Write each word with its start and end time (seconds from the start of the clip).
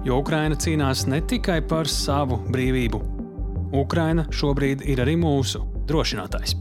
Jo 0.00 0.22
Ukraina 0.22 0.56
cīnās 0.56 1.02
ne 1.12 1.18
tikai 1.20 1.58
par 1.68 1.88
savu 1.90 2.38
brīvību. 2.48 3.00
Ukraina 3.76 4.24
šobrīd 4.32 4.80
ir 4.88 5.02
arī 5.04 5.18
mūsu 5.20 5.60
drošinātājs. 5.90 6.54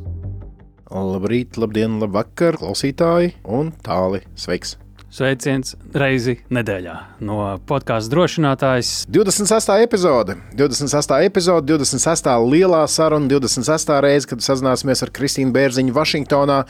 Labrīt, 0.91 1.55
labdien, 1.61 2.01
labvakar, 2.01 2.57
klausītāji 2.59 3.37
un 3.47 3.71
tāli 3.85 4.25
sveiks! 4.35 4.75
Sveiciens 5.09 5.71
reizi 5.95 6.35
nedēļā 6.53 6.97
no 7.25 7.39
podkāstu 7.69 8.11
drošinātājs. 8.13 8.91
26. 9.09 9.71
epizode, 9.87 10.35
26. 10.59 11.15
epizode, 11.25 11.71
26. 11.71 12.29
lielā 12.43 12.83
saruna, 12.91 13.31
26. 13.31 13.95
reize, 14.05 14.29
kad 14.29 14.43
sazināsimies 14.45 15.01
ar 15.07 15.15
Kristīnu 15.15 15.55
Bērziņu 15.55 15.95
Vašingtonā. 15.95 16.61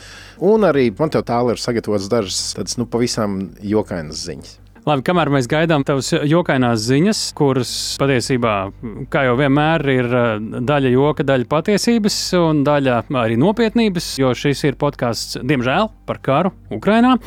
Un 0.54 0.70
arī 0.70 0.88
man 0.96 1.12
te 1.12 1.20
tālāk 1.20 1.58
ir 1.58 1.66
sagatavotas 1.66 2.08
dažas 2.14 2.42
tādas 2.56 2.78
nu, 2.80 2.88
pavisam 2.88 3.40
jokainas 3.60 4.24
ziņas. 4.30 4.59
Labi, 4.88 5.02
kamēr 5.04 5.28
mēs 5.28 5.44
gaidām 5.50 5.82
tavas 5.84 6.08
jokainās 6.24 6.80
ziņas, 6.86 7.18
kuras 7.36 7.70
patiesībā, 8.00 8.54
kā 9.12 9.26
jau 9.26 9.34
vienmēr, 9.36 9.84
ir 9.92 10.08
eh, 10.08 10.30
daļa 10.70 10.92
joka, 10.94 11.26
daļa 11.28 11.48
patiesības 11.50 12.16
un 12.38 12.62
daļa 12.64 13.02
arī 13.20 13.36
nopietnības, 13.40 14.08
jo 14.22 14.32
šis 14.32 14.64
ir 14.70 14.78
podkāsts, 14.80 15.40
diemžēl, 15.44 15.90
par 16.08 16.22
karu 16.24 16.54
Ukrajinā. 16.72 17.18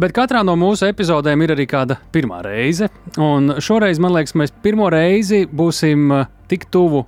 Bet 0.00 0.16
katrā 0.16 0.40
no 0.48 0.56
mūsu 0.56 0.88
epizodēm 0.88 1.44
ir 1.44 1.52
arī 1.52 1.68
kāda 1.68 2.00
pirmā 2.14 2.40
reize. 2.46 2.88
Un 3.20 3.58
šoreiz, 3.60 4.00
man 4.00 4.16
liekas, 4.16 4.36
mēs 4.40 4.56
pirmo 4.64 4.88
reizi 4.92 5.44
būsim 5.44 6.08
eh, 6.22 6.30
tik 6.48 6.70
tuvu 6.72 7.04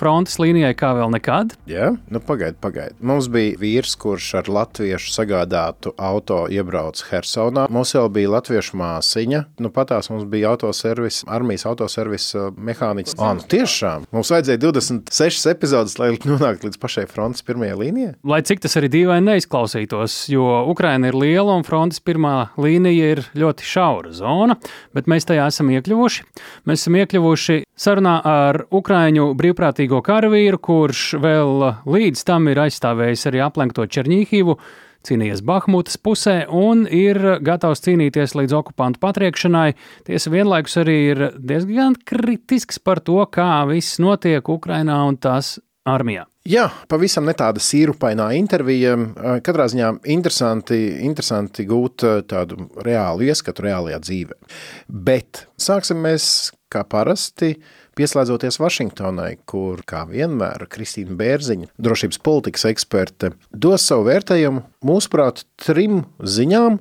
frontes 0.00 0.38
līnijai 0.40 0.72
kā 0.78 0.92
vēl 0.96 1.12
nekad. 1.14 1.54
Jā, 1.68 1.92
nu 2.10 2.22
pagaidi, 2.24 2.56
pagaidi. 2.62 2.96
Mums 3.04 3.28
bija 3.32 3.58
vīrs, 3.60 3.96
kurš 4.00 4.30
ar 4.40 4.50
latviešu 4.50 5.12
sagādātu 5.12 5.92
auto 6.00 6.42
iebrauca 6.52 7.06
Hersonā. 7.10 7.66
Mums 7.72 7.92
jau 7.94 8.06
bija 8.12 8.32
latviešu 8.36 8.78
māsiņa. 8.80 9.42
Nu, 9.60 9.72
patās 9.74 10.10
mums 10.12 10.24
bija 10.30 10.54
autoservis, 10.54 11.22
armijas 11.30 11.66
autoservis 11.68 12.30
uh, 12.36 12.48
mehāniķis. 12.56 13.18
Ah, 13.20 13.34
nu 13.36 13.44
tiešām. 13.50 14.06
Mums 14.14 14.32
vajadzēja 14.32 14.62
26 14.64 15.50
epizodes, 15.52 15.98
lai 16.00 16.12
nonāktu 16.30 16.70
līdz 16.70 16.80
pašai 16.80 17.06
frontes 17.10 17.44
pirmajai 17.46 17.78
līnijai. 17.80 18.14
Lai 18.32 18.40
cik 18.46 18.64
tas 18.64 18.76
arī 18.80 18.90
dīvaini 18.92 19.34
neizklausītos, 19.34 20.22
jo 20.32 20.46
Ukraina 20.70 21.10
ir 21.10 21.18
liela 21.18 21.58
un 21.58 21.66
frontes 21.66 22.00
pirmā 22.04 22.50
līnija 22.60 23.12
ir 23.16 23.24
ļoti 23.38 23.66
šaura 23.66 24.14
zona, 24.16 24.56
bet 24.96 25.10
mēs 25.10 25.28
tajā 25.28 25.50
esam 25.50 25.72
iekļuvuši. 25.74 26.26
Mēs 26.68 26.84
esam 26.84 26.98
iekļuvuši 27.00 27.60
sarunā 27.80 28.18
ar 28.26 28.62
Ukraiņu 28.76 29.30
brīvprātīgu 29.38 29.89
milzīgo 29.90 30.04
karavīru, 30.06 30.58
kurš 30.62 31.16
vēl 31.18 31.64
līdz 31.82 32.22
tam 32.24 32.46
ir 32.48 32.60
aizstāvējis 32.62 33.26
arī 33.26 33.40
aplenkto 33.42 33.82
Černīhivu, 33.90 34.54
cīnījies 35.02 35.42
Bahmutas 35.42 35.96
pusē 35.98 36.46
un 36.46 36.86
ir 36.86 37.40
gatavs 37.42 37.82
cīnīties 37.82 38.36
līdz 38.36 38.54
okupantu 38.54 39.00
patriekšanai. 39.02 39.74
Tiesa 40.06 40.30
vienlaikus 40.30 40.76
arī 40.78 40.96
ir 41.10 41.22
diezgan 41.34 41.96
kritisks 42.06 42.78
par 42.78 43.00
to, 43.00 43.18
kā 43.26 43.66
viss 43.66 43.98
notiek 43.98 44.46
Ukrainā 44.46 45.00
un 45.08 45.18
tās 45.18 45.58
armijā. 45.84 46.28
Jā, 46.46 46.70
pavisam 46.88 47.26
ne 47.26 47.34
tāda 47.34 47.58
sīrupainā 47.58 48.30
intervija. 48.38 48.94
Katrā 49.42 49.66
ziņā 49.72 49.90
interesanti, 50.14 50.78
interesanti 51.02 51.66
gūt 51.66 52.06
tādu 52.30 52.70
reālu 52.78 53.26
ieskatu 53.26 53.66
reālajā 53.66 53.98
dzīvē. 54.06 54.38
Bet 54.86 55.48
sāksim 55.58 56.00
mēs 56.06 56.52
kā 56.70 56.86
parasti 56.86 57.56
Pieslēdzoties 57.98 58.60
Vašingtonai, 58.62 59.32
kur, 59.50 59.82
kā 59.88 60.04
vienmēr, 60.08 60.66
Kristīna 60.70 61.16
Bērziņa, 61.18 61.72
drošības 61.82 62.20
politikas 62.24 62.66
eksperte, 62.70 63.32
dos 63.50 63.86
savu 63.90 64.06
vērtējumu, 64.06 64.62
mūsuprāt, 64.86 65.42
trim 65.60 66.04
ziņām, 66.22 66.78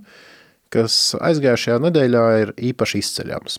kas 0.74 1.16
aizgājušajā 1.18 1.80
nedēļā 1.82 2.24
ir 2.44 2.54
īpaši 2.70 3.02
izceļams. 3.02 3.58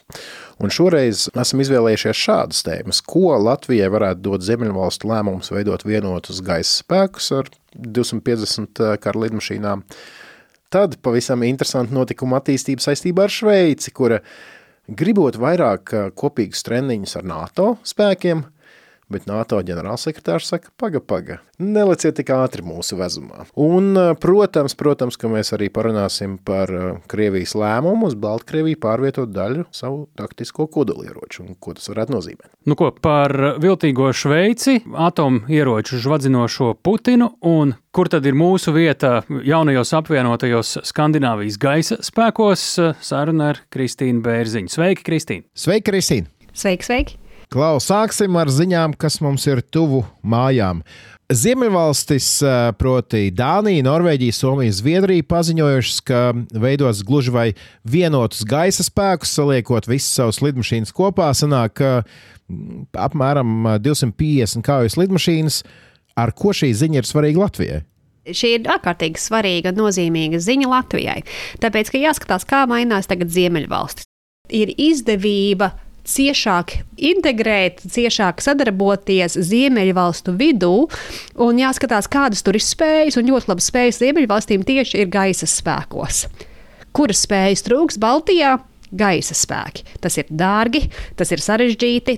Un 0.63 0.71
šoreiz 0.71 1.27
esam 1.35 1.63
izvēlējušies 1.65 2.23
šādas 2.23 2.63
tēmas, 2.67 3.03
ko 3.03 3.35
Latvijai 3.43 3.91
varētu 3.91 4.23
dot 4.29 4.47
Ziemeļvalstu 4.47 5.11
lēmums 5.11 5.51
veidot 5.51 5.83
vienotus 5.89 6.39
gaisa 6.47 6.85
spēkus 6.85 7.33
ar 7.35 7.51
250 7.75 8.85
kara 9.03 9.25
lidmašīnām. 9.27 9.83
Tad 10.71 11.01
pavisam 11.03 11.43
interesanti 11.43 11.97
notikuma 11.97 12.39
attīstība 12.39 12.85
saistībā 12.85 13.27
ar 13.27 13.35
Šveici, 13.35 13.91
kura 13.91 14.21
gribot 14.91 15.39
vairāk 15.39 15.93
kopīgas 16.19 16.65
treniņus 16.67 17.17
ar 17.21 17.29
NATO 17.31 17.67
spēkiem, 17.87 18.43
bet 19.11 19.27
NATO 19.31 19.59
ģenerālsekretārs 19.67 20.49
saka, 20.53 20.71
paga, 20.81 21.01
paga, 21.03 21.41
neleciet 21.61 22.17
tik 22.21 22.31
ātri 22.35 22.65
mūsu 22.65 22.99
vezumā. 22.99 23.45
Un, 23.61 23.93
protams, 24.23 24.77
protams, 24.79 25.19
ka 25.21 25.31
mēs 25.31 25.53
arī 25.57 25.71
parunāsim 25.73 26.39
par 26.47 26.71
Krievijas 27.11 27.57
lēmumu 27.59 28.11
uz 28.11 28.17
Baltkrieviju 28.21 28.81
pārvietot 28.81 29.33
daļu 29.35 29.67
savu 29.75 30.05
taktisko 30.19 30.69
kodolieroču 30.73 31.45
un 31.45 31.59
ko 31.61 31.75
tas 31.77 31.91
varētu 31.91 32.17
nozīmēt. 32.17 32.49
Nu 32.71 32.77
ko, 32.79 32.91
par 32.95 33.35
viltīgo 33.63 34.11
Šveici, 34.17 34.81
atomieroču 34.95 36.01
žvadzinošo 36.01 36.75
Putinu 36.85 37.33
un 37.47 37.75
kur 37.95 38.11
tad 38.13 38.27
ir 38.29 38.39
mūsu 38.39 38.75
vieta 38.77 39.21
jaunajos 39.29 39.95
apvienotajos 39.99 40.77
Skandināvijas 40.91 41.59
gaisa 41.61 41.99
spēkos, 42.07 42.67
saruna 43.05 43.53
ar 43.55 43.65
Kristīnu 43.75 44.23
Bērziņu. 44.25 44.71
Sveiki, 44.71 45.07
Kristīna! 45.07 45.49
Sveiki, 45.55 45.89
Kristīna! 45.91 46.31
Sveiki, 46.55 46.87
sveiki! 46.87 47.30
Klaus, 47.51 47.89
sāksim 47.91 48.37
ar 48.39 48.47
ziņām, 48.47 48.93
kas 48.95 49.17
mums 49.19 49.43
ir 49.51 49.59
tuvu 49.75 50.05
mājām. 50.23 50.85
Ziemeļvalstis, 51.35 52.29
proti, 52.79 53.25
Dānija, 53.35 53.83
Norvēģija, 53.89 54.37
Somija, 54.37 54.75
Zviedrija 54.75 55.27
paziņojušas, 55.27 55.97
ka 56.07 56.21
veidos 56.63 57.03
gluži 57.07 57.35
vai 57.35 57.47
vienotus 57.83 58.45
gaisa 58.47 58.87
spēkus, 58.87 59.35
saliekot 59.35 59.91
visas 59.91 60.15
savas 60.21 60.39
lidmašīnas 60.47 60.95
kopā, 60.95 61.33
sanāk 61.35 61.83
apmēram 62.95 63.67
250 63.83 64.63
kaujas 64.67 64.99
lidmašīnas. 65.03 65.61
Ar 66.23 66.31
ko 66.39 66.55
šī 66.55 66.71
ziņa 66.85 67.03
ir 67.03 67.11
svarīga 67.11 67.45
Latvijai? 67.49 67.83
Šī 68.31 68.55
ir 68.61 68.73
ārkārtīgi 68.79 69.19
svarīga, 69.19 69.75
nozīmīga 69.75 70.39
ziņa 70.39 70.71
Latvijai. 70.71 71.21
Tāpēc, 71.63 71.91
ka 71.91 72.07
jāskatās, 72.07 72.47
kā 72.47 72.63
mainās 72.71 73.11
tagad 73.11 73.35
Ziemeļvalstis. 73.35 74.07
Ir 74.55 74.71
izdevība 74.79 75.73
ciešāk 76.11 76.77
integrēt, 77.11 77.83
ciešāk 77.87 78.43
sadarboties 78.45 79.39
Ziemeļvalstu 79.49 80.35
vidū 80.39 80.75
un 81.41 81.61
jāskatās, 81.61 82.11
kādas 82.11 82.43
tur 82.47 82.59
ir 82.59 82.65
spējas. 82.65 83.19
Un 83.21 83.31
ļoti 83.31 83.53
labi 83.53 83.65
spējas 83.65 84.01
Ziemeļvalstīm 84.03 84.67
tieši 84.67 85.05
ir 85.05 85.13
gaisa 85.13 85.49
spēkos. 85.51 86.25
Kuras 86.97 87.23
spējas 87.27 87.63
trūks 87.67 88.01
Baltijā? 88.03 88.59
Gaisa 88.91 89.37
spēki. 89.39 89.87
Tas 90.03 90.19
ir 90.19 90.27
dārgi, 90.35 90.89
tas 91.17 91.31
ir 91.31 91.43
sarežģīti, 91.45 92.17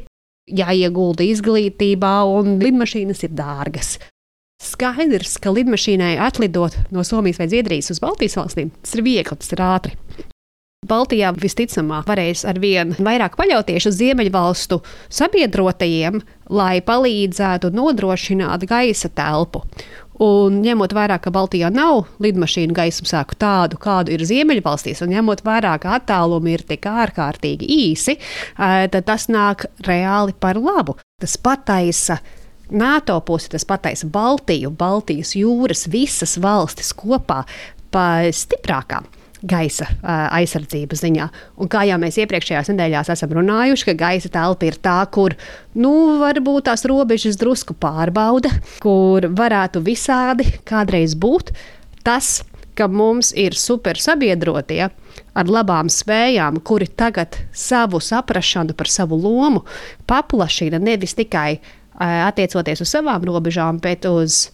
jāiegulda 0.48 1.26
izglītībā, 1.28 2.14
un 2.32 2.56
lidmašīnas 2.62 3.26
ir 3.28 3.36
dārgas. 3.36 3.98
Skaidrs, 4.62 5.36
ka 5.42 5.52
lidmašīnai 5.52 6.14
atlidot 6.22 6.76
no 6.94 7.04
Somijas 7.04 7.42
vai 7.42 7.50
Zviedrijas 7.50 7.90
uz 7.92 8.00
Baltijas 8.02 8.38
valstīm, 8.38 8.70
tas 8.80 8.94
ir 8.96 9.04
viegli, 9.04 9.36
tas 9.36 9.52
ir 9.52 9.64
ātri. 9.66 9.98
Baltijā 10.82 11.28
visticamāk 11.38 12.08
varēs 12.10 12.40
ar 12.50 12.56
vien 12.58 12.90
vairāk 12.98 13.36
paļauties 13.38 13.84
uz 13.86 14.00
Ziemeļvalstu 14.00 14.80
sabiedrotajiem, 15.14 16.16
lai 16.50 16.80
palīdzētu 16.82 17.70
nodrošināt 17.70 18.64
gaisa 18.66 19.12
telpu. 19.14 19.62
Un 20.26 20.58
ņemot 20.64 20.90
vērā, 20.98 21.20
ka 21.22 21.30
Baltijā 21.30 21.70
nav 21.70 22.08
lidmašīnu 22.26 22.74
gaismasāku 22.74 23.38
tādu, 23.38 23.78
kādu 23.78 24.16
ir 24.16 24.26
Ziemeļvalstīs, 24.26 25.04
un 25.06 25.14
ņemot 25.14 25.46
vērā, 25.46 25.76
ka 25.78 25.94
attālumi 26.00 26.56
ir 26.58 26.66
tik 26.66 26.90
ārkārtīgi 26.90 27.70
īsi, 27.78 28.18
tad 28.58 29.00
tas 29.06 29.30
nāk 29.30 29.68
reāli 29.86 30.34
par 30.34 30.58
labu. 30.58 30.98
Tas 31.22 31.38
pataisa 31.38 32.18
NATO 32.74 33.22
pusi, 33.22 33.54
tas 33.54 33.70
pataisa 33.70 34.10
Baltiju, 34.10 34.74
Baltijas 34.74 35.36
jūras, 35.38 35.86
visas 35.86 36.40
valstis 36.42 36.90
kopā 36.90 37.44
pa 37.94 38.06
stiprākām 38.34 39.06
gaisa 39.42 39.88
aizsardzības 40.02 41.02
ziņā. 41.02 41.26
Un 41.62 41.70
kā 41.72 41.82
jau 41.88 41.98
mēs 42.02 42.18
iepriekšējās 42.22 42.70
nedēļās 42.72 43.10
esam 43.14 43.34
runājuši, 43.38 43.88
ka 43.90 43.96
gaisa 44.04 44.30
telpa 44.32 44.68
ir 44.68 44.78
tā, 44.82 45.00
kur 45.12 45.34
nu, 45.74 45.92
varbūt 46.22 46.68
tās 46.70 46.86
robežas 46.88 47.38
drusku 47.40 47.74
pārbauda, 47.74 48.52
kur 48.82 49.26
varētu 49.32 49.82
visādi 49.84 50.46
kādreiz 50.68 51.16
būt. 51.18 51.54
Tas 52.06 52.40
ka 52.74 52.88
mums 52.88 53.32
ir 53.36 53.56
super 53.58 54.00
sabiedrotie 54.00 54.86
ar 55.36 55.50
labām 55.50 55.90
spējām, 55.92 56.60
kuri 56.64 56.88
tagad 56.88 57.36
savu 57.52 58.00
saprāšanu 58.00 58.76
par 58.76 58.88
savu 58.88 59.18
lomu 59.20 59.64
paplašina 60.08 60.80
nevis 60.80 61.16
tikai 61.18 61.60
attiecoties 62.02 62.82
uz 62.84 62.92
savām 62.94 63.24
robežām, 63.28 63.78
bet 63.82 64.08
uz 64.08 64.46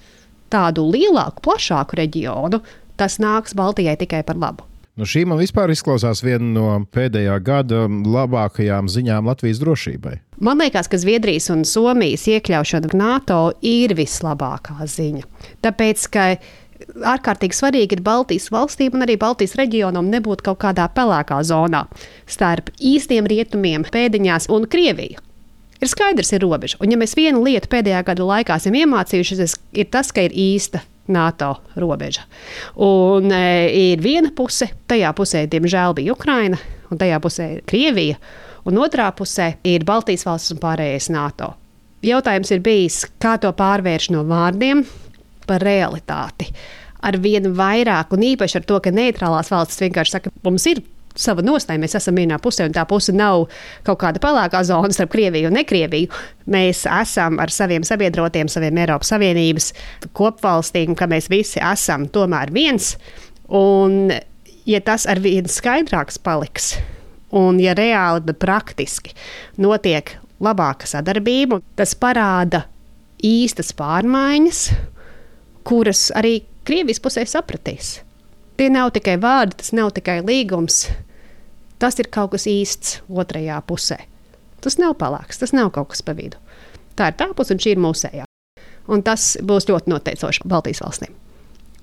tādu 0.53 0.89
lielāku, 0.91 1.43
plašāku 1.45 1.99
reģionu, 2.01 2.61
tas 2.99 3.19
nāks 3.23 3.55
Baltijai 3.57 3.97
tikai 4.01 4.25
par 4.27 4.41
labu. 4.41 4.67
Nu, 4.99 5.07
šī 5.07 5.21
man 5.31 5.39
vispār 5.39 5.71
izklausās 5.71 6.25
viena 6.27 6.49
no 6.51 6.71
pēdējā 6.91 7.37
gada 7.47 7.85
labākajām 7.87 8.89
ziņām 8.91 9.29
Latvijas 9.31 9.61
drošībai. 9.63 10.17
Man 10.43 10.59
liekas, 10.59 10.91
ka 10.91 10.99
Zviedrijas 10.99 11.47
un 11.55 11.63
Somijas 11.63 12.27
iekļaušana 12.27 12.91
NATO 12.99 13.53
ir 13.63 13.95
vislabākā 13.95 14.89
ziņa. 14.91 15.23
Tāpēc, 15.63 16.09
ka 16.11 16.25
ārkārtīgi 17.15 17.55
svarīgi 17.61 17.95
ir 17.95 18.03
Baltijas 18.03 18.51
valstīm 18.51 18.99
un 18.99 19.07
arī 19.07 19.15
Baltijas 19.23 19.55
reģionam 19.61 20.11
nebūt 20.11 20.43
kaut 20.51 20.59
kādā 20.67 20.89
pelēkā 20.91 21.39
zonā 21.47 21.85
starp 22.27 22.75
īstiem 22.83 23.31
rietumiem, 23.31 23.87
pēdiņās 23.87 24.51
un 24.51 24.67
Krieviju. 24.67 25.23
Ir 25.79 25.95
skaidrs, 25.95 26.35
ir 26.35 26.43
robeža. 26.43 26.83
Un, 26.83 26.91
ja 26.91 26.99
mēs 26.99 27.15
vienu 27.15 27.45
lietu 27.47 27.71
pēdējā 27.71 28.03
gada 28.11 28.27
laikā 28.27 28.59
esam 28.59 28.75
iemācījušies, 28.75 29.61
ir 29.79 29.93
tas, 29.95 30.11
ka 30.11 30.27
ir 30.27 30.35
īsta 30.35 30.83
NATO 31.13 31.55
robeža. 31.81 32.25
Un 32.85 33.33
e, 33.35 33.45
ir 33.93 34.03
viena 34.05 34.33
puse, 34.35 34.71
tajā 34.91 35.13
pusē, 35.17 35.47
diemžēl, 35.51 35.97
bija 35.99 36.15
Ukraina, 36.15 36.59
un 36.93 37.01
tajā 37.01 37.21
pusē 37.25 37.49
Krievija, 37.69 38.19
un 38.69 38.81
otrā 38.83 39.09
pusē 39.17 39.55
ir 39.69 39.87
Baltijas 39.89 40.27
valsts 40.29 40.55
un 40.55 40.61
pārējais 40.63 41.11
NATO. 41.15 41.55
Jautājums 42.05 42.53
ir 42.55 42.61
bijis, 42.63 43.01
kā 43.19 43.37
to 43.43 43.51
pārvērst 43.59 44.13
no 44.15 44.23
vārdiem 44.29 44.85
par 45.49 45.65
realitāti. 45.65 46.47
Ar 47.03 47.19
vien 47.23 47.47
vairāk, 47.55 48.13
un 48.15 48.25
īpaši 48.27 48.61
ar 48.61 48.69
to, 48.69 48.79
ka 48.83 48.93
neitrālās 48.95 49.51
valstis 49.53 49.83
vienkārši 49.87 50.17
saka, 50.17 50.33
mums 50.45 50.67
ir 50.71 50.83
sava 51.19 51.45
nostāja. 51.45 51.81
Mēs 51.83 51.97
esam 51.99 52.19
vienā 52.19 52.39
pusē, 52.43 52.69
un 52.69 52.77
tā 52.77 52.85
puse 52.89 53.15
nav 53.15 53.47
kaut 53.87 54.01
kāda 54.03 54.23
pelēkā 54.23 54.63
zona 54.69 54.95
starp 54.95 55.13
Krieviju 55.15 55.51
un 55.51 55.59
Nekrieviju. 55.59 56.13
Mēs 56.51 56.85
esam 56.87 57.41
ar 57.43 57.53
saviem 57.55 57.87
sabiedrotiem, 57.87 58.51
saviem 58.53 58.79
Eiropas 58.85 59.13
Savienības 59.15 59.73
kopvalstīm, 60.19 60.97
ka 60.99 61.11
mēs 61.11 61.31
visi 61.33 61.63
esam 61.63 62.09
tomēr 62.15 62.53
viens. 62.55 62.95
Un, 63.49 64.13
ja 64.69 64.81
tas 64.85 65.09
ar 65.09 65.21
vien 65.25 65.49
skaidrāks 65.49 66.21
paliks, 66.23 66.75
un 67.35 67.61
ja 67.63 67.75
reāli, 67.77 68.25
bet 68.29 68.41
praktiski 68.43 69.15
notiek 69.61 70.17
labāka 70.45 70.89
sadarbība, 70.89 71.61
tas 71.77 71.95
parāda 71.99 72.67
īstas 73.25 73.73
pārmaiņas, 73.77 74.69
kuras 75.67 76.09
arī 76.17 76.43
Krievijas 76.69 77.01
pusē 77.01 77.23
sapratīs. 77.25 78.03
Tie 78.59 78.67
nav 78.69 78.91
tikai 78.93 79.15
vārdi, 79.23 79.57
tas 79.63 79.71
nav 79.73 79.95
tikai 79.97 80.19
līgums, 80.27 80.83
tas 81.79 81.99
ir 81.99 82.11
kaut 82.13 82.35
kas 82.35 82.47
īsts 82.51 82.99
otrajā 83.09 83.61
pusē. 83.67 84.01
Tas 84.65 84.79
nav 84.81 84.97
palāks, 84.99 85.39
tas 85.39 85.55
nav 85.55 85.71
kaut 85.75 85.93
kas 85.93 86.03
pa 86.03 86.17
vidu. 86.19 86.41
Tā 86.99 87.13
ir 87.13 87.19
tā 87.19 87.31
puse, 87.37 87.55
un 87.55 87.63
šī 87.63 87.77
ir 87.77 87.83
mūsējā. 87.83 88.27
Un 88.91 89.05
tas 89.07 89.37
būs 89.45 89.69
ļoti 89.69 89.93
noteicoši 89.93 90.49
Baltijas 90.49 90.83
valstīm. 90.83 91.15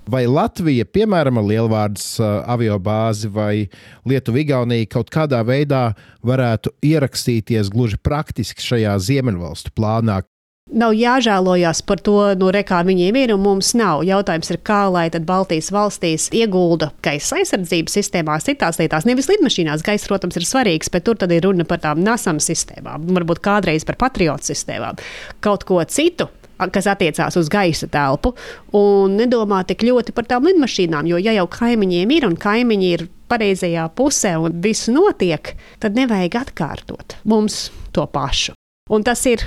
Vai 0.06 0.22
Latvija, 0.30 0.84
piemēram, 0.86 1.40
lielvārdas 1.42 2.20
uh, 2.20 2.44
avio 2.46 2.76
bāzi 2.78 3.26
vai 3.32 3.64
Lietuva-Igaunija 4.06 4.86
kaut 4.92 5.10
kādā 5.10 5.40
veidā 5.42 5.88
varētu 6.26 6.70
ierakstīties 6.86 7.72
gluži 7.74 7.98
praktiski 7.98 8.62
šajā 8.62 8.92
Ziemeļvalstu 9.02 9.74
plānā, 9.74 10.20
Nav 10.66 10.96
jāžēlojas 10.98 11.78
par 11.86 12.00
to, 12.02 12.16
no 12.34 12.48
re, 12.50 12.64
kā 12.66 12.80
viņiem 12.82 13.14
ir, 13.20 13.32
un 13.36 13.42
mums 13.44 13.68
nav. 13.78 14.00
Jautājums 14.02 14.48
ir, 14.50 14.58
kā 14.66 14.80
lai 14.90 15.04
Baltijas 15.14 15.68
valstīs 15.70 16.24
iegulda 16.34 16.88
gaisa 17.06 17.38
aizsardzības 17.38 17.94
sistēmās, 17.94 18.48
citās 18.48 18.80
lietās. 18.80 19.06
Nevis 19.06 19.30
lidmašīnās, 19.30 19.84
gaisa, 19.86 20.08
protams, 20.10 20.34
ir 20.40 20.48
svarīgs, 20.48 20.90
bet 20.90 21.06
tur 21.06 21.22
ir 21.30 21.46
runa 21.46 21.62
par 21.64 21.78
tām 21.84 22.02
nasam 22.02 22.40
sistēmām, 22.42 23.06
varbūt 23.14 23.44
kādreiz 23.46 23.86
par 23.86 23.94
patriotu 24.00 24.50
sistēmām, 24.50 24.98
kaut 25.40 25.62
ko 25.68 25.78
citu 25.86 26.26
kas 26.72 26.88
attiecās 26.88 27.36
uz 27.36 27.50
gaisa 27.52 27.86
telpu, 27.92 28.32
un 28.74 29.14
nedomā 29.20 29.60
tik 29.68 29.84
ļoti 29.86 30.14
par 30.16 30.26
tām 30.26 30.48
lidmašīnām. 30.48 31.06
Jo, 31.06 31.20
ja 31.20 31.36
jau 31.36 31.46
kaimiņiem 31.52 32.14
ir 32.16 32.26
un 32.26 32.34
kaimiņi 32.40 32.92
ir 32.96 33.06
pareizajā 33.30 33.86
pusē 33.94 34.34
un 34.40 34.56
viss 34.64 34.90
notiek, 34.90 35.52
tad 35.78 35.94
nevajag 36.00 36.40
atkārtot 36.42 37.20
mums 37.28 37.68
to 37.92 38.08
pašu. 38.10 38.56
Un 38.90 39.04
tas 39.06 39.22
ir 39.28 39.44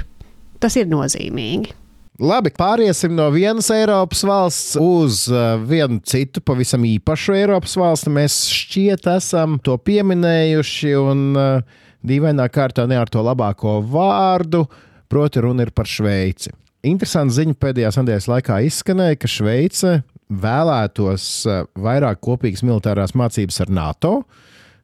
Tas 0.59 0.75
ir 0.79 0.89
nozīmīgi. 0.91 1.75
Labi, 2.19 2.51
pāriesim 2.51 3.13
no 3.15 3.29
vienas 3.31 3.69
Eiropas 3.71 4.25
valsts 4.27 4.73
uz 4.75 5.21
uh, 5.31 5.53
vienu 5.63 6.01
citu, 6.03 6.41
pavisam 6.43 6.83
īpašu 6.83 7.37
Eiropas 7.37 7.77
valsti. 7.79 8.11
Mēs 8.11 8.41
šķiet 8.51 9.07
esam 9.07 9.55
to 9.63 9.77
pieminējuši, 9.79 10.91
un 10.99 11.21
uh, 11.39 11.77
dīvainā 12.03 12.49
kārtā 12.51 12.83
ne 12.91 12.99
ar 12.99 13.07
to 13.07 13.23
labāko 13.23 13.77
vārdu, 13.87 14.65
proti, 15.07 15.45
runa 15.47 15.63
ir 15.63 15.71
par 15.71 15.87
Šveici. 15.87 16.51
Interesanti 16.91 17.37
ziņa 17.37 17.55
pēdējās 17.55 18.01
nedēļas 18.01 18.27
laikā 18.33 18.59
izskanēja, 18.67 19.21
ka 19.23 19.31
Šveice 19.31 19.95
vēlētos 20.43 21.31
uh, 21.47 21.63
vairāk 21.79 22.19
kopīgas 22.27 22.67
militārās 22.67 23.15
mācības 23.15 23.63
ar 23.63 23.71
NATO, 23.79 24.13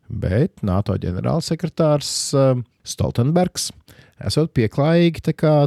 bet 0.07 0.63
NATO 0.63 0.95
ģenerālsekretārs 1.03 2.15
Stoltenbergs 2.85 3.73
esot 4.23 4.53
pieklājīgi 4.55 5.23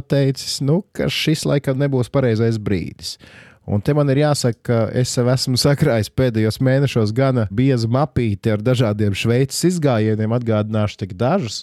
teicis, 0.09 0.59
nu, 0.65 0.81
ka 0.93 1.09
šis 1.11 1.45
laikam 1.49 1.79
nebūs 1.79 2.09
pareizais 2.13 2.57
brīdis. 2.57 3.17
Un 3.69 3.83
te 3.85 3.93
man 3.93 4.09
ir 4.09 4.23
jāsaka, 4.23 4.59
ka 4.65 4.77
es 4.97 5.11
sev 5.13 5.29
esmu 5.29 5.59
sakrājis 5.61 6.09
pēdējos 6.17 6.57
mēnešos 6.65 7.13
gana 7.13 7.45
biezu 7.53 7.89
mapīti 7.93 8.49
ar 8.49 8.63
dažādiem 8.65 9.13
šveices 9.13 9.61
izgājieniem, 9.75 10.33
atgādināšu 10.33 11.03
tik 11.03 11.13
dažus. 11.19 11.61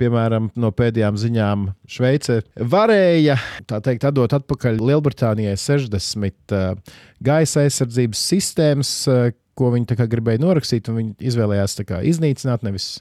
Piemēram, 0.00 0.46
no 0.56 0.70
pēdējām 0.72 1.18
ziņām 1.20 1.64
Šveice 1.90 2.38
varēja 2.72 3.34
teikt, 3.68 4.06
atdot 4.08 4.32
atpakaļ 4.38 4.78
Lielbritānijai 4.80 5.58
60 5.60 6.54
uh, 6.56 6.94
gaisa 7.20 7.66
aizsardzības 7.66 8.22
sistēmas, 8.30 8.94
uh, 9.10 9.28
ko 9.58 9.68
viņi 9.74 9.98
gribēja 10.08 10.40
norakstīt, 10.40 10.88
un 10.88 11.02
viņi 11.02 11.28
izvēlējās 11.32 11.76
kā, 11.84 12.00
iznīcināt, 12.08 12.64
nevis 12.64 12.94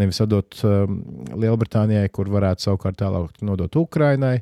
nevis 0.00 0.20
atdot 0.24 0.56
um, 0.66 1.00
Lielbritānijai, 1.38 2.08
kur 2.14 2.30
varētu 2.32 2.68
savukārt 2.68 2.98
tālāk 3.02 3.42
nodot 3.44 3.76
Ukrainai. 3.78 4.38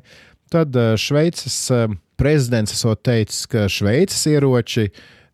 Tad 0.53 0.75
uh, 0.77 0.93
Šveices 0.99 1.57
uh, 1.73 1.91
prezidents 2.19 2.75
esot 2.75 3.03
teicis, 3.05 3.45
ka 3.49 3.67
Šveices 3.71 4.25
ieroči 4.31 4.89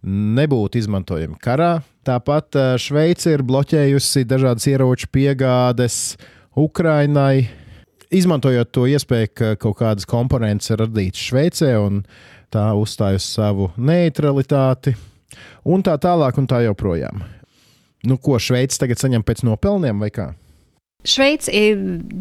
nebūtu 0.05 0.79
izmantojami 0.79 1.39
karā. 1.43 1.79
Tāpat 2.07 2.59
uh, 2.59 2.73
Šveice 2.79 3.35
ir 3.35 3.45
bloķējusi 3.47 4.25
dažādas 4.27 4.67
ieroču 4.71 5.09
piegādes 5.13 6.17
Ukrainai, 6.59 7.49
izmantojot 8.11 8.71
to 8.73 8.87
iespēju, 8.89 9.33
ka 9.35 9.53
kaut 9.61 9.79
kādas 9.81 10.07
komponentes 10.09 10.71
ir 10.71 10.81
radītas 10.83 11.27
Šveicē 11.29 11.75
un 11.79 12.03
tā 12.53 12.71
uzstāj 12.77 13.19
uz 13.19 13.27
savu 13.37 13.69
neutralitāti, 13.77 14.95
un 15.69 15.83
tā 15.85 15.99
tālāk, 16.01 16.39
un 16.41 16.49
tā 16.49 16.63
joprojām. 16.65 17.21
Nu, 18.03 18.15
ko 18.17 18.37
Šveice 18.39 18.79
tagad 18.79 19.01
saņem 19.01 19.25
pēc 19.27 19.43
nopelniem 19.47 19.99
vai 19.99 20.11
kā? 20.15 20.29
Šveice 21.07 21.47
ir 21.55 21.77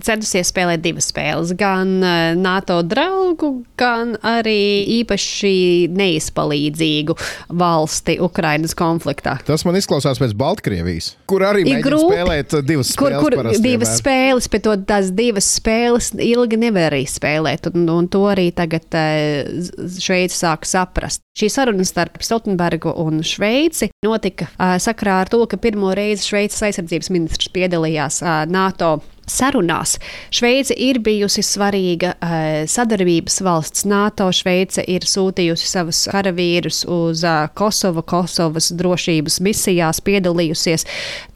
centusies 0.06 0.52
spēlēt 0.52 0.84
divas 0.84 1.08
spēles, 1.10 1.50
gan 1.58 1.96
NATO 2.38 2.76
draugu, 2.86 3.64
gan 3.74 4.12
arī 4.22 4.86
īpaši 5.00 5.90
neizpalīdzīgu 5.98 7.16
valsti 7.58 8.20
Ukrainas 8.22 8.76
konfliktā. 8.78 9.34
Tas 9.48 9.66
man 9.66 9.80
izklausās 9.80 10.22
pēc 10.22 10.36
Baltkrievijas, 10.38 11.10
kur 11.26 11.42
arī 11.48 11.64
ir 11.66 11.82
grūti 11.82 12.14
spēlēt 12.14 12.54
divas 12.68 12.92
spēles. 12.94 13.18
Kur, 13.18 13.34
kur 13.34 13.50
divas 13.50 13.64
vienmēr. 13.66 13.96
spēles, 13.98 14.48
bet 14.54 14.66
to, 14.68 14.76
tās 14.86 15.10
divas 15.10 15.50
spēles 15.58 16.12
ilgi 16.14 16.60
nevar 16.62 16.92
arī 16.92 17.02
spēlēt, 17.10 17.72
un, 17.72 17.90
un 17.90 18.06
to 18.06 18.22
arī 18.30 18.52
tagad 18.54 18.86
Šveice 19.98 20.38
sāk 20.38 20.70
saprast. 20.70 21.24
Šī 21.38 21.50
saruna 21.54 21.84
starp 21.86 22.22
Stoltenbergu 22.22 22.90
un 22.98 23.20
Šveici 23.26 23.90
notika 24.06 24.48
sakrā 24.82 25.20
ar 25.22 25.30
to, 25.30 25.38
ka 25.50 25.58
pirmo 25.62 25.92
reizi 25.94 26.30
Šveices 26.30 26.64
aizsardzības 26.66 27.12
ministrs 27.14 27.50
piedalījās 27.54 28.22
uh, 28.22 28.40
NATO 28.68 28.98
sarunās. 29.28 29.96
Šveice 30.34 30.74
ir 30.76 31.00
bijusi 31.04 31.42
svarīga 31.44 32.14
uh, 32.14 32.38
sadarbības 32.68 33.40
valsts. 33.44 33.84
NATO 33.88 34.30
Šveice 34.34 34.84
ir 34.88 35.06
sūtījusi 35.08 35.68
savus 35.68 36.04
karavīrus 36.10 36.84
uz 36.88 37.24
uh, 37.26 37.46
Kosovu, 37.58 38.02
Kosovas 38.08 38.70
drošības 38.78 39.40
misijās, 39.44 40.02
piedalījusies. 40.04 40.86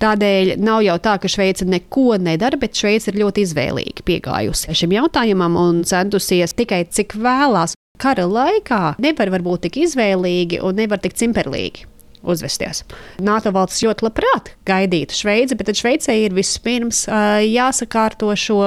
Tādēļ 0.02 0.56
nav 0.62 0.82
jau 0.86 0.98
tā, 1.04 1.18
ka 1.22 1.30
Šveice 1.30 1.68
neko 1.68 2.18
nedara, 2.22 2.60
bet 2.60 2.78
Šveice 2.78 3.12
ir 3.12 3.20
ļoti 3.22 3.46
izvēlīgi 3.46 4.08
piegājusi 4.08 4.76
šim 4.82 4.96
jautājumam 4.96 5.58
un 5.60 5.84
centusies 5.88 6.56
tikai 6.58 6.84
cik 6.90 7.16
vēlās. 7.20 7.76
Kara 8.02 8.24
laikā 8.26 8.96
nevar 9.04 9.44
būt 9.44 9.68
tik 9.68 9.82
izvēlīgi 9.84 10.62
un 10.64 10.80
nevar 10.80 10.98
tik 11.02 11.14
cimperlīgi 11.20 11.91
uzvesties. 12.22 12.82
NATO 13.22 13.50
valsts 13.54 13.82
ļoti 13.84 14.06
labprāt 14.06 14.52
gaidītu 14.68 15.16
Šveici, 15.16 15.56
bet 15.58 15.72
Šveicē 15.76 16.14
ir 16.24 16.36
vispirms 16.36 17.04
jāsakārto 17.08 18.30
šo 18.38 18.60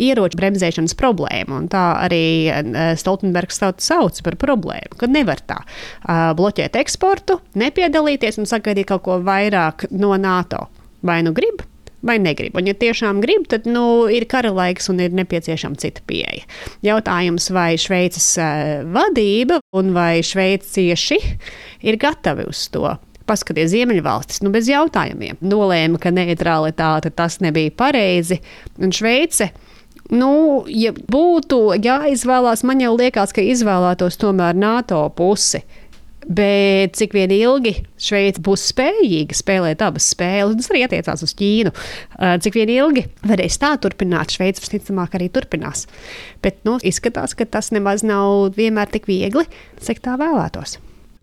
ieroču 0.00 0.40
bremzēšanas 0.40 0.96
problēmu. 0.98 1.64
Tā 1.72 1.84
arī 2.06 2.24
Stoltenbergs 3.00 3.60
sauc 3.84 4.22
par 4.24 4.38
problēmu, 4.40 4.96
ka 5.00 5.10
nevar 5.10 5.42
tā 5.44 5.60
bloķēt 6.38 6.80
eksportu, 6.80 7.40
nepiedalīties 7.60 8.40
un 8.40 8.48
sagaidīt 8.50 8.88
kaut 8.90 9.04
ko 9.06 9.20
vairāk 9.24 9.88
no 9.94 10.16
NATO. 10.20 10.66
Vai 11.04 11.20
nu 11.26 11.34
grib, 11.36 11.60
vai 12.06 12.18
negrib. 12.22 12.56
Un, 12.58 12.68
ja 12.68 12.76
tiešām 12.78 13.22
grib, 13.24 13.48
tad 13.50 13.68
nu, 13.70 14.06
ir 14.12 14.28
kara 14.30 14.52
laiks 14.54 14.90
un 14.92 15.00
ir 15.02 15.14
nepieciešama 15.16 15.80
cita 15.80 16.04
pieeja. 16.08 16.44
Jautājums, 16.84 17.50
vai 17.54 17.74
Šveices 17.80 18.28
uh, 18.38 18.84
vadība 18.94 19.60
un 19.76 19.92
vai 19.96 20.20
šveicieši 20.24 21.20
ir 21.88 22.00
gatavi 22.00 22.48
uz 22.50 22.66
to. 22.74 22.86
Paskaties, 23.24 23.70
Ziemeļvalstis, 23.72 24.42
nu 24.44 24.50
bez 24.52 24.66
jautājumiem, 24.68 25.38
nolēma, 25.40 25.96
ka 25.96 26.12
neutralitāte 26.12 27.08
tas 27.16 27.38
nebija 27.40 27.72
pareizi, 27.72 28.36
un 28.76 28.92
Šveice 28.92 29.48
Nu, 30.12 30.64
ja 30.68 30.92
būtu 30.92 31.78
jāizvēlās, 31.80 32.64
man 32.68 32.82
jau 32.82 32.92
liekas, 32.98 33.32
ka 33.32 33.40
izvēlētos 33.40 34.18
tomēr 34.20 34.56
NATO 34.58 35.06
pusi. 35.16 35.62
Bet 36.24 36.94
cik 36.96 37.12
vien 37.16 37.32
ilgi 37.34 37.74
Šveice 38.00 38.40
būs 38.44 38.62
spējīga 38.70 39.36
spēlēt 39.36 39.82
abas 39.84 40.06
spēles, 40.14 40.56
tas 40.60 40.70
arī 40.72 40.84
attiecās 40.86 41.24
uz 41.26 41.34
Ķīnu. 41.36 41.72
Cik 42.44 42.56
vien 42.56 42.72
ilgi 42.72 43.04
varēs 43.26 43.58
tā 43.60 43.74
turpināt, 43.82 44.32
Šveice 44.32 44.62
visticamāk 44.64 45.18
arī 45.18 45.28
turpinās. 45.34 45.84
Bet 46.44 46.62
nu, 46.64 46.78
izskatās, 46.80 47.36
ka 47.36 47.44
tas 47.44 47.72
nemaz 47.74 48.06
nav 48.06 48.54
vienmēr 48.56 48.88
tik 48.94 49.08
viegli, 49.10 49.44
cik 49.84 50.00
tā 50.04 50.16
vēlētos. 50.20 50.78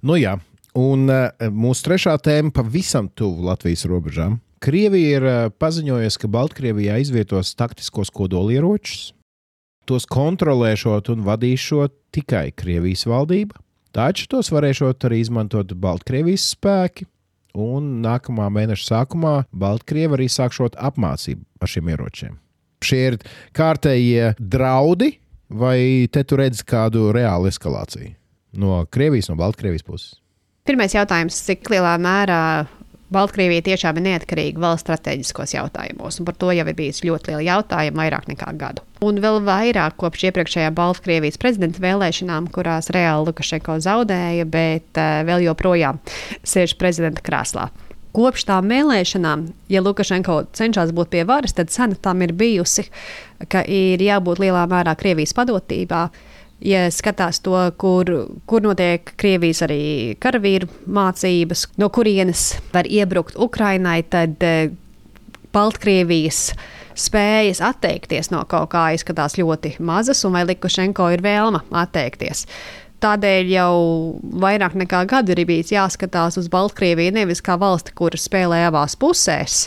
Nu 0.05 0.19
jā, 0.19 0.35
un 0.77 1.09
mūsu 1.09 1.87
trešā 1.89 2.15
tēma 2.21 2.53
pavisam 2.55 3.09
tuvu 3.09 3.49
Latvijas 3.49 3.87
robežām. 3.89 4.37
Krievija 4.61 5.17
ir 5.17 5.25
paziņojusi, 5.57 6.21
ka 6.21 6.29
Baltkrievijā 6.29 6.99
izvietos 7.01 7.55
taktiskos 7.57 8.13
kodolieročus. 8.13 9.15
Tos 9.89 10.05
kontrolēšot 10.05 11.09
un 11.09 11.23
vadīšot 11.25 11.95
tikai 12.13 12.51
Krievijas 12.53 13.07
valdība. 13.09 13.57
Taču 13.91 14.29
tos 14.31 14.51
varēšot 14.53 15.07
arī 15.09 15.19
izmantot 15.19 15.73
Baltkrievijas 15.75 16.53
spēki, 16.53 17.07
un 17.57 17.97
nākamā 18.03 18.47
mēneša 18.53 18.87
sākumā 18.87 19.33
Baltkrievi 19.51 20.15
arī 20.15 20.27
sākšot 20.31 20.77
apmācību 20.79 21.43
ar 21.59 21.71
šiem 21.71 21.91
ieročiem. 21.91 22.37
Šie 22.81 23.01
ir 23.09 23.17
kārtējie 23.57 24.31
draudi, 24.39 25.11
vai 25.51 26.07
te 26.11 26.23
tu 26.23 26.39
redzi 26.39 26.63
kādu 26.65 27.11
reālu 27.13 27.51
eskalāciju 27.51 28.15
no 28.61 28.81
Krievijas, 28.91 29.29
no 29.31 29.37
Baltkrievijas 29.39 29.85
puses? 29.87 30.15
Pirmais 30.67 30.93
jautājums, 30.95 31.35
cik 31.47 31.69
lielā 31.73 31.97
mērā 32.01 32.41
Baltkrievija 33.11 33.65
tiešām 33.65 33.97
ir 33.99 34.05
neatkarīga 34.05 34.61
valsts 34.63 34.85
strateģiskos 34.85 35.51
jautājumos, 35.57 36.21
un 36.21 36.27
par 36.29 36.37
to 36.39 36.53
jau 36.55 36.63
ir 36.63 36.77
bijis 36.77 37.03
ļoti 37.03 37.33
liela 37.33 37.43
jautājuma 37.43 38.05
vairāk 38.05 38.29
nekā 38.31 38.53
gadu. 38.59 38.85
Un 39.03 39.19
vēl 39.19 39.41
vairāk 39.43 39.97
kopš 39.99 40.29
iepriekšējā 40.29 40.71
Baltkrievijas 40.77 41.39
prezidenta 41.41 41.83
vēlēšanām, 41.83 42.47
kurās 42.55 42.87
reāli 42.95 43.27
Lukašenko 43.27 43.79
zaudēja, 43.83 44.47
bet 44.47 45.01
uh, 45.01 45.23
vēl 45.27 45.43
joprojām 45.49 45.99
sēž 46.47 46.77
prezidenta 46.79 47.23
krēslā. 47.25 47.67
Kopš 48.15 48.43
tām 48.47 48.71
vēlēšanām, 48.71 49.45
ja 49.71 49.83
Lukašenko 49.83 50.41
cenšas 50.55 50.91
būt 50.95 51.11
pie 51.11 51.27
varas, 51.27 51.55
tad 51.55 51.71
cena 51.71 51.95
tam 51.95 52.23
ir 52.23 52.31
bijusi, 52.35 52.87
ka 53.51 53.63
ir 53.63 54.03
jābūt 54.03 54.39
lielā 54.43 54.65
mērā 54.71 54.95
Krievijas 54.99 55.35
padotībā, 55.35 56.09
ja 56.61 56.85
skatās 56.93 57.41
to, 57.43 57.55
kur, 57.81 58.09
kur 58.49 58.63
notiek 58.63 59.13
Krievijas 59.19 59.63
arī 59.65 59.81
karavīru 60.21 60.69
mācības, 60.85 61.67
no 61.81 61.89
kurienes 61.93 62.51
var 62.73 62.89
iebrukt 62.89 63.39
Ukrainai, 63.41 64.01
tad 64.09 64.41
eh, 64.45 64.71
Baltkrievijas 65.51 66.51
spējas 66.95 67.61
atteikties 67.63 68.31
no 68.31 68.43
kaut 68.49 68.71
kā 68.71 68.91
izskatās 68.95 69.37
ļoti 69.39 69.75
mazas, 69.83 70.23
un 70.27 70.37
vai 70.37 70.45
Likušenko 70.47 71.09
ir 71.15 71.23
vēlma 71.25 71.65
atteikties. 71.83 72.45
Tādēļ 73.01 73.47
jau 73.49 73.75
vairāk 74.43 74.75
nekā 74.77 75.01
gadu 75.09 75.33
ir 75.33 75.43
bijis 75.49 75.73
jāskatās 75.73 76.37
uz 76.37 76.51
Baltkrieviju 76.53 77.15
nevis 77.15 77.41
kā 77.41 77.57
valsti, 77.59 77.95
kur 77.97 78.13
spēlē 78.13 78.67
abās 78.67 78.93
pusēs, 79.01 79.63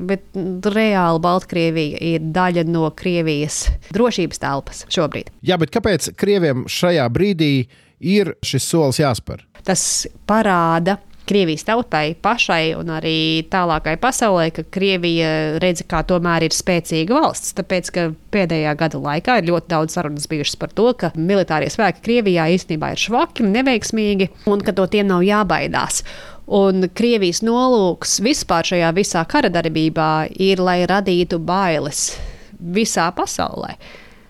bet 0.00 0.38
reāli 0.74 1.22
Baltkrievija 1.24 2.00
ir 2.14 2.30
daļa 2.34 2.64
no 2.68 2.88
Krievijas 2.98 3.66
drošības 3.94 4.42
telpas 4.42 4.84
šobrīd. 4.92 5.32
Jā, 5.46 5.58
bet 5.60 5.74
kāpēc 5.74 6.12
Krieviem 6.18 6.66
šajā 6.70 7.08
brīdī 7.12 7.52
ir 8.00 8.34
šis 8.46 8.70
solis 8.70 9.02
jāspēr? 9.02 9.44
Tas 9.66 9.82
parāda 10.28 10.98
Krievijas 11.28 11.66
tautai 11.68 12.14
pašai 12.16 12.72
un 12.78 12.88
arī 12.94 13.44
tālākai 13.52 13.98
pasaulē, 14.00 14.46
ka 14.56 14.62
Krievija 14.72 15.58
redz, 15.60 15.82
kā 15.84 16.00
tomēr 16.08 16.46
ir 16.46 16.56
spēcīga 16.56 17.18
valsts. 17.18 17.52
Tāpēc, 17.58 17.90
ka 17.92 18.06
pēdējā 18.32 18.72
gada 18.80 19.00
laikā 19.04 19.36
ir 19.40 19.50
ļoti 19.50 19.68
daudz 19.74 19.98
sarunas 19.98 20.24
bijušas 20.30 20.56
par 20.56 20.72
to, 20.72 20.88
ka 20.96 21.12
militārie 21.20 21.68
spēki 21.72 22.00
Krievijā 22.06 22.48
īstenībā 22.56 22.94
ir 22.94 23.04
švaki, 23.04 23.44
neveiksmīgi 23.44 24.30
un 24.48 24.64
ka 24.64 24.72
no 24.78 24.88
tiem 24.88 25.10
nav 25.12 25.26
jābaidās. 25.26 26.00
Un 26.48 26.86
Krievijas 26.96 27.42
nolūks 27.44 28.22
vispār 28.24 28.64
šajā 28.64 28.92
visā 28.96 29.20
kara 29.28 29.50
darbībā 29.52 30.30
ir, 30.40 30.62
lai 30.64 30.80
radītu 30.88 31.36
bailes 31.44 32.14
visā 32.58 33.10
pasaulē. 33.12 33.74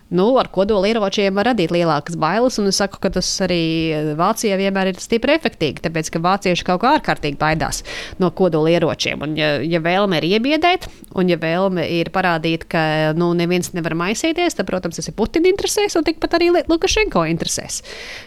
Nu, 0.09 0.25
ar 0.41 0.49
kodolieročiem 0.49 1.37
var 1.37 1.51
radīt 1.51 1.73
lielākas 1.75 2.15
bailes, 2.17 2.57
es 2.71 2.79
saku, 2.81 2.97
ka 3.03 3.11
tas 3.13 3.29
arī 3.45 4.15
Vācijā 4.17 4.57
vienmēr 4.57 4.95
ir 4.95 5.01
stipri 5.05 5.35
efektīvi, 5.37 5.83
tāpēc 5.85 6.09
ka 6.15 6.23
vācieši 6.25 6.65
kaut 6.65 6.81
kā 6.81 6.95
ārkārtīgi 6.97 7.37
baidās 7.37 7.83
no 8.23 8.31
kodolieročiem. 8.33 9.21
Un, 9.27 9.35
ja, 9.37 9.51
ja 9.61 9.83
vēlme 9.85 10.23
ir 10.23 10.29
iebiedēt, 10.31 10.89
un 11.13 11.29
ja 11.29 11.37
vēlme 11.41 11.85
ir 11.99 12.09
parādīt, 12.15 12.65
ka 12.73 13.13
nu, 13.21 13.35
neviens 13.37 13.75
nevar 13.77 13.99
maisīties, 14.01 14.57
tad, 14.57 14.71
protams, 14.71 14.97
tas 14.97 15.13
ir 15.13 15.17
Putina 15.19 15.53
interesēs, 15.53 15.99
un 16.01 16.09
tikpat 16.09 16.39
arī 16.41 16.55
Lukašenko 16.57 17.27
interesēs. 17.29 17.83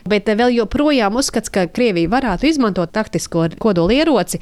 Bet 0.05 0.29
eh, 0.29 0.37
vēl 0.37 0.53
joprojām 0.59 1.17
uzskats, 1.17 1.49
ka 1.49 1.65
Krievija 1.65 2.13
varētu 2.13 2.51
izmantot 2.51 2.93
taktisko 2.93 3.49
kodolieroci, 3.57 4.37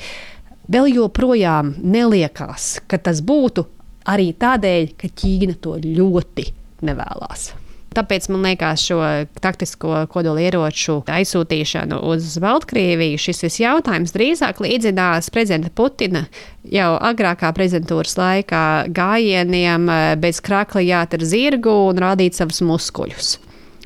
vēl 0.68 0.92
joprojām 0.92 1.78
neliekās, 1.80 2.82
ka 2.84 3.00
tas 3.00 3.24
būtu 3.24 3.70
arī 4.12 4.34
tādēļ, 4.36 4.96
ka 5.00 5.16
Ķīna 5.16 5.62
to 5.64 5.80
ļoti 5.88 6.59
nevēlas. 6.86 7.52
Tāpēc 7.90 8.28
man 8.30 8.44
liekas, 8.46 8.84
šo 8.86 9.00
taktisko 9.42 10.04
kodolieroču 10.14 11.00
aizsūtīšanu 11.10 11.98
uz 12.12 12.36
Baltkrieviju 12.42 13.18
šis 13.18 13.42
viss 13.48 13.62
jautājums 13.64 14.14
drīzāk 14.14 14.62
līdzinās 14.62 15.32
prezidenta 15.34 15.74
Putina 15.74 16.28
jau 16.70 16.92
agrākā 17.10 17.50
prezidentūras 17.58 18.14
laikā 18.20 18.64
gājieniem 18.94 19.90
eh, 19.90 20.08
bez 20.22 20.42
krakla 20.46 20.86
jāter 20.86 21.26
zirgu 21.26 21.74
un 21.90 22.02
rādīt 22.06 22.38
savus 22.38 22.62
muskuļus. 22.62 23.38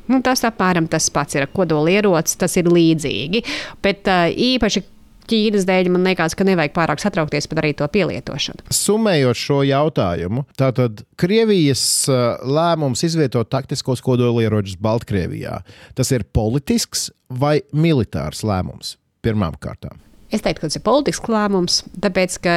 Nu, 0.04 0.20
tas 0.20 0.44
apmēram 0.44 0.84
tas 0.92 1.06
pats 1.08 1.38
ir 1.38 1.48
kodolierocis, 1.48 2.36
tas 2.36 2.58
ir 2.60 2.68
līdzīgi. 2.68 3.40
Bet 3.80 4.04
uh, 4.12 4.26
īpaši 4.28 4.82
Ķīnas 5.30 5.66
dēļ 5.68 5.90
man 5.94 6.06
liekas, 6.08 6.36
ka 6.36 6.46
nevajag 6.46 6.74
pārāk 6.76 7.02
satraukties 7.02 7.48
par 7.50 7.62
arī 7.62 7.72
to 7.78 7.88
pielietošanu. 7.90 8.66
Summējot 8.74 9.40
šo 9.40 9.60
jautājumu, 9.66 10.44
tātad 10.60 11.04
Krievijas 11.20 11.84
uh, 12.12 12.40
lēmums 12.44 13.04
izvietot 13.06 13.50
taktiskos 13.52 14.04
kodolieročus 14.04 14.78
Baltkrievijā, 14.84 15.60
tas 15.96 16.12
ir 16.14 16.26
politisks 16.36 17.08
vai 17.28 17.60
militārs 17.72 18.44
lēmums 18.46 18.96
pirmām 19.24 19.56
kārtām? 19.60 20.00
Es 20.34 20.42
teiktu, 20.42 20.64
ka 20.64 20.68
tas 20.68 20.78
ir 20.80 20.82
politisks 20.84 21.30
lēmums, 21.30 21.82
tāpēc 22.02 22.36
ka 22.42 22.54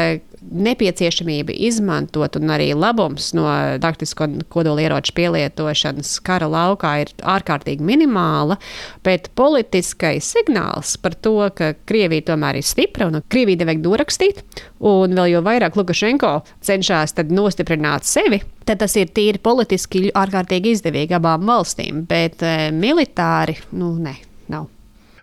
nepieciešamība 0.51 1.55
izmantot 1.67 2.37
un 2.39 2.51
arī 2.53 2.71
labums 2.77 3.31
no 3.37 3.45
taktisko 3.83 4.27
kodolieroču 4.53 5.15
pielietošanas 5.17 6.17
kara 6.25 6.49
laukā 6.51 6.93
ir 7.03 7.13
ārkārtīgi 7.21 7.85
minimāla, 7.85 8.59
bet 9.05 9.29
politiskais 9.37 10.31
signāls 10.35 10.95
par 11.01 11.15
to, 11.15 11.35
ka 11.55 11.73
Krievija 11.87 12.29
tomēr 12.31 12.61
ir 12.61 12.67
stipra 12.67 13.09
un 13.09 13.21
Krievija 13.29 13.63
nevajag 13.63 13.83
dorakstīt, 13.85 14.43
un 14.79 15.17
vēl 15.17 15.33
jau 15.35 15.43
vairāk 15.45 15.77
Lukašenko 15.79 16.33
cenšas 16.65 17.15
nostiprināt 17.31 18.07
sevi, 18.07 18.41
tad 18.67 18.81
tas 18.83 18.95
ir 18.99 19.11
tīri 19.13 19.41
politiski 19.43 20.07
ārkārtīgi 20.15 20.75
izdevīgi 20.77 21.17
abām 21.17 21.45
valstīm, 21.47 22.05
bet 22.09 22.43
e, 22.45 22.71
militāri, 22.75 23.57
nu, 23.77 23.95
ne, 24.01 24.17
nav. 24.51 24.67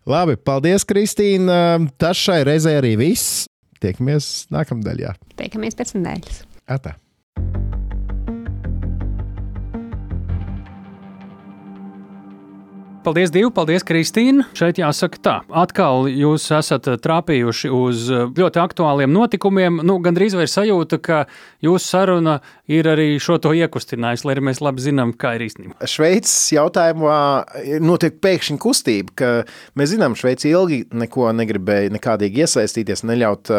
Labi, 0.05 0.37
paldies, 0.37 0.85
Kristīna. 0.85 1.81
Tas 1.97 2.21
šai 2.21 2.43
reizē 2.45 2.77
arī 2.83 2.93
viss. 3.01 3.47
Tiekamies 3.85 4.29
nākamnedēļ. 4.55 5.09
Tiekamies 5.37 5.77
pēc 5.77 5.97
nedēļas. 5.99 6.45
Atā. 6.73 6.97
Paldies, 13.05 13.29
Divi! 13.29 13.51
Paldies, 13.53 13.83
Kristīna! 13.85 14.47
Šeit 14.57 14.79
jāsaka 14.81 15.19
tā, 15.21 15.33
atkal 15.61 16.07
jūs 16.09 16.47
esat 16.57 16.87
trāpījuši 17.05 17.69
uz 17.69 18.07
ļoti 18.33 18.63
aktuāliem 18.63 19.13
notikumiem. 19.13 19.83
Nu, 19.85 19.99
Gan 20.01 20.17
drīz 20.17 20.33
vai 20.33 20.47
ir 20.47 20.53
sajūta, 20.53 20.99
ka 21.05 21.19
jūsu 21.61 21.85
saruna 21.85 22.39
ir 22.65 22.89
arī 22.89 23.19
šo 23.21 23.37
to 23.45 23.53
iekustinājusi, 23.53 24.25
lai 24.25 24.37
arī 24.39 24.47
mēs 24.49 24.63
labi 24.65 24.87
zinām, 24.87 25.13
kā 25.21 25.35
ir 25.37 25.45
īstenībā. 25.51 25.85
Šveices 25.85 26.55
jautājumā 26.57 27.19
notiek 27.85 28.17
pēkšņa 28.25 28.57
kustība, 28.65 29.13
ka 29.21 29.33
mēs 29.77 29.93
zinām, 29.93 30.17
Šveice 30.17 30.49
ilgi 30.49 30.87
neko 30.97 31.29
negribēja 31.37 31.93
nekādīgi 31.93 32.47
iesaistīties, 32.47 33.05
neļaut 33.05 33.53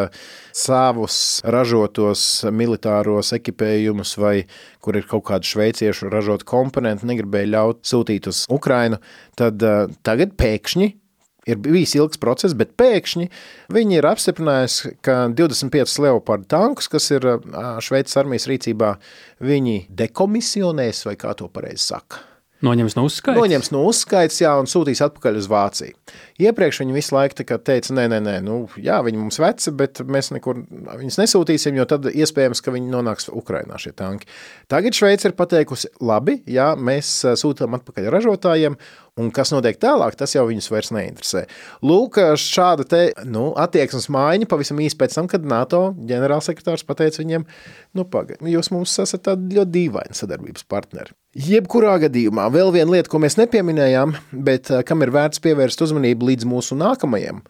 savus 0.58 1.20
ražotos 1.46 2.48
militāros 2.50 3.30
ekipējumus 3.38 4.18
vai 4.18 4.40
kur 4.86 4.98
ir 4.98 5.08
kaut 5.10 5.26
kāda 5.30 5.48
šveiciešu 5.50 6.10
ražota 6.14 6.46
komponenta, 6.48 7.08
negribēja 7.10 7.50
ļaut 7.56 7.82
sūtīt 7.90 8.30
uz 8.30 8.44
Ukrainu, 8.54 9.00
tad 9.40 9.64
uh, 9.66 9.90
tagad 10.06 10.36
pēkšņi 10.40 10.92
ir 11.46 11.62
bijis 11.62 11.96
ilgs 11.98 12.20
process, 12.22 12.56
bet 12.58 12.74
pēkšņi 12.80 13.28
viņi 13.74 14.00
ir 14.00 14.08
apstiprinājuši, 14.10 14.96
ka 15.06 15.18
25 15.38 15.98
Leopardu 16.06 16.50
tankus, 16.52 16.90
kas 16.92 17.12
ir 17.14 17.28
Šveices 17.86 18.18
armijas 18.22 18.50
rīcībā, 18.50 18.96
viņi 19.46 19.84
dekomisionēs, 20.04 21.06
vai 21.10 21.18
kā 21.22 21.36
to 21.38 21.50
pareizi 21.54 21.86
saka. 21.92 22.24
Noņems 22.64 22.96
no 22.96 23.04
uzskaits? 23.10 23.36
Noņems 23.36 23.70
no 23.74 23.82
uzskaits, 23.90 24.38
jā, 24.40 24.54
un 24.56 24.70
sūtīs 24.72 25.02
atpakaļ 25.04 25.40
uz 25.42 25.50
Vāciju. 25.52 25.96
Iepriekš 26.40 26.80
viņi 26.82 26.96
visu 26.96 27.16
laiku 27.16 27.44
teica, 27.44 27.96
nē, 27.98 28.06
nē, 28.14 28.20
nē, 28.24 28.36
nu, 28.46 28.62
jā, 28.80 29.02
viņi 29.04 29.20
mums 29.20 29.40
veci, 29.44 29.74
bet 29.76 30.00
mēs 30.08 30.32
nekur 30.32 30.62
viņus 31.02 31.20
nesūtīsim, 31.20 31.76
jo 31.76 31.88
tad 31.90 32.08
iespējams, 32.12 32.64
ka 32.64 32.74
viņi 32.76 32.94
nonāks 32.94 33.28
Ukrainā 33.34 33.80
šie 33.82 33.92
tanki. 34.00 34.30
Tagad 34.72 34.96
Šveice 34.96 35.30
ir 35.30 35.36
pateikusi, 35.38 35.92
labi, 36.00 36.40
jā, 36.48 36.72
mēs 36.80 37.18
sūtām 37.42 37.76
atpakaļ 37.80 38.14
ražotājiem, 38.16 38.80
Un 39.16 39.30
kas 39.32 39.54
notiek 39.54 39.78
tālāk, 39.80 40.18
tas 40.20 40.34
jau 40.36 40.42
viņus 40.44 40.66
vairs 40.74 40.90
neinteresē. 40.92 41.46
Lūk, 41.88 42.18
šāda 42.36 42.84
te, 42.92 43.00
nu, 43.24 43.46
attieksmes 43.64 44.10
maiņa 44.12 44.50
pavisam 44.52 44.82
īsi 44.84 45.00
pēc 45.00 45.16
tam, 45.16 45.30
kad 45.32 45.48
NATO 45.48 45.86
ģenerālsekretārs 46.10 46.84
pateica 46.84 47.24
viņiem, 47.24 47.46
nu, 47.96 48.04
pagaidi, 48.12 48.52
jūs 48.52 48.74
mums 48.76 49.00
esat 49.00 49.24
tādi 49.30 49.56
ļoti 49.56 49.72
dīvaini 49.78 50.20
sadarbības 50.20 50.68
partneri. 50.68 51.16
Jebkurā 51.36 51.98
gadījumā 52.00 52.46
vēl 52.48 52.70
viena 52.72 52.94
lieta, 52.94 53.10
ko 53.12 53.20
mēs 53.20 53.36
nepieminējām, 53.36 54.14
bet 54.48 54.70
kam 54.88 55.04
ir 55.04 55.10
vērts 55.12 55.42
pievērst 55.44 55.82
uzmanību 55.84 56.30
līdz 56.30 56.48
mūsu 56.48 56.78
nākamajam 56.80 57.42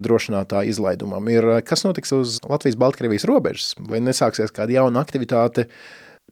drošinātā 0.00 0.62
izlaidumam, 0.70 1.28
ir 1.28 1.44
kas 1.68 1.84
notiks 1.84 2.14
uz 2.16 2.38
Latvijas-Baltkrievijas 2.48 3.28
robežas, 3.28 3.74
vai 3.84 4.00
nesāksies 4.00 4.54
kāda 4.54 4.78
jauna 4.78 5.04
aktivitāte 5.04 5.66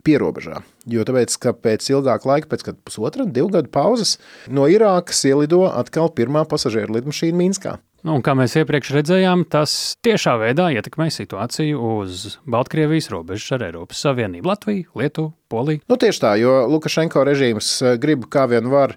pierobežā. 0.09 0.63
Jo 0.89 1.05
tāpēc, 1.05 1.37
ka 1.37 1.53
pēc 1.53 1.91
ilgāka 1.93 2.31
laika, 2.31 2.49
pēc 2.49 2.65
pusotra, 2.81 3.29
divu 3.29 3.53
gadu 3.59 3.69
pauzes, 3.69 4.17
no 4.49 4.65
Irākas 4.73 5.21
ielido 5.29 5.67
atkal 5.69 6.09
pirmā 6.17 6.47
pasažieru 6.49 6.97
lidmašīna 6.97 7.37
Minskā. 7.37 7.77
Nu, 8.03 8.17
kā 8.19 8.33
mēs 8.35 8.57
iepriekš 8.59 8.89
redzējām, 8.97 9.45
tas 9.47 9.73
tiešā 10.03 10.33
veidā 10.41 10.73
ietekmē 10.75 11.07
situāciju 11.15 11.79
uz 12.01 12.25
Baltkrievijas 12.51 13.07
robežas 13.13 13.53
ar 13.55 13.63
Eiropas 13.69 14.01
Savienību, 14.03 14.49
Latviju, 14.51 14.89
Lietuvu, 14.99 15.31
Poliju. 15.53 15.85
Nu, 15.87 15.99
tieši 16.03 16.23
tā, 16.25 16.33
jo 16.41 16.57
Lukašenko 16.73 17.23
režīms 17.29 17.69
eh, 17.79 17.95
grib 18.03 18.27
kā 18.33 18.49
vien 18.51 18.67
var 18.73 18.97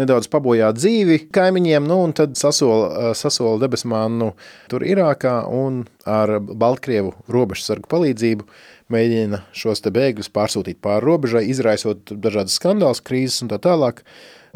nedaudz 0.00 0.30
pabojāt 0.32 0.78
dzīvi 0.78 1.18
kaimiņiem, 1.36 1.84
nu, 1.84 1.98
un 2.06 2.16
tad 2.16 2.38
sasola, 2.40 2.86
eh, 2.88 3.10
sasola 3.20 3.60
debesmānu 3.60 4.30
tur 4.72 4.86
Irākā 4.88 5.42
un 5.52 5.82
ar 6.08 6.38
Baltkrievu 6.40 7.12
robežsargu 7.28 7.92
palīdzību 7.92 8.48
mēģina 8.88 9.42
šos 9.52 9.84
bēgļus 9.84 10.32
pārsūtīt 10.32 10.80
pāri 10.80 11.04
robežai, 11.04 11.44
izraisot 11.52 12.16
dažādas 12.24 12.56
skandālus, 12.56 13.04
krīzes 13.04 13.44
un 13.44 13.52
tā 13.52 13.60
tālāk. 13.60 14.00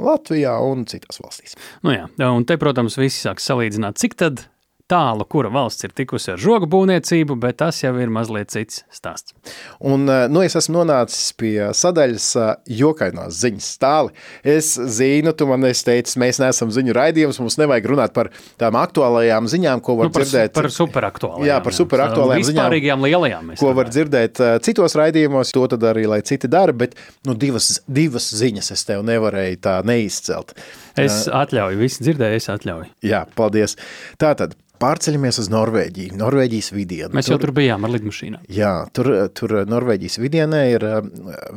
Latvijā 0.04 0.56
un 0.64 0.86
citās 0.90 1.20
valstīs. 1.22 1.56
Nu 1.86 1.94
jā, 1.94 2.06
un 2.30 2.46
te, 2.48 2.56
protams, 2.60 2.98
visi 3.00 3.22
sāk 3.22 3.42
salīdzināt, 3.42 4.00
cik 4.00 4.16
tad 4.20 4.46
tālu, 4.90 5.26
kura 5.30 5.50
valsts 5.52 5.86
ir 5.86 5.94
tikusi 5.96 6.32
ar 6.34 6.40
žogu 6.40 6.68
būvniecību, 6.70 7.36
bet 7.40 7.60
tas 7.62 7.78
jau 7.82 7.92
ir 8.00 8.10
mazliet 8.12 8.50
cits 8.52 8.82
stāsts. 8.94 9.34
Un, 9.78 10.08
eh, 10.10 10.26
nu, 10.32 10.42
es 10.44 10.56
esmu 10.58 10.80
nonācis 10.80 11.30
pie 11.38 11.70
sadaļas 11.76 12.28
eh, 12.40 12.50
jokainās 12.80 13.38
ziņas 13.40 13.70
stāli. 13.76 14.14
Es 14.56 14.72
zinu, 14.98 15.32
tu 15.36 15.48
man 15.50 15.64
esi 15.68 15.86
teicis, 15.86 16.18
mēs 16.20 16.40
neesam 16.42 16.72
ziņu 16.74 16.96
raidījums, 16.96 17.40
mums 17.42 17.58
nevajag 17.60 17.88
runāt 17.92 18.16
par 18.16 18.32
tām 18.60 18.78
aktuālajām 18.80 19.48
ziņām, 19.50 19.84
ko 19.84 19.96
var 20.00 20.10
nu, 20.10 20.14
par, 20.16 20.26
dzirdēt. 20.26 20.54
Par 20.58 20.70
superaktuālajām. 20.74 21.48
Jā, 21.48 21.60
par 21.64 21.78
superaktuālajām 21.78 22.48
ziņām. 22.50 23.06
Lielajām. 23.10 23.54
Ko 23.60 23.72
var 23.76 23.90
dzirdēt 23.92 24.42
eh, 24.42 24.58
citos 24.66 24.96
raidījumos, 24.98 25.54
to 25.54 25.66
tad 25.70 25.86
arī, 25.92 26.06
lai 26.10 26.20
citi 26.26 26.50
dara, 26.50 26.74
bet 26.76 26.98
nu, 27.28 27.36
divas, 27.38 27.78
divas 27.88 28.30
ziņas 28.36 28.74
es 28.74 28.86
tev 28.88 29.04
nevarēju 29.06 29.62
tā 29.64 29.80
neizcelt. 29.86 30.56
Es 30.98 31.22
atļauju, 31.30 31.78
visi 31.80 32.02
dzirdēju, 32.06 32.40
es 32.40 32.50
atļauju. 32.52 32.90
Jā, 33.06 33.24
paldies. 33.38 33.76
Tātad, 34.20 34.56
Pārceļamies 34.80 35.36
uz 35.42 35.50
Norvēģiju, 35.52 36.14
Norvēģijas 36.16 36.70
vidienu. 36.72 37.10
Mēs 37.12 37.26
tur, 37.28 37.34
jau 37.34 37.40
tur 37.42 37.50
bijām 37.58 37.84
ar 37.84 37.92
lidmašīnām. 37.92 38.46
Jā, 38.48 38.70
tur, 38.96 39.10
tur 39.36 39.52
Norvēģijas 39.68 40.16
vidienē 40.22 40.60
ir 40.70 40.86
eh, 40.88 41.10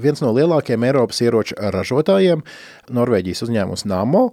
viens 0.03 0.19
no 0.19 0.33
lielākajiem 0.35 0.83
Eiropas 0.89 1.21
ieroču 1.23 1.55
ražotājiem, 1.55 2.43
Norvēģijas 2.91 3.45
uzņēmums 3.47 3.85
Namo. 3.87 4.25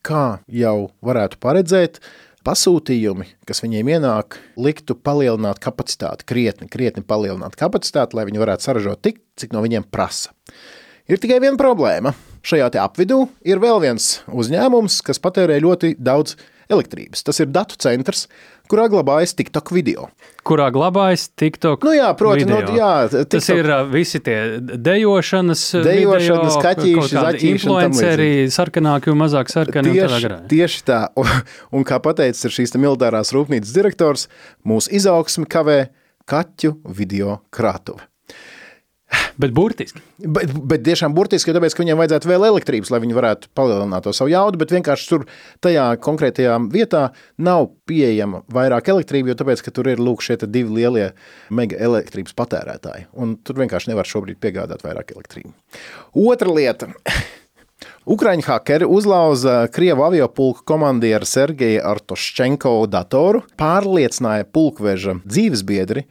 Kā 0.00 0.38
jau 0.48 0.88
varētu 1.04 1.36
paredzēt, 1.44 2.00
pasūtījumi, 2.48 3.28
kas 3.44 3.60
viņiem 3.66 3.92
ienāk, 3.98 4.38
liktu 4.56 4.96
palielināt 4.96 5.60
kapacitāti, 5.60 6.24
krietni, 6.32 6.70
krietni 6.72 7.04
palielināt 7.04 7.58
kapacitāti, 7.60 8.16
lai 8.16 8.24
viņi 8.30 8.40
varētu 8.46 8.64
saražot 8.64 9.04
tik, 9.04 9.20
cik 9.36 9.52
no 9.52 9.60
viņiem 9.66 9.84
prasa. 9.92 10.32
Ir 11.04 11.20
tikai 11.20 11.42
viena 11.44 11.60
problēma. 11.60 12.16
Šajā 12.46 12.70
apvidū 12.82 13.24
ir 13.46 13.60
vēl 13.62 13.82
viens 13.82 14.20
uzņēmums, 14.28 15.00
kas 15.06 15.20
patērē 15.22 15.58
ļoti 15.64 15.96
daudz 15.98 16.36
elektrības. 16.68 17.24
Tas 17.24 17.40
ir 17.40 17.48
datu 17.50 17.78
centrs, 17.80 18.26
kurā 18.68 18.86
glabājas 18.92 19.32
TikTok 19.36 19.72
video. 19.72 20.08
Kurā 20.46 20.68
glabājas 20.72 21.28
TikTok? 21.38 21.84
Nu 21.86 21.94
jā, 21.96 22.08
proti, 22.18 22.44
nu, 22.48 22.58
jā, 22.76 22.90
TikTok. 23.08 23.30
tas 23.32 23.48
ir 23.52 23.70
visi 23.92 24.20
tie 24.24 24.36
dejošanas, 24.60 25.64
dejošanas 25.86 26.58
kaķīši. 26.64 27.48
Influenceri, 27.52 28.30
sarkanāki 28.52 29.12
un 29.12 29.22
mazāk 29.22 29.52
sarkani. 29.52 29.96
Tieši, 29.96 30.34
tieši 30.52 30.84
tā. 30.88 31.00
Un, 31.74 31.86
kā 31.88 32.00
pateicis 32.04 32.52
šīs 32.54 32.76
militārās 32.76 33.32
rūpnīcas 33.36 33.72
direktors, 33.76 34.28
mūsu 34.68 34.92
izaugsmi 35.00 35.48
kavē 35.48 35.80
kaķu 36.28 36.76
video 36.92 37.40
krātuve. 37.54 38.04
Bet 39.38 39.52
burtiski. 39.54 40.02
Bet, 40.18 40.50
bet 40.68 40.82
tiešām 40.84 41.14
burtiski, 41.16 41.54
tāpēc, 41.54 41.76
ka 41.76 41.84
viņiem 41.84 42.00
vajadzētu 42.00 42.28
vēl 42.28 42.44
elektrības, 42.48 42.90
lai 42.92 43.00
viņi 43.04 43.16
varētu 43.16 43.50
palielināt 43.56 44.04
to 44.04 44.12
savu 44.16 44.32
jaudu, 44.32 44.58
bet 44.60 44.74
vienkārši 44.74 45.08
tur 45.12 45.24
tajā 45.64 45.86
konkrētajā 46.04 46.56
vietā 46.74 47.04
nav 47.38 47.70
pieejama 47.88 48.42
vairāk 48.52 48.90
elektrība, 48.92 49.32
jo 49.32 49.38
tāpēc, 49.38 49.62
ka 49.64 49.72
tur 49.74 49.92
ir 49.94 50.02
lūk 50.02 50.26
šie 50.26 50.40
divi 50.44 50.80
lielie 50.80 51.08
mega 51.54 51.78
elektrības 51.88 52.34
patērētāji, 52.36 53.08
un 53.14 53.38
tur 53.38 53.62
vienkārši 53.62 53.94
nevar 53.94 54.10
šobrīd 54.10 54.42
piegādāt 54.42 54.82
vairāk 54.84 55.14
elektrību. 55.16 55.54
Otra 56.26 56.52
lieta. 56.52 56.90
Ukraiņu 58.08 58.42
hakeri 58.48 58.86
uzlauza 58.90 59.68
Krievu 59.70 60.02
aviopulku 60.08 60.64
komandieru 60.66 61.26
Sergeju 61.28 61.84
Artoščenko 61.86 62.72
datoru, 62.90 63.44
pārliecināja 63.60 64.48
pulkveža 64.50 65.20
dzīvesbiedri, 65.22 66.08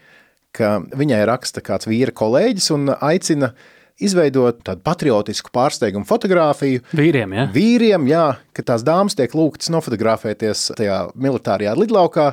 ka 0.58 0.78
viņai 0.98 1.24
raksta 1.30 1.64
kāds 1.66 1.90
vīra 1.90 2.16
kolēģis 2.18 2.72
un 2.76 2.94
aicina 2.98 3.54
izveidot 3.98 4.60
tādu 4.66 4.84
patriotisku 4.86 5.52
pārsteigumu 5.54 6.06
fotografiju. 6.08 6.84
Vīriem, 6.98 7.34
ja? 7.34 7.46
Vīriem, 7.54 8.06
jā, 8.10 8.26
ka 8.54 8.66
tās 8.66 8.86
dāmas 8.86 9.18
tiek 9.18 9.34
lūgtas 9.38 9.72
nofotografēties 9.74 10.68
tajā 10.78 11.00
militārajā 11.18 11.74
lidlaukā 11.78 12.28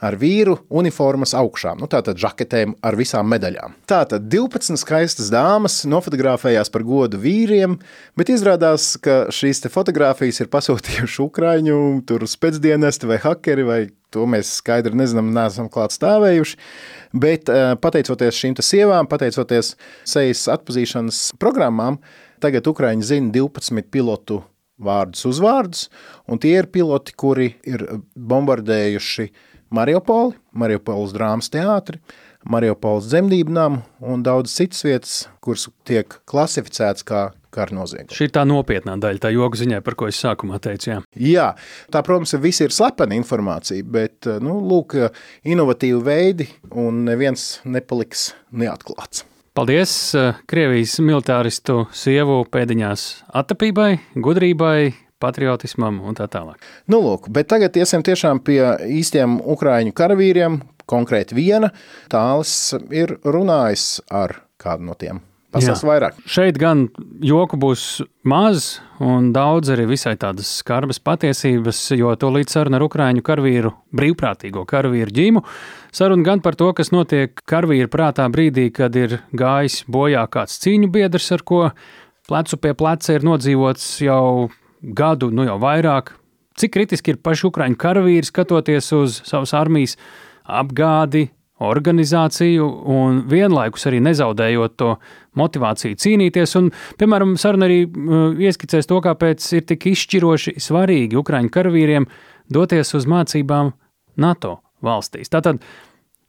ar 0.00 0.16
vīru 0.20 0.56
uniformas 0.72 1.34
augšām, 1.36 1.82
nu 1.82 1.90
tātad 1.92 2.20
žaketēm 2.20 2.78
ar 2.86 2.96
visām 2.96 3.28
medaļām. 3.32 3.76
Tātad 3.90 4.30
12 4.32 4.80
skaistas 4.80 5.28
dāmas 5.32 5.82
nofotografējās 5.88 6.72
par 6.72 6.86
godu 6.88 7.20
vīriem, 7.20 7.76
bet 8.16 8.32
izrādās, 8.32 8.94
ka 9.04 9.26
šīs 9.34 9.66
te 9.66 9.72
fotogrāfijas 9.72 10.40
ir 10.40 10.52
pasūtījuši 10.52 11.24
Ukraiņu, 11.28 11.80
tur 12.08 12.24
spēcdienesti 12.28 13.12
vai 13.12 13.20
hakeri 13.20 13.68
vai 13.68 13.82
To 14.14 14.26
mēs 14.30 14.56
skaidri 14.58 14.96
nezinām, 14.98 15.30
neesam 15.34 15.68
klāt 15.72 15.94
stāvējuši. 15.94 16.58
Bet 17.22 17.50
eh, 17.52 17.74
pateicoties 17.80 18.38
šīm 18.38 18.56
sievām, 18.62 19.08
pateicoties 19.10 19.74
sejas 20.08 20.46
atpazīšanas 20.56 21.30
programmām, 21.40 22.00
tagad 22.42 22.66
Ukraiņi 22.70 23.06
zina 23.06 23.34
12 23.34 23.90
pilotu 23.92 24.42
vārdus, 24.80 25.26
uzvārdus, 25.28 25.88
tie 26.40 26.56
ir 26.62 26.70
piloti, 26.72 27.14
kuri 27.18 27.52
ir 27.68 27.84
bombardējuši 28.16 29.28
Mariupoli, 29.76 30.34
Mariupoles 30.56 31.12
drāmas 31.14 31.50
teātri, 31.52 32.00
Mariupoles 32.50 33.10
dzemdību 33.10 33.52
namu 33.52 33.82
un 34.00 34.24
daudz 34.24 34.54
citas 34.56 34.80
vietas, 34.86 35.16
kuras 35.44 35.68
tiek 35.86 36.16
klasificētas 36.30 37.04
kā 37.06 37.26
kara 37.54 37.74
noziegumi. 37.76 38.16
Šī 38.16 38.28
ir 38.28 38.34
tā 38.34 38.44
nopietnā 38.48 38.96
daļa, 39.00 39.22
tā 39.24 39.32
joga 39.34 39.60
ziņā, 39.60 39.80
par 39.86 39.96
ko 39.98 40.10
es 40.10 40.20
sākumā 40.22 40.60
teicu. 40.62 40.92
Jā, 40.92 41.00
jā 41.20 41.48
tā, 41.92 42.04
protams, 42.06 42.36
viss 42.42 42.64
ir 42.64 42.74
slepena 42.74 43.18
informācija, 43.18 43.84
bet, 43.84 44.28
nu, 44.44 44.60
lūk, 44.70 44.96
inovatīvi 45.48 46.00
veidi 46.06 46.48
un 46.70 47.04
neviens 47.08 47.58
nepaliks 47.64 48.30
neatklāts. 48.50 49.26
Paldies 49.56 49.92
Krievijas 50.48 50.94
militāristu 51.02 51.82
sievu 51.96 52.44
pēdiņās 52.54 53.06
attapībai, 53.40 53.96
gudrībai, 54.14 54.92
patriotismam 55.20 56.00
un 56.06 56.16
tā 56.16 56.28
tālāk. 56.30 56.62
Nu, 56.90 57.02
lūk, 57.04 57.28
bet 57.34 57.50
tagad 57.52 57.76
iesim 57.76 58.04
tiešām 58.06 58.42
pie 58.46 58.60
īstiem 59.00 59.40
ukraiņu 59.42 59.96
karavīriem. 59.96 60.60
Konkrēti 60.90 61.36
viena 61.38 61.68
tālis 62.10 62.72
ir 62.90 63.18
runājis 63.22 64.00
ar 64.10 64.40
kādu 64.58 64.88
no 64.88 64.96
tiem. 64.98 65.20
Pastāst 65.50 65.82
vairāk. 65.82 66.18
Šeit 66.30 66.58
gan 66.62 66.84
joku 67.26 67.58
būs 67.58 68.04
maz, 68.30 68.78
un 69.02 69.32
daudz 69.34 69.72
arī 69.74 69.88
visai 69.90 70.12
tādas 70.20 70.50
skarbas 70.60 71.00
patiesības, 71.02 71.80
jo 71.98 72.12
to 72.20 72.30
līdz 72.30 72.54
saruna 72.54 72.78
ar 72.78 72.84
Ukrāņu 72.86 73.24
karavīru, 73.26 73.72
brīvprātīgo 73.98 74.62
karavīru 74.70 75.14
ģīmu. 75.16 75.42
Saruna 75.96 76.26
gan 76.28 76.44
par 76.44 76.54
to, 76.60 76.70
kas 76.78 76.92
notiek 76.94 77.34
karavīru 77.50 77.90
prātā 77.90 78.28
brīdī, 78.30 78.68
kad 78.76 78.94
ir 78.94 79.18
gājis 79.34 79.82
bojā 79.90 80.22
kāds 80.30 80.60
cīņu 80.62 80.92
biedrs, 80.94 81.32
ar 81.34 81.42
ko 81.42 81.64
plecu 82.30 82.60
pie 82.62 82.76
pleca 82.78 83.18
ir 83.18 83.26
nodzīvots 83.26 83.90
jau 84.06 84.50
gadu, 84.80 85.32
nu 85.34 85.48
jau 85.50 85.58
vairāk. 85.62 86.14
Cik 86.60 86.76
kritiski 86.78 87.16
ir 87.16 87.20
paši 87.24 87.48
Ukrāņu 87.50 87.78
karavīri 87.80 88.28
skatoties 88.28 88.92
uz 88.94 89.18
savas 89.26 89.56
armijas 89.58 89.98
apgādi, 90.46 91.26
organizāciju 91.60 92.66
un 92.90 93.20
vienlaikus 93.30 93.86
arī 93.90 94.00
nezaudējot 94.04 94.76
to 94.80 94.94
motivāciju 95.38 95.98
cīnīties. 96.00 96.56
Un, 96.60 96.70
piemēram, 97.00 97.36
saruna 97.40 97.68
arī 97.68 97.82
uh, 97.84 98.32
ieskicēs 98.40 98.88
to, 98.90 99.00
kāpēc 99.04 99.44
ir 99.58 99.66
tik 99.68 99.90
izšķiroši 99.92 100.56
svarīgi 100.60 101.20
Ukraiņu 101.20 101.52
karavīriem 101.54 102.08
doties 102.50 102.94
uz 102.98 103.06
mācībām 103.10 103.74
NATO 104.20 104.58
valstīs. 104.84 105.30
Tātad 105.32 105.60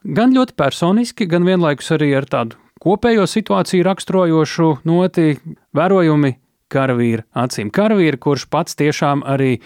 gan 0.03 0.35
ļoti 0.35 0.57
personiski, 0.59 1.29
gan 1.29 1.47
vienlaikus 1.47 1.93
arī 1.95 2.11
ar 2.17 2.27
tādu 2.29 2.59
kopējo 2.81 3.27
situāciju 3.29 3.85
raksturojošu 3.87 4.71
noti 4.89 5.35
vērojumi 5.77 6.35
karavīra 6.71 7.25
acīm. 7.43 7.71
Karavīri, 7.73 8.19
kurš 8.21 8.47
pats 8.51 8.77
tiešām 8.79 9.25
arī 9.27 9.57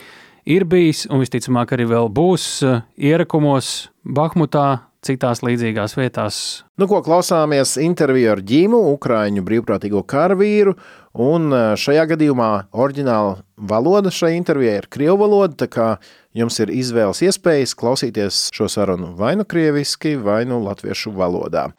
ir 0.45 0.65
bijis 0.69 1.06
un 1.10 1.21
visticamāk 1.23 1.75
arī 1.75 1.88
vēl 1.89 2.10
būs 2.13 2.49
uh, 2.65 2.82
ierakumos 2.97 3.89
Bahmutā, 4.06 4.86
citās 5.05 5.40
līdzīgās 5.44 5.96
vietās. 5.96 6.38
Nu, 6.81 6.87
ko 6.90 7.01
klausāmies 7.05 7.77
interviju 7.81 8.35
ar 8.35 8.42
ģīmu, 8.44 8.81
Ukrāņu 8.94 9.44
brīvprātīgo 9.46 10.03
karavīru, 10.09 10.75
un 11.16 11.49
e, 11.53 11.61
šajā 11.81 12.07
gadījumā 12.12 12.51
oriģināla 12.73 13.38
valoda 13.70 14.12
šai 14.12 14.35
intervijai 14.37 14.81
ir 14.83 14.90
krievu 14.92 15.20
valoda, 15.23 15.57
tā 15.64 15.70
kā 15.73 15.88
jums 16.37 16.61
ir 16.61 16.73
izvēles 16.75 17.23
iespējas 17.27 17.75
klausīties 17.79 18.42
šo 18.57 18.68
sarunu 18.70 19.14
vai 19.18 19.35
nu 19.40 19.49
krieviski, 19.49 20.16
vai 20.20 20.44
nu 20.49 20.61
latviešu 20.66 21.14
valodā. 21.16 21.70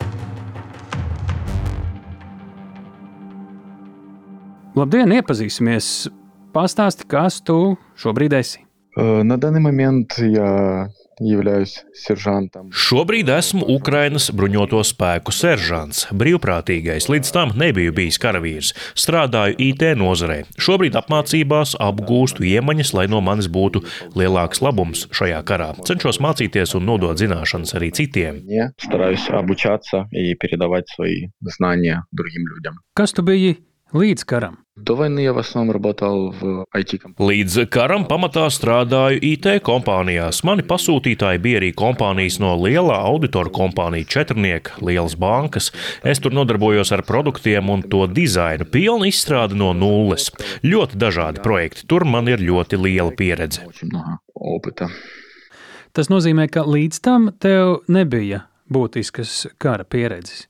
Labdien, 4.76 5.12
iepazīsimies! 5.20 6.10
Pastāsti, 6.52 7.06
kas 7.08 7.40
tu 7.48 7.78
šobrīd 8.00 8.36
esi? 8.36 8.66
На 8.98 9.38
данный 9.38 9.62
момент 9.62 10.18
я 10.18 10.28
являюсь 10.28 10.90
сержантом. 10.90 11.05
Šobrīd 12.77 13.31
esmu 13.33 13.65
Ukrainas 13.73 14.27
bruņoto 14.37 14.83
spēku 14.85 15.33
seržants, 15.33 16.03
brīvprātīgais. 16.13 17.09
Līdz 17.09 17.31
tam 17.33 17.55
nebiju 17.57 17.95
bijis 17.97 18.19
karavīrs. 18.21 18.75
Strādāju 18.93 19.57
IT 19.65 19.87
nozarē. 19.97 20.43
Šobrīd 20.61 20.99
apmācībās 21.01 21.73
apgūstu 21.81 22.45
iemaņas, 22.45 22.93
lai 22.99 23.07
no 23.09 23.23
manis 23.25 23.49
būtu 23.49 23.81
lielāks 24.13 24.61
labums 24.61 25.07
šajā 25.17 25.41
karā. 25.49 25.71
Cenšos 25.89 26.21
mācīties 26.21 26.77
un 26.77 26.85
nodot 26.91 27.17
zināšanas 27.17 27.73
arī 27.81 27.89
citiem. 27.97 28.43
Kas 32.97 33.17
tu 33.17 33.25
biji? 33.25 33.57
Līdz 33.95 34.25
karam. 34.27 34.57
Līdz 37.23 37.55
karam 37.71 38.07
pamatā 38.11 38.47
strādāju 38.51 39.21
IT 39.23 39.47
kompānijās. 39.63 40.41
Mani 40.43 40.65
pasūtītāji 40.67 41.39
bija 41.45 41.61
arī 41.61 41.69
kompānijas 41.71 42.41
no 42.43 42.57
lielā 42.59 42.97
auditora 43.07 43.53
kompānija 43.55 44.09
Četrnieka, 44.11 44.81
Lielas 44.83 45.15
bankas. 45.15 45.71
Es 46.03 46.19
tur 46.19 46.35
nodarbojos 46.35 46.91
ar 46.97 47.05
produktiem 47.07 47.71
un 47.71 47.87
to 47.87 48.03
dizainu. 48.11 48.67
Pilna 48.67 49.07
izstrāde 49.07 49.55
no 49.55 49.71
nulles. 49.71 50.33
Ļoti 50.67 50.99
dažādi 50.99 51.47
projekti. 51.47 51.87
Tur 51.87 52.03
man 52.11 52.27
ir 52.27 52.43
ļoti 52.43 52.83
liela 52.83 53.15
pieredze. 53.15 53.63
Tas 55.95 56.11
nozīmē, 56.11 56.51
ka 56.51 56.67
līdz 56.67 57.01
tam 57.07 57.31
tev 57.39 57.87
nebija 57.87 58.49
būtiskas 58.67 59.47
kara 59.63 59.87
pieredzes. 59.87 60.49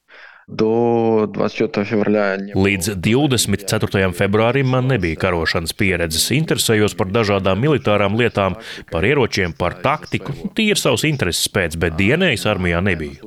Līdz 2.55 2.93
24. 3.03 4.13
februārim 4.15 4.69
man 4.71 4.87
nebija 4.87 5.19
karošanas 5.19 5.75
pieredzes. 5.75 6.29
Interesējos 6.37 6.95
par 6.95 7.11
dažādām 7.11 7.59
militārām 7.59 8.15
lietām, 8.15 8.55
par 8.93 9.03
ieročiem, 9.09 9.57
par 9.59 9.75
taktiku. 9.83 10.31
Tie 10.55 10.69
ir 10.71 10.79
savs 10.79 11.03
intereses 11.09 11.51
pēc, 11.51 11.75
bet 11.83 11.99
dienējas 11.99 12.47
armijā 12.47 12.79
nebija. 12.79 13.19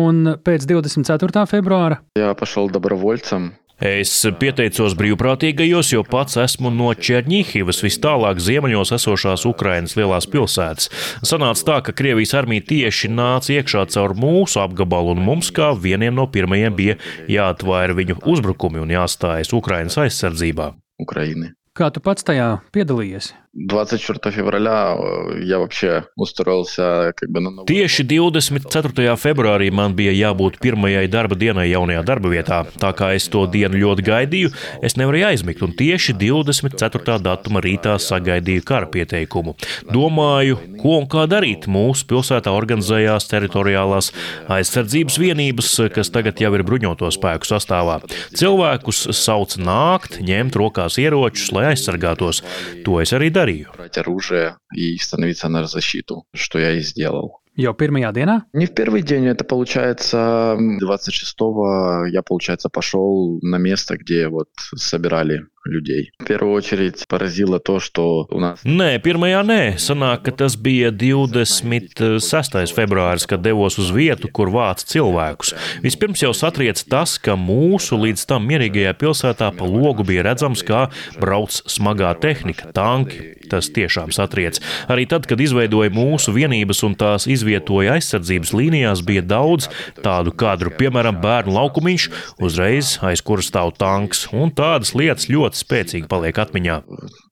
Un 0.00 0.32
pēc 0.40 0.64
24. 0.70 1.44
februāra? 1.52 2.00
Jā, 2.16 2.32
pašal 2.40 2.72
dobrovoļcam. 2.72 3.52
Es 3.82 4.12
pieteicos 4.38 4.94
brīvprātīgajos, 4.94 5.88
jo 5.90 6.04
pats 6.06 6.36
esmu 6.38 6.70
no 6.70 6.92
Černihivas, 6.94 7.80
vis 7.82 7.98
tālāk 7.98 8.38
ziemeļos 8.38 8.94
esošās 8.94 9.42
Ukrainas 9.50 9.96
lielās 9.98 10.28
pilsētas. 10.30 10.86
Sanāca 11.26 11.66
tā, 11.66 11.80
ka 11.88 11.96
Krievijas 11.98 12.36
armija 12.38 12.62
tieši 12.68 13.10
nāca 13.10 13.56
iekšā 13.56 13.88
caur 13.90 14.14
mūsu 14.14 14.62
apgabalu, 14.62 15.16
un 15.16 15.26
mums 15.26 15.50
kā 15.50 15.72
vieniem 15.74 16.14
no 16.14 16.28
pirmajiem 16.30 16.78
bija 16.78 16.98
jāatvaira 17.26 17.98
viņu 17.98 18.20
uzbrukumi 18.22 18.84
un 18.84 18.94
jāstājas 18.94 19.50
Ukrainas 19.58 19.98
aizsardzībā. 19.98 20.72
Ukraini. 21.02 21.50
Kā 21.74 21.90
tu 21.90 22.04
pats 22.04 22.22
tajā 22.22 22.60
piedalījies? 22.70 23.32
24 23.57 24.35
февраля 24.35 24.95
э, 24.97 25.41
я 25.43 25.57
вообще 25.57 26.03
устроился 26.15 27.13
как 27.15 27.29
бы 27.29 27.39
на 27.39 27.49
новую 27.49 27.65
Tieši 27.65 28.03
24. 28.03 29.15
februārī 29.17 29.71
man 29.71 29.95
bija 29.95 30.11
jābūt 30.13 30.59
pirmajai 30.61 31.07
darba 31.09 31.35
dienai 31.35 31.65
jaunajā 31.71 32.03
darba 32.05 32.29
vietā. 32.29 32.59
Tā 32.77 32.91
kā 32.93 33.15
es 33.15 33.25
to 33.33 33.47
dienu 33.49 33.79
ļoti 33.81 34.05
gaidīju, 34.05 34.51
es 34.85 34.93
nevarēju 34.93 35.25
aizmigt, 35.31 35.63
un 35.65 35.73
tieši 35.73 36.13
24. 36.13 37.17
datuma 37.17 37.63
rītā 37.65 37.95
sagaidīju 37.97 38.61
kara 38.61 38.85
pieteikumu. 38.93 39.55
Domāju, 39.89 40.59
ko 40.77 40.99
un 41.01 41.09
kā 41.09 41.25
darīt. 41.25 41.65
Mūsu 41.65 42.05
pilsētā 42.11 42.53
organizējās 42.53 43.25
teritoriālās 43.31 44.11
aizsardzības 44.53 45.17
vienības, 45.17 45.73
kas 45.95 46.13
tagad 46.13 46.37
jau 46.37 46.53
ir 46.53 46.65
bruņoto 46.67 47.09
spēku 47.09 47.49
sastāvā. 47.49 48.03
Cilvēkus 48.37 49.07
sauc 49.17 49.57
nākt, 49.57 50.21
ņemt 50.21 50.61
rokās 50.61 51.01
ieročus, 51.01 51.49
lai 51.57 51.71
aizsargātos. 51.73 52.43
To 52.85 53.01
es 53.01 53.15
arī 53.17 53.33
Darīju. 53.42 53.74
брать 53.76 53.98
оружие 53.98 54.56
и 54.74 54.96
становиться 54.98 55.48
на 55.48 55.66
защиту, 55.66 56.24
что 56.34 56.58
я 56.58 56.72
и 56.72 56.80
сделал. 56.80 57.42
Jau 57.54 57.74
pirmajā 57.76 58.12
dienā? 58.16 58.42
Не 58.54 58.64
в 58.64 58.72
первый 58.72 59.02
день, 59.02 59.26
это 59.26 59.44
получается 59.44 60.56
26-го 60.58 62.06
я, 62.06 62.22
получается, 62.22 62.70
пошел 62.70 63.40
на 63.42 63.58
место, 63.58 63.98
где 63.98 64.28
вот 64.28 64.48
собирали 64.74 65.44
людей. 65.67 66.11
В 66.19 66.25
первую 66.25 66.53
очередь 66.53 67.05
поразило 67.07 67.59
то, 67.59 67.79
что 67.79 68.27
у 68.29 68.39
нас 68.39 68.59
Nē, 68.63 68.97
pirmajā 69.03 69.41
nē. 69.45 69.61
Sanāk, 69.79 70.23
ka 70.27 70.31
tas 70.31 70.55
bija 70.55 70.89
26. 70.91 72.73
februāris, 72.75 73.27
kad 73.27 73.43
devos 73.43 73.77
uz 73.79 73.91
vietu, 73.93 74.31
kur 74.31 74.49
vāca 74.53 74.85
cilvēkus. 74.87 75.53
Vispirms 75.83 76.23
jau 76.23 76.33
satriec 76.35 76.81
tas, 76.89 77.17
ka 77.19 77.37
mūsu 77.39 77.99
līdz 77.99 78.25
tam 78.29 78.47
mierīgajā 78.49 78.93
pilsētā 78.97 79.51
pa 79.57 79.67
logu 79.67 80.07
bija 80.07 80.25
redzams, 80.27 80.63
kā 80.67 80.87
brauc 81.19 81.61
smagā 81.67 82.13
tehnika, 82.21 82.71
tanki. 82.75 83.35
Tas 83.47 83.69
tiešām 83.71 84.11
satriec. 84.11 84.59
Arī 84.91 85.05
tad, 85.07 85.23
kad 85.23 85.39
izveidoja 85.39 85.91
mūsu 85.93 86.33
vienības 86.35 86.83
un 86.83 86.97
tās 86.99 87.29
izvietoja 87.31 87.95
aizsardzības 87.95 88.51
līnijās, 88.51 89.03
bija 89.07 89.23
daudz 89.23 89.69
tādu 90.03 90.33
kadru, 90.35 90.73
piemēram, 90.75 91.21
bērnu 91.23 91.55
laukumiņš, 91.55 92.09
uzreiz 92.43 92.97
aiz 93.07 93.23
kura 93.23 93.45
stāv 93.45 93.71
tanks, 93.79 94.25
un 94.35 94.51
tādas 94.51 94.91
lietas 94.97 95.29
ļoti 95.31 95.50
spēcīgi 95.53 96.07
paliek 96.07 96.35
atmiņā. 96.37 96.83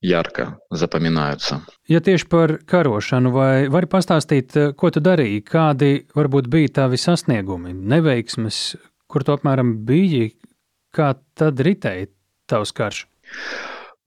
ярко 0.01 0.57
запоминаются. 0.71 1.61
Ja 1.87 1.99
tieši 1.99 2.27
par 2.29 2.57
karošanu, 2.65 3.31
vai 3.31 3.67
vari 3.67 3.87
pastāstīt, 3.87 4.55
eh, 4.55 4.73
ko 4.73 4.89
tu 4.91 4.99
darīji, 4.99 5.43
kādi 5.43 6.05
varbūt 6.15 6.47
bija 6.47 6.69
tavi 6.69 6.97
sasniegumi, 6.97 7.73
neveiksmes, 7.73 8.75
kur 9.07 9.23
tu 9.23 9.31
apmēram 9.31 9.85
biji, 9.85 10.33
kā 10.93 11.15
tad 11.35 11.55
ritēja 11.59 12.07
tavs 12.47 12.71
karš? 12.71 13.05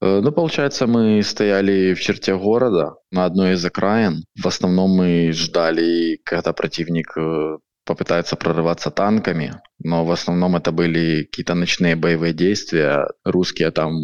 Э, 0.01 0.21
Ну, 0.21 0.31
получается, 0.33 0.87
мы 0.87 1.23
стояли 1.23 1.95
в 1.95 2.01
черте 2.01 2.37
города 2.37 2.95
на 3.11 3.25
одной 3.25 3.55
из 3.55 3.65
окраин. 3.65 4.25
В 4.41 4.47
основном 4.47 4.91
мы 4.91 5.33
ждали, 5.33 6.19
когда 6.25 6.53
противник 6.53 7.17
э, 7.17 7.59
попытается 7.85 8.37
прорываться 8.37 8.91
танками. 8.91 9.55
но 9.85 10.05
в 10.05 10.11
основном 10.11 10.57
это 10.57 10.73
были 10.73 11.23
какие-то 11.23 11.55
ночные 11.55 11.95
боевые 11.95 12.33
действия. 12.33 13.07
Rусkie 13.25 13.71
tam. 13.71 14.03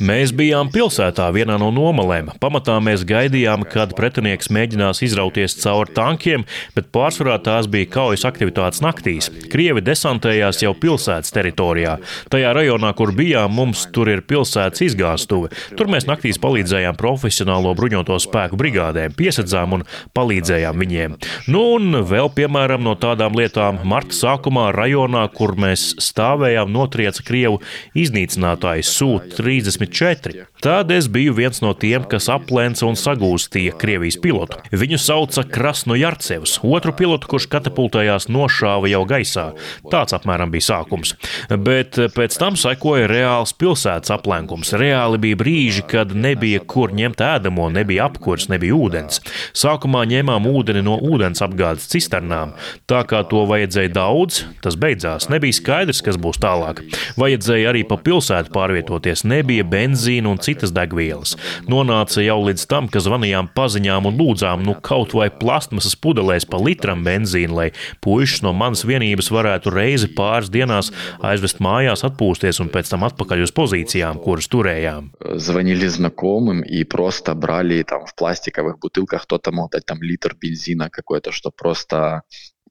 Mēs 0.00 0.34
bijām 0.36 0.68
pilsētā 0.74 1.30
vienā 1.32 1.56
no 1.60 1.70
nomalēm. 1.72 2.32
Pamatā 2.42 2.76
mēs 2.82 3.04
gaidījām, 3.08 3.64
kad 3.70 3.94
pretinieks 3.96 4.50
mēģinās 4.52 5.00
izrauties 5.06 5.56
cauri 5.62 5.94
tankiem, 5.96 6.44
bet 6.76 6.90
pārsvarā 6.92 7.38
tās 7.40 7.68
bija 7.70 7.88
kaujas 7.94 8.26
aktivitātes 8.28 8.82
naktīs. 8.84 9.30
Krievi 9.52 9.80
desantējās 9.84 10.60
jau 10.64 10.74
pilsētas 10.76 11.32
teritorijā. 11.32 11.96
Tajā 12.32 12.52
rajonā, 12.56 12.92
kur 12.98 13.14
bijām, 13.16 13.54
mums 13.54 13.86
tur 13.94 14.10
ir 14.12 14.24
pilsētas 14.28 14.84
izgāstuve. 14.84 15.52
Tur 15.78 15.88
mēs 15.92 16.08
naktīs 16.10 16.40
palīdzējām 16.42 16.98
profesionālo 17.00 17.72
bruņoto 17.78 18.18
spēku 18.26 18.60
brigādēm, 18.60 19.16
piesadzām 19.16 19.78
un 19.78 19.86
palīdzējām 20.18 20.84
viņiem. 20.84 21.16
Nu, 21.48 21.64
un 21.78 22.02
vēl, 22.04 22.28
piemēram, 22.34 22.84
no 22.84 22.96
tādām 22.98 23.38
lietām 23.38 23.80
marta 23.88 24.16
sākumā 24.16 24.68
rajonā 24.74 25.17
zonā, 25.19 25.29
kur 25.33 25.55
mēs 25.57 25.95
stāvējām, 25.99 26.71
notrieca 26.71 27.23
Krievu 27.23 27.59
iznīcinātājs 27.95 28.89
Sū-34. 28.97 30.45
Tad 30.61 30.91
es 30.91 31.07
biju 31.07 31.33
viens 31.33 31.61
no 31.61 31.73
tiem, 31.73 32.03
kas 32.03 32.29
aplēca 32.29 32.85
un 32.87 32.95
sagūstīja 32.95 33.77
Krievijas 33.79 34.19
pilotu. 34.19 34.59
Viņu 34.71 34.99
sauca 34.99 35.43
Krasno 35.43 35.95
Jarcevs, 35.95 36.59
otru 36.63 36.93
pilotu, 36.93 37.27
kurš 37.31 37.47
katapultējās 37.49 38.29
nošāva 38.29 38.89
jau 38.89 39.05
gaisā. 39.07 39.53
Tāds 39.89 40.13
apmēram 40.13 40.51
bija 40.51 40.73
sākums. 40.73 41.15
Bet 41.49 41.95
pēc 42.15 42.37
tam 42.39 42.57
sekoja 42.59 43.07
reāls 43.09 43.53
pilsētas 43.53 44.11
aplenkums. 44.11 44.73
Reāli 44.73 45.19
bija 45.19 45.39
brīži, 45.39 45.85
kad 45.87 46.13
nebija 46.15 46.59
kur 46.59 46.91
ņemt 46.95 47.23
ēdamo, 47.23 47.69
nebija 47.71 48.09
apkurs, 48.09 48.49
nebija 48.51 48.75
ūdens. 48.75 49.23
Sākumā 49.55 50.05
ņēmām 50.09 50.47
ūdeni 50.49 50.83
no 50.85 50.99
ūdens 50.99 51.43
apgādes 51.45 51.87
cisternām. 51.91 52.55
Tā 52.89 53.05
kā 53.07 53.23
to 53.29 53.45
vajadzēja 53.49 53.95
daudz, 53.95 54.43
tas 54.63 54.75
beidzās 54.79 55.08
Nebija 55.32 55.56
skaidrs, 55.56 56.02
kas 56.04 56.18
būs 56.20 56.38
tālāk. 56.42 56.82
Vajadzēja 57.20 57.70
arī 57.72 57.84
pa 57.88 57.96
pilsētu 57.96 58.52
pārvietoties. 58.54 59.24
Nebija 59.28 59.64
benzīna 59.64 60.30
un 60.32 60.40
citas 60.44 60.72
degvielas. 60.74 61.34
Nonāca 61.70 62.22
jau 62.24 62.38
līdz 62.44 62.66
tam, 62.70 62.88
ka 62.92 63.02
zvanījām 63.02 63.50
paziņām 63.56 64.10
un 64.10 64.18
lūdzām, 64.20 64.64
nu 64.66 64.76
kaut 64.84 65.14
vai 65.16 65.30
plastmasas 65.32 65.96
pudelēs 65.96 66.46
pa 66.48 66.60
litram 66.60 67.04
benzīna, 67.06 67.54
lai 67.54 67.68
puikas 68.04 68.42
no 68.44 68.52
manas 68.56 68.84
vienības 68.86 69.30
varētu 69.32 69.72
reizi 69.74 70.10
pāris 70.14 70.52
dienās 70.52 70.92
aizvest 71.24 71.62
mājās, 71.64 72.04
atpūsties 72.06 72.60
un 72.62 72.70
pēc 72.74 72.92
tam 72.92 73.06
atpakaļ 73.08 73.46
uz 73.46 73.54
pozīcijām, 73.56 74.20
kuras 74.24 74.50
turējām. 74.52 75.10
Звонили 75.34 75.88
знакомым 75.88 76.62
и 76.62 76.84
просто 76.84 77.34
брали 77.34 77.82
там 77.82 78.06
в 78.06 78.14
пластиковых 78.14 78.78
бутылках 78.78 79.24
кто-то 79.24 79.52
мог 79.52 79.70
дать 79.72 79.86
там 79.86 80.02
литр 80.02 80.36
бензина 80.38 80.90
какой-то, 80.90 81.32
что 81.32 81.50
просто 81.50 82.22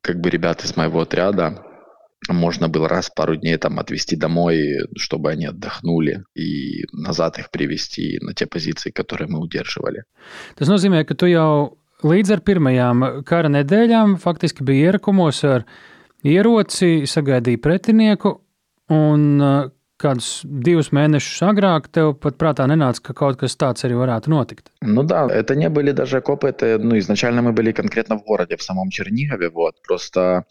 как 0.01 0.19
бы 0.19 0.29
ребята 0.29 0.65
из 0.65 0.75
моего 0.77 1.01
отряда 1.01 1.66
можно 2.28 2.68
было 2.68 2.88
раз 2.88 3.10
в 3.10 3.14
пару 3.14 3.36
дней 3.36 3.56
там 3.56 3.78
отвезти 3.78 4.16
домой, 4.16 4.86
чтобы 4.96 5.30
они 5.30 5.46
отдохнули, 5.46 6.24
и 6.34 6.84
назад 6.92 7.38
их 7.38 7.50
привести 7.50 8.18
на 8.20 8.34
те 8.34 8.46
позиции, 8.46 8.90
которые 8.90 9.28
мы 9.28 9.38
удерживали. 9.40 10.04
Tas 10.58 10.68
nozīmē, 10.68 11.04
ka 11.04 11.14
tu 11.14 11.30
jau 11.30 11.78
līdz 12.02 12.34
ar 12.34 12.42
pirmajām 12.42 13.06
kara 13.26 13.48
nedēļām 13.48 14.18
faktiski 14.18 14.66
biji 14.66 14.90
ierakumos 14.90 15.44
ar 15.44 15.64
ieroci, 16.26 17.06
sagaidīji 17.06 17.62
pretinieku, 17.62 18.34
un 18.90 19.40
kādus 19.98 20.42
divus 20.46 20.92
mēnešus 20.94 21.42
agrāk 21.48 21.88
tev 21.90 22.12
pat 22.22 22.36
prātā 22.38 22.68
nenāca, 22.70 23.02
ka 23.02 23.14
kaut 23.18 23.38
kas 23.40 23.56
tāds 23.58 23.82
arī 23.86 23.98
varētu 23.98 24.30
notikt? 24.30 24.70
Ну 24.82 25.02
да, 25.02 25.26
это 25.26 25.56
не 25.56 25.68
были 25.68 25.90
даже 25.92 26.18
окопы, 26.18 26.48
это, 26.48 26.78
ну, 26.78 26.98
изначально 26.98 27.42
мы 27.42 27.52
были 27.52 27.72
конкретно 27.72 28.16
в 28.16 28.24
городе, 28.24 28.56
в 28.56 28.62
самом 28.62 28.90
Чернигове, 28.90 29.50
вот, 29.50 29.82
просто 29.82 30.44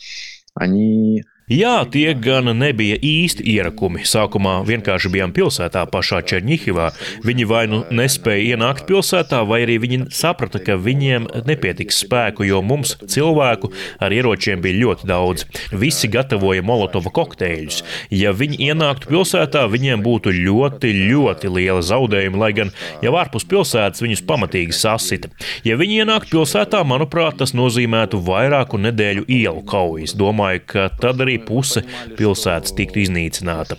они 0.53 1.23
Jā, 1.47 1.86
tie 1.88 2.10
gan 2.12 2.49
nebija 2.60 2.97
īsti 2.99 3.45
ierakumi. 3.47 4.01
Sākumā 4.03 4.57
vienkārši 4.67 5.07
bijām 5.13 5.31
pilsētā 5.31 5.86
pašā 5.88 6.17
Černihivā. 6.27 6.89
Viņi 7.23 7.45
vai 7.47 7.62
nu 7.71 7.77
nespēja 7.88 8.57
ienākt 8.57 8.83
pilsētā, 8.89 9.39
vai 9.47 9.62
arī 9.63 9.77
viņi 9.79 10.10
saprata, 10.12 10.60
ka 10.60 10.75
viņiem 10.75 11.29
nepietiks 11.47 12.01
spēku, 12.03 12.43
jo 12.43 12.60
mums 12.60 12.97
cilvēku 12.99 13.69
ar 14.03 14.12
ieročiem 14.12 14.60
bija 14.60 14.81
ļoti 14.81 15.07
daudz. 15.07 15.45
Visi 15.71 16.10
gatavoja 16.12 16.65
molotova 16.67 17.13
kokteļus. 17.15 17.79
Ja 18.12 18.36
viņi 18.36 18.60
ienāktu 18.67 19.07
pilsētā, 19.13 19.63
viņiem 19.71 20.03
būtu 20.03 20.36
ļoti, 20.36 20.91
ļoti 21.13 21.53
liela 21.55 21.79
zaudējuma, 21.79 22.43
lai 22.43 22.51
gan 22.60 22.75
jau 22.99 23.15
ārpus 23.23 23.47
pilsētas 23.47 24.03
viņus 24.03 24.25
pamatīgi 24.27 24.75
sasita. 24.75 25.31
Ja 25.63 25.79
viņi 25.79 26.03
ienāktu 26.03 26.36
pilsētā, 26.36 26.83
manuprāt, 26.83 27.39
tas 27.39 27.55
nozīmētu 27.55 28.19
vairāku 28.27 28.83
nedēļu 28.83 29.29
ielu 29.39 29.63
kaujas. 29.71 30.12
Domāju, 30.19 30.65
ka 30.75 30.91
tad 30.99 31.23
arī 31.23 31.37
arī 31.38 31.45
puse 31.45 31.84
pilsētas 32.17 32.73
tiktu 32.76 33.04
iznīcināta. 33.06 33.78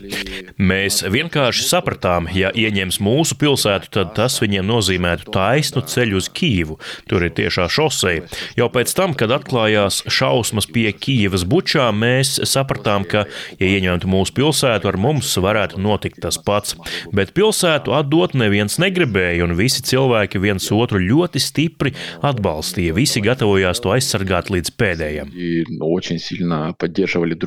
Mēs 0.59 1.03
vienkārši 1.07 1.67
sapratām, 1.67 2.29
ja 2.33 2.51
ieņems 2.55 3.01
mūsu 3.01 3.37
pilsētu, 3.39 3.91
tad 3.91 4.15
tas 4.17 4.41
viņiem 4.41 4.67
nozīmētu 4.67 5.33
taisnu 5.33 5.83
ceļu 5.83 6.19
uz 6.19 6.29
Kīvu. 6.29 6.79
Tur 7.09 7.25
ir 7.25 7.33
tiešā 7.35 7.69
šoseja. 7.69 8.27
Jau 8.57 8.69
pēc 8.71 8.93
tam, 8.95 9.15
kad 9.15 9.33
atklājās 9.35 10.05
šausmas 10.09 10.69
pie 10.71 10.91
Kīvas 10.93 11.45
bučām, 11.49 12.01
mēs 12.03 12.39
sapratām, 12.45 13.07
ka, 13.09 13.27
ja 13.59 13.67
ieņemtu 13.67 14.09
mūsu 14.09 14.35
pilsētu, 14.37 14.89
ar 14.89 14.99
mums 15.01 15.35
varētu 15.39 15.81
notikt 15.81 16.23
tas 16.23 16.39
pats. 16.39 16.77
Bet 17.13 17.35
pilsētu 17.37 17.95
atdot 17.97 18.37
neviens 18.39 18.79
negribēja, 18.81 19.47
un 19.47 19.57
visi 19.59 19.85
cilvēki 19.87 20.43
viens 20.43 20.69
otru 20.75 21.01
ļoti 21.03 21.43
stipri 21.43 21.95
atbalstīja. 22.23 22.97
Visi 22.97 23.23
gatavojās 23.25 23.83
to 23.83 23.95
aizsargāt 23.95 24.53
līdz 24.53 24.75
pēdējiem. 24.79 25.33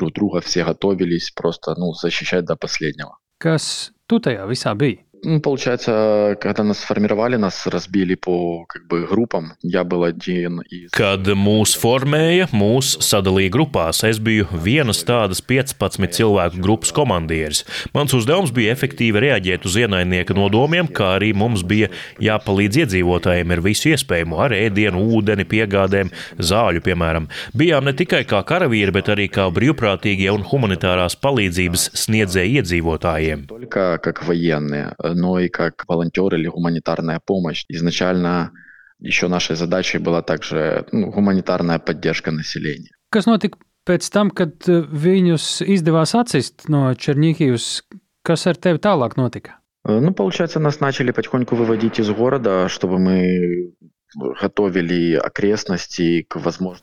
Друг 0.02 0.14
друг 0.14 0.14
друга, 0.14 0.40
все 0.40 0.64
готовились 0.64 1.30
просто 1.30 1.74
ну, 1.76 1.92
защищать 1.92 2.44
до 2.44 2.56
последнего. 2.56 3.18
Kas 3.38 3.92
tu 4.10 4.18
tajā 4.18 4.46
visā 4.50 4.74
bija? 4.74 4.98
Ну, 5.23 5.41
получается, 5.41 6.37
когда 6.39 6.63
нас 6.63 6.79
сформировали, 6.79 7.35
нас 7.37 7.65
разбили 7.67 8.15
по 8.15 8.65
как 8.65 8.87
бы, 8.87 9.05
группам. 9.07 9.53
Я 9.61 9.83
был 9.83 10.03
один 10.03 10.61
из... 10.61 10.91
Kad 10.93 11.27
mūs 11.33 11.73
formēja, 11.77 12.47
mūs 12.53 12.97
sadalīja 13.03 13.51
grupās. 13.53 14.03
Es 14.07 14.21
biju 14.23 14.47
vienas 14.53 15.01
tādas 15.07 15.41
15 15.41 16.13
cilvēku 16.13 16.61
grupas 16.61 16.93
komandieris. 16.95 17.65
Mans 17.93 18.13
uzdevums 18.13 18.53
bija 18.53 18.75
efektīvi 18.75 19.23
reaģēt 19.25 19.65
uz 19.67 19.77
ienaidnieka 19.81 20.37
nodomiem, 20.37 20.87
kā 20.87 21.15
arī 21.17 21.33
mums 21.35 21.65
bija 21.65 21.89
jāpalīdz 22.23 22.83
iedzīvotājiem 22.85 23.55
ar 23.55 23.63
visu 23.65 23.91
iespējamo, 23.93 24.39
ar 24.43 24.55
ēdienu, 24.57 25.01
ūdeni, 25.17 25.47
piegādēm, 25.49 26.13
zāļu, 26.37 26.83
piemēram. 26.85 27.29
Bijām 27.57 27.89
ne 27.89 27.95
tikai 27.97 28.23
kā 28.29 28.43
karavīri, 28.47 28.93
bet 28.95 29.11
arī 29.13 29.27
kā 29.33 29.49
brīvprātīgie 29.53 30.29
un 30.33 30.45
humanitārās 30.45 31.17
palīdzības 31.19 31.89
sniedzēji 32.05 32.61
iedzīvotājiem. 32.61 33.47
Только 33.47 33.97
как 33.97 34.23
военные 34.23 34.93
Но 35.14 35.38
и 35.40 35.48
как 35.48 35.84
волонтер 35.88 36.34
или 36.34 36.48
гуманитарная 36.48 37.20
помощь. 37.24 37.64
Изначально 37.68 38.52
еще 38.98 39.28
нашей 39.28 39.56
задачей 39.56 39.98
была 39.98 40.22
также 40.22 40.86
ну, 40.92 41.10
гуманитарная 41.10 41.78
поддержка 41.78 42.30
населения. 42.30 42.90
Kas 43.12 43.26
notika 43.26 43.58
pēc 43.84 44.06
tam, 44.08 44.30
kad 44.30 44.64
viņus 44.66 45.64
izdevās 45.66 46.14
atsist 46.16 46.68
no 46.72 46.92
Černīkijas? 46.94 47.82
Kas 48.22 48.46
ar 48.46 48.56
tevi 48.56 48.78
tālāk 48.78 49.18
notika? 49.18 49.58
Ну, 49.84 50.14
получается, 50.14 50.60
нас 50.60 50.78
начали 50.78 51.10
потихоньку 51.10 51.56
выводить 51.56 51.98
из 51.98 52.08
города, 52.10 52.68
чтобы 52.68 53.00
мы 53.00 53.72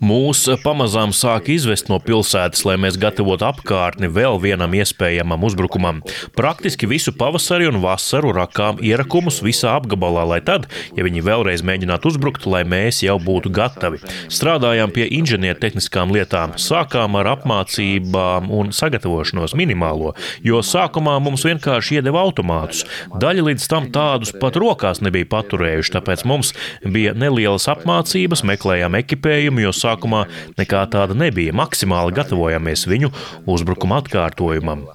Mūs 0.01 0.47
pamazām 0.63 1.11
sāk 1.13 1.51
izvest 1.53 1.89
no 1.91 1.99
pilsētas, 2.01 2.63
lai 2.65 2.73
mēs 2.81 2.97
gatavotu 2.97 3.45
apkārtni 3.45 4.09
vēl 4.09 4.39
vienam 4.41 4.73
iespējamam 4.73 5.45
uzbrukumam. 5.45 5.99
Praktiski 6.37 6.89
visu 6.89 7.13
pavasari 7.13 7.67
un 7.69 7.77
vasaru 7.83 8.31
rakām 8.33 8.81
ierakumus 8.81 9.43
visā 9.45 9.75
apgabalā, 9.77 10.23
lai 10.31 10.39
tad, 10.45 10.65
ja 10.97 11.05
viņi 11.05 11.21
vēlreiz 11.27 11.61
mēģinātu 11.69 12.09
uzbrukt, 12.09 12.47
lai 12.49 12.63
mēs 12.65 13.03
jau 13.05 13.19
būtu 13.21 13.53
gatavi. 13.53 14.01
Strādājām 14.33 14.89
pie 14.95 15.05
inženiertehniskām 15.19 16.15
lietām, 16.15 16.57
sākām 16.57 17.19
ar 17.21 17.29
apmācībām 17.35 18.49
un 18.57 18.73
sagatavošanos 18.73 19.53
minimālo, 19.59 20.15
jo 20.41 20.63
sākumā 20.65 21.19
mums 21.21 21.45
vienkārši 21.45 21.99
iedeva 21.99 22.25
automātus. 22.25 22.87
Daļa 23.21 23.47
līdz 23.51 23.69
tam 23.69 23.91
tādus 23.93 24.33
pat 24.41 24.57
rokās 24.57 25.03
nebija 25.05 25.29
paturējuši, 25.29 25.95
tāpēc 25.99 26.25
mums 26.29 26.55
bija 26.81 27.18
nelielas 27.18 27.68
apmācības, 27.72 28.44
meklējām 28.46 28.98
ekipējumu, 29.00 29.64
jo 29.66 29.72
sākumā 29.74 30.24
nekā 30.58 30.84
tāda 30.92 31.16
nebija. 31.18 31.54
Maksimāli 31.56 32.14
gatavojāmies 32.16 32.86
viņu 32.90 33.12
uzbrukuma 33.46 34.02
atkārtojumam. 34.02 34.88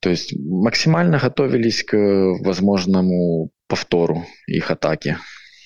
То 0.00 0.10
есть 0.10 0.34
максимально 0.36 1.18
готовились 1.18 1.82
к 1.82 1.96
возможному 2.44 3.48
повтору 3.68 4.26
их 4.46 4.70
атаки. 4.70 5.16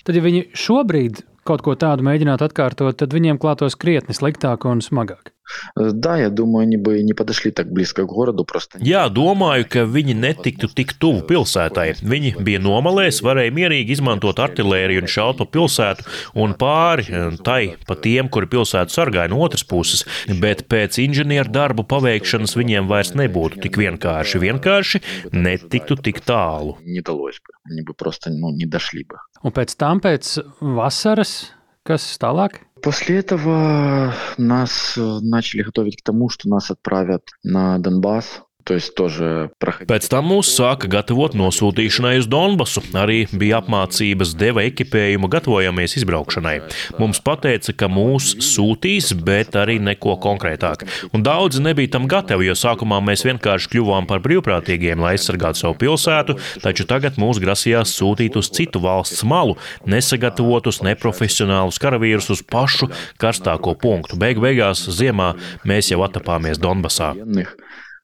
Tad, 0.06 0.14
ja 0.14 0.22
viņi 0.22 0.54
šobrīd 0.54 1.24
kaut 1.48 1.64
ko 1.64 1.74
tādu 1.74 2.04
mēģinātu 2.06 2.46
atkārtot, 2.46 2.96
tad 3.00 3.12
viņiem 3.12 3.40
klātos 3.40 3.76
krietni 3.76 4.14
sliktāk 4.16 4.64
un 4.68 4.80
smagāk. 4.84 5.32
Да, 5.76 6.16
я 6.18 6.30
думаю, 6.30 6.64
они 6.64 6.76
бы 6.76 7.02
не 7.02 7.14
подошли 7.14 7.50
так 7.50 7.72
близко 7.72 8.04
к 8.04 8.06
городу. 8.06 8.44
Просто... 8.44 8.78
Jā, 8.84 9.08
domāju, 9.08 9.66
ka 9.70 9.84
viņi 9.88 10.14
netiktu 10.14 10.68
tik 10.68 10.94
tuvu 11.00 11.22
pilsētai. 11.28 11.98
Viņi 12.02 12.34
bija 12.44 12.60
nomalēs, 12.62 13.22
varēja 13.24 13.54
mierīgi 13.56 13.96
izmantot 13.96 14.38
artēriju 14.42 15.04
un 15.04 15.10
šaut 15.10 15.40
pa 15.40 15.46
pilsētu 15.48 16.06
un 16.38 16.54
pāri 16.58 17.08
tai 17.44 17.78
pa 17.88 17.96
tiem, 17.96 18.28
kuri 18.28 18.50
pilsētu 18.50 18.94
sargāja 18.94 19.32
no 19.32 19.40
otras 19.44 19.64
puses, 19.68 20.04
bet 20.42 20.66
pēc 20.68 21.00
inženieru 21.02 21.52
darbu 21.54 21.86
paveikšanas 21.88 22.56
viņiem 22.58 22.90
vairs 22.90 23.14
nebūtu 23.18 23.62
tik 23.64 23.80
vienkārši. 23.80 24.42
Vienkārši 24.44 25.02
netiktu 25.32 25.96
tik 25.96 26.20
tālu. 26.26 26.76
Nedalось 26.84 27.40
бы, 27.40 27.56
они 27.70 27.82
бы 27.82 27.94
просто 27.94 28.30
ну, 28.30 28.52
не 28.52 28.66
дошли 28.66 29.04
бы. 29.08 29.22
Un 29.42 29.54
pēc 29.54 29.76
tam, 29.78 30.02
pēc 30.02 30.38
vasaras, 30.60 31.54
kas 31.86 32.04
tālāk? 32.20 32.68
После 32.83 33.19
этого 33.19 34.13
нас 34.37 34.97
э, 34.97 35.19
начали 35.21 35.61
готовить 35.61 36.01
к 36.01 36.03
тому, 36.03 36.27
что 36.27 36.49
нас 36.49 36.69
отправят 36.69 37.29
на 37.41 37.79
Донбасс. 37.79 38.43
Pēc 38.63 40.07
tam 40.11 40.29
mūs 40.31 40.53
sāka 40.55 40.87
gatavot 40.91 41.33
nosūtīšanai 41.35 42.15
uz 42.21 42.27
Donbasu. 42.31 42.83
Arī 42.95 43.23
bija 43.27 43.59
apmācības, 43.59 44.33
deva 44.39 44.63
ekipējumu, 44.69 45.27
gatavojamies 45.31 45.97
izbraukšanai. 45.99 46.55
Mums 47.01 47.19
teica, 47.43 47.73
ka 47.75 47.89
mūs 47.91 48.29
sūtīs, 48.53 49.11
bet 49.19 49.57
arī 49.59 49.79
neko 49.83 50.15
konkrētāk. 50.23 50.85
Un 51.11 51.25
daudzi 51.25 51.63
nebija 51.63 51.95
tam 51.97 52.07
gatavi, 52.11 52.47
jo 52.47 52.55
sākumā 52.57 53.01
mēs 53.03 53.25
vienkārši 53.27 53.73
kļuvām 53.73 54.07
par 54.07 54.23
brīvprātīgiem, 54.23 55.03
lai 55.03 55.15
aizsargātu 55.17 55.63
savu 55.63 55.77
pilsētu, 55.83 56.37
taču 56.63 56.87
tagad 56.87 57.19
mūs 57.21 57.41
grasījās 57.43 57.95
sūtīt 57.97 58.39
uz 58.39 58.51
citu 58.53 58.79
valsts 58.83 59.25
malu, 59.27 59.57
nesagatavotus, 59.89 60.83
neprofesionālus 60.87 61.81
karavīrus 61.83 62.31
uz 62.37 62.45
pašu 62.47 62.91
karstāko 63.21 63.75
punktu. 63.79 64.19
Beig 64.19 64.39
beigās 64.43 64.87
ziemā 64.87 65.33
mēs 65.67 65.91
jau 65.91 66.03
atapāmies 66.07 66.61
Donbasā. 66.63 67.13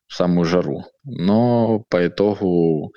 Самую 0.10 0.45
жару. 0.45 0.86
Но 1.04 1.86
по 1.89 2.06
итогу 2.08 2.93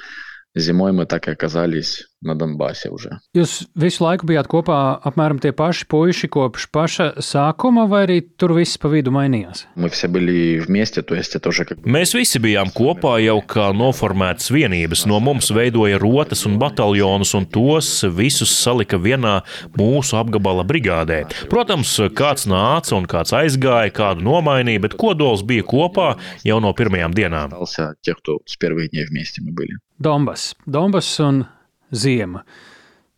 зимой 0.55 0.92
мы 0.92 1.07
так 1.07 1.29
и 1.29 1.33
оказались 1.33 2.09
на 2.21 2.34
Донбассе 2.36 2.89
уже. 2.89 3.19
Jūs 3.38 3.67
visu 3.77 4.01
laiku 4.01 4.25
bijāt 4.25 4.47
kopā 4.49 4.97
apmēram 5.06 5.38
tie 5.39 5.51
paši 5.53 5.86
puiši 5.86 6.30
kopš 6.34 6.65
paša 6.73 7.08
sākuma, 7.21 7.86
vai 7.88 8.08
arī 8.08 8.17
tur 8.41 8.56
viss 8.58 8.80
pa 8.82 8.89
vidu 8.89 9.13
mainījās? 9.13 9.67
Мы 9.75 9.89
все 9.89 10.08
были 10.08 10.58
вместе, 10.60 11.03
то 11.03 11.13
есть 11.13 11.36
это 11.36 11.49
уже 11.49 11.65
как 11.65 11.80
бы 11.80 11.89
Mēs 11.89 12.15
visi 12.17 12.39
bijām 12.41 12.73
kopā 12.73 13.19
jau 13.21 13.38
kā 13.45 13.69
noformētas 13.73 14.49
vienības. 14.49 15.06
No 15.06 15.19
mums 15.19 15.51
veidoja 15.53 15.99
rotas 16.01 16.45
un 16.49 16.58
bataljonus, 16.58 17.36
un 17.38 17.45
tos 17.45 18.03
visus 18.03 18.49
salika 18.49 18.97
vienā 18.97 19.43
mūsu 19.77 20.17
apgabala 20.17 20.65
brigādē. 20.65 21.27
Protams, 21.49 21.93
kāds 22.17 22.49
nāca 22.49 22.97
un 22.97 23.06
kāds 23.06 23.32
aizgāja, 23.38 23.93
kādu 23.93 24.25
nomainīja, 24.25 24.82
bet 24.82 24.97
kodols 24.97 25.45
bija 25.45 25.63
kopā 25.63 26.15
jau 26.43 26.60
no 26.60 26.73
pirmajām 26.73 27.13
dienām. 27.13 27.53
остался 27.53 27.95
тех, 28.01 28.17
кто 28.17 28.39
с 28.45 28.56
первых 28.58 28.91
дней 28.91 29.06
вместе 29.06 29.41
мы 29.41 29.51
были. 29.51 29.77
Donbass, 29.99 30.53
Donbass 30.65 31.19
un 31.19 31.45
Ziema. 31.91 32.43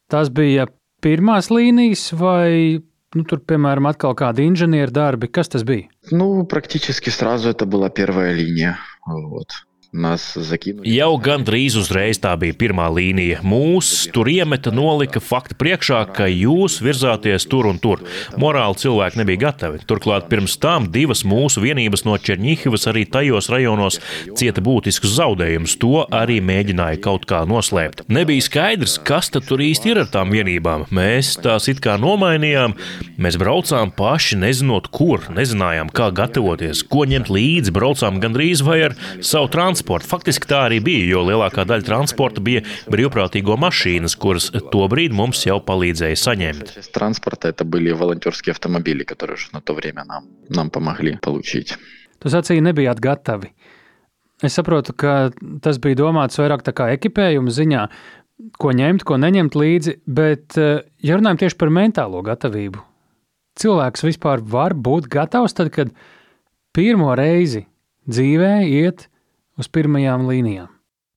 Tas 0.09 0.29
bija 0.29 0.67
pirmās 1.03 1.49
līnijas, 1.53 2.09
vai 2.17 2.81
nu, 3.15 3.23
tur, 3.25 3.41
piemēram, 3.45 3.89
atkal 3.89 4.15
kādi 4.17 4.45
inženieru 4.49 4.93
darbi? 4.93 5.29
Kas 5.31 5.49
tas 5.49 5.65
bija? 5.65 5.89
Ну, 6.12 6.45
практически 6.45 7.09
сразу 7.09 7.49
это 7.49 7.65
была 7.65 7.89
первая 7.89 8.33
линия. 8.33 8.77
Вот. 9.05 9.47
Jau 10.90 11.12
gandrīz 11.22 11.76
uzreiz 11.78 12.18
tā 12.18 12.33
bija 12.40 12.57
pirmā 12.59 12.88
līnija. 12.90 13.38
Mūs 13.46 14.09
tur 14.11 14.26
iemeta, 14.26 14.72
nolika 14.74 15.20
faktu 15.22 15.54
priekšā, 15.61 16.00
ka 16.16 16.26
jūs 16.26 16.80
virzāties 16.83 17.46
tur 17.46 17.68
un 17.70 17.78
tur. 17.78 18.02
Morāli 18.40 18.80
cilvēki 18.83 19.20
nebija 19.20 19.44
gatavi. 19.44 19.85
Turklāt 19.87 20.26
pirms 20.33 20.57
tam 20.59 20.88
divas 20.90 21.22
mūsu 21.22 21.62
vienības 21.62 22.02
no 22.09 22.16
Černihivas 22.18 22.88
arī 22.90 23.04
tajos 23.07 23.46
rajonos 23.54 24.00
cieta 24.35 24.64
būtiskus 24.66 25.14
zaudējumus. 25.14 25.76
To 25.85 26.02
arī 26.11 26.40
mēģināja 26.42 26.98
kaut 27.04 27.28
kā 27.30 27.44
noslēpt. 27.46 28.02
Nebija 28.11 28.48
skaidrs, 28.48 28.96
kas 28.98 29.30
tad 29.30 29.46
tur 29.46 29.62
īsti 29.62 29.94
ir 29.94 30.02
ar 30.02 30.11
tām 30.11 30.35
vienībām. 30.35 30.88
Mēs 30.90 31.37
tās 31.44 31.70
it 31.70 31.78
kā 31.85 31.94
nomainījām. 32.02 32.74
Mēs 33.22 33.38
braucām 33.38 33.94
paši, 33.94 34.40
nezinot, 34.42 34.90
kur, 34.90 35.30
nezinājām, 35.38 35.94
kā 35.94 36.11
gatavoties, 36.11 36.83
ko 36.83 37.07
ņemt 37.14 37.30
līdzi. 37.30 37.78
Braucām 37.78 38.18
gandrīz 38.18 38.66
vai 38.66 38.80
ar 38.90 38.98
savu 39.22 39.54
transportu 39.54 39.83
Faktiski 39.83 40.49
tā 40.49 40.65
arī 40.67 40.79
bija, 40.83 41.05
jo 41.12 41.23
lielākā 41.27 41.65
daļa 41.67 41.88
transporta 41.88 42.43
bija 42.43 42.63
brīvprātīgo 42.91 43.57
mašīnas, 43.59 44.15
kuras 44.19 44.49
tobrīd 44.73 45.15
mums 45.15 45.45
jau 45.45 45.59
palīdzēja 45.63 46.19
saņemt. 46.19 46.73
Часть 46.75 46.93
транспорта 46.93 47.49
это 47.49 47.65
были 47.65 47.91
волонтерские 47.91 48.51
автомобили, 48.51 49.03
которые 49.03 49.35
уже 49.35 49.49
на 49.53 49.62
то 49.62 49.73
время 49.73 50.05
нам, 50.05 50.27
нам 50.49 50.69
помогли 50.69 51.17
получить. 51.21 51.77
Tu 52.19 52.27
sacīji, 52.27 52.62
nebijāt 52.62 52.99
gatavi. 52.99 53.53
Es 54.43 54.55
saprotu, 54.55 54.93
ka 54.95 55.31
tas 55.63 55.79
bija 55.83 55.99
domāts 55.99 56.39
vairāk 56.39 56.63
tā 56.63 56.71
kā 56.75 56.88
ekipējuma 56.95 57.51
ziņā, 57.51 57.88
ko 58.59 58.71
ņemt, 58.75 59.03
ko 59.03 59.17
neņemt 59.19 59.55
līdzi, 59.55 59.95
bet, 60.07 60.55
eh, 60.57 60.83
ja 61.03 61.17
runājam 61.19 61.43
tieši 61.43 61.57
par 61.59 61.69
mentālo 61.69 62.23
gatavību, 62.23 62.79
cilvēks 63.59 64.05
vispār 64.07 64.39
var 64.39 64.73
būt 64.73 65.09
gatavs 65.12 65.53
tad, 65.53 65.71
kad 65.75 65.91
pirmo 66.75 67.12
reizi 67.19 67.65
dzīvē 68.07 68.53
iet 68.63 69.09
uz 69.58 69.70
pirmajām 69.70 70.26
līnijām. 70.28 70.73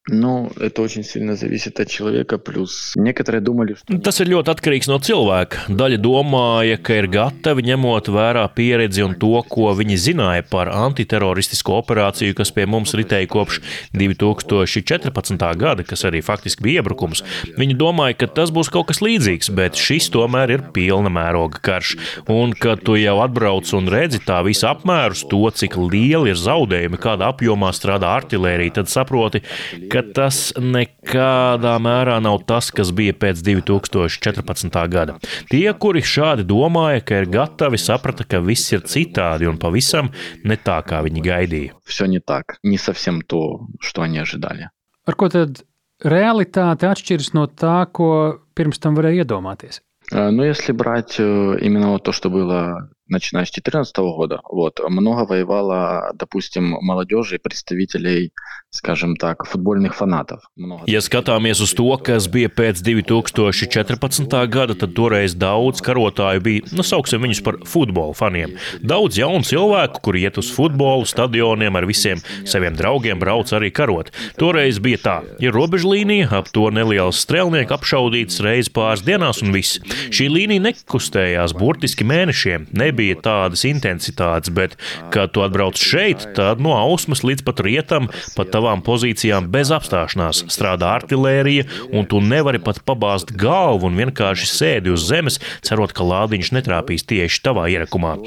Ну, 0.08 0.50
это 0.58 0.82
очень 0.82 1.04
сильно 1.04 1.36
зависит 1.36 1.78
от 1.78 1.88
человека. 1.88 2.36
Плюс 2.36 2.94
некоторые 2.96 3.40
думали, 3.40 3.74
что... 3.74 3.98
Tas 4.02 4.18
ir 4.18 4.32
ļoti 4.34 4.50
atkarīgs 4.50 4.88
no 4.90 4.96
cilvēka. 4.98 5.68
Daļa 5.70 5.98
domāja, 6.02 6.78
ka 6.82 6.96
ir 6.98 7.06
gatavi 7.06 7.62
ņemot 7.68 8.10
vērā 8.10 8.42
pieredzi 8.50 9.04
un 9.06 9.14
to, 9.14 9.30
ko 9.46 9.70
viņi 9.78 9.98
zināja 10.02 10.42
par 10.42 10.72
antiteroristisko 10.74 11.76
operāciju, 11.78 12.34
kas 12.34 12.50
pie 12.50 12.66
mums 12.66 12.96
ritēja 12.98 13.28
kopš 13.30 13.60
2014. 13.94 15.46
gada, 15.62 15.86
kas 15.86 16.02
arī 16.10 16.18
faktiski 16.18 16.66
bija 16.66 16.82
iebrukums. 16.82 17.22
Viņi 17.54 17.78
domāja, 17.78 18.18
ka 18.24 18.30
tas 18.40 18.50
būs 18.50 18.72
kaut 18.74 18.90
kas 18.90 19.04
līdzīgs, 19.06 19.52
bet 19.54 19.78
šis 19.78 20.10
tomēr 20.10 20.56
ir 20.56 20.66
pilna 20.74 21.14
mēroga 21.14 21.62
karš. 21.62 21.94
Un, 22.26 22.56
kad 22.58 22.82
tu 22.82 22.98
jau 22.98 23.20
atbrauc 23.22 23.70
un 23.78 23.86
redzi 23.86 24.18
tā 24.26 24.42
visa 24.42 24.74
apmērus, 24.74 25.22
to, 25.30 25.46
cik 25.46 25.78
lieli 25.78 26.34
ir 26.34 26.42
zaudējumi, 26.42 26.98
kādā 26.98 27.30
apjomā 27.30 27.70
strādā 27.70 28.10
artērija, 28.18 28.80
tad 28.82 28.90
saproti, 28.90 29.44
ka 29.92 29.95
ka 29.96 30.02
tas 30.14 30.52
nekādā 30.58 31.74
mērā 31.82 32.18
nav 32.24 32.42
tas, 32.48 32.70
kas 32.74 32.92
bija 32.94 33.14
pēc 33.16 33.42
2014. 33.46 34.78
gada. 34.92 35.18
Tie, 35.50 35.66
kuri 35.74 36.02
šādi 36.04 36.46
domāja, 36.48 37.02
ka 37.04 37.22
ir 37.22 37.30
gatavi, 37.32 37.80
saprata, 37.80 38.26
ka 38.28 38.42
viss 38.44 38.72
ir 38.74 38.84
citādi 38.88 39.48
un 39.50 39.60
pavisam 39.62 40.12
ne 40.44 40.56
tā, 40.56 40.80
kā 40.86 41.02
viņi 41.06 41.24
gaidīja. 41.24 41.76
Все 41.84 42.06
не 42.06 42.20
так, 42.20 42.58
не 42.62 42.78
совсем 42.78 43.22
то, 43.22 43.66
что 43.80 44.02
они 44.02 44.18
ожидали. 44.18 44.70
Ar 45.06 45.14
ko 45.18 45.28
tad 45.32 45.64
realitāte 46.02 46.86
atšķiras 46.86 47.32
no 47.34 47.46
tā, 47.46 47.82
ko 47.90 48.42
pirms 48.54 48.78
tam 48.82 48.94
varēja 48.98 49.24
iedomāties? 49.24 49.80
Э, 50.12 50.30
Ну, 50.30 50.42
если 50.42 50.72
брать 50.72 51.16
э, 51.18 51.58
именно 51.60 51.90
вот 51.90 52.02
то, 52.02 52.12
что 52.12 52.30
было 52.30 52.90
начиная 53.12 53.44
с 53.44 53.52
2014 53.52 53.96
года, 54.16 54.40
вот, 54.50 54.80
много 54.88 55.24
воевало, 55.26 56.10
допустим, 56.14 56.76
молодежи 56.80 57.36
и 57.36 57.38
представителей, 57.38 58.32
скажем 58.70 59.16
так, 59.16 59.46
футбольных 59.46 59.94
фанатов. 59.94 60.40
Много. 60.56 60.84
Ja 60.86 61.00
skatāmies 61.04 61.60
uz 61.60 61.74
to, 61.76 61.86
kas 62.02 62.26
bija 62.32 62.48
pēc 62.48 62.80
2014. 62.80 64.48
gada, 64.48 64.74
tad 64.74 64.94
toreiz 64.96 65.36
daudz 65.36 65.84
karotāju 65.84 66.40
bija, 66.40 66.72
nu, 66.72 66.82
sauksim 66.82 67.22
viņus 67.22 67.42
par 67.44 67.60
futbola 67.68 68.16
faniem. 68.16 68.56
Daudz 68.80 69.20
jaunu 69.20 69.44
cilvēku, 69.44 70.00
kuri 70.02 70.24
iet 70.24 70.40
uz 70.40 70.48
futbolu 70.54 71.04
stadioniem 71.06 71.76
ar 71.76 71.86
visiem 71.86 72.24
saviem 72.48 72.74
draugiem, 72.78 73.20
brauc 73.20 73.52
arī 73.52 73.70
karot. 73.70 74.08
Toreiz 74.40 74.80
bija 74.80 75.02
tā, 75.04 75.16
ir 75.42 75.52
robeža 75.52 75.92
līnija, 75.92 76.30
ap 76.40 76.48
to 76.48 76.70
neliels 76.72 77.20
strēlnieks 77.26 77.76
apšaudīts 77.76 78.40
reizes 78.40 78.72
pāris 78.72 79.04
dienās 79.04 79.44
un 79.44 79.52
viss. 79.52 79.82
Šī 80.08 80.30
līnija 80.32 80.64
nekustējās 80.70 81.52
burtiski 81.60 82.08
mēnešiem, 82.08 82.70
nebija 82.72 82.95
tādas 83.23 83.63
intensitātes, 83.67 84.51
bet, 84.53 84.77
kad 85.13 85.33
tu 85.35 85.43
atbrauc 85.45 85.79
šeit, 85.79 86.25
tad 86.37 86.61
no 86.63 86.73
ausmas 86.77 87.23
līdz 87.25 87.45
pat 87.47 87.61
rietam, 87.65 88.09
pat 88.35 88.51
tavām 88.53 88.83
pozīcijām 88.85 89.49
bez 89.53 89.71
apstāšanās 89.75 90.45
strādā 90.53 90.93
artērija, 90.97 91.67
un 91.93 92.07
tu 92.09 92.21
nevari 92.23 92.61
pat 92.63 92.81
pabāzt 92.87 93.33
galvu 93.37 93.89
un 93.89 93.99
vienkārši 93.99 94.49
sēdi 94.49 94.93
uz 94.93 95.07
zemes, 95.09 95.39
cerot, 95.65 95.93
ka 95.95 96.05
lādiņš 96.07 96.53
netrāpīs 96.57 97.05
tieši 97.07 97.43
tavā 97.45 97.67
ierakumā. 97.73 98.17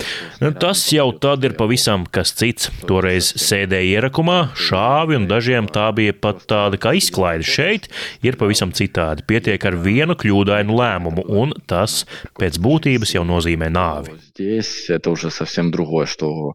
Tas 0.60 0.86
jau 0.94 1.10
tad 1.20 1.44
ir 1.46 1.56
pavisam 1.58 2.06
kas 2.10 2.34
cits. 2.36 2.70
Toreiz 2.88 3.30
sēdēja 3.40 4.00
ierakumā, 4.00 4.38
šāvi, 4.58 5.18
un 5.18 5.28
dažiem 5.30 5.68
tā 5.70 5.90
bija 5.96 6.16
pat 6.16 6.44
tāda 6.50 6.80
kā 6.80 6.94
izklaide. 6.98 7.46
Šeit 7.46 7.90
ir 8.26 8.38
pavisam 8.40 8.74
citādi. 8.76 9.26
Pietiek 9.28 9.64
ar 9.68 9.78
vienu 9.84 10.16
kļūdainu 10.18 10.80
lēmumu, 10.80 11.26
un 11.42 11.54
tas 11.70 12.04
pēc 12.40 12.60
būtības 12.62 13.16
jau 13.16 13.26
nozīmē 13.28 13.70
nāvi. 13.72 14.29
Здесь 14.34 14.90
это 14.90 15.10
уже 15.10 15.30
совсем 15.30 15.70
другое, 15.70 16.06
что 16.06 16.52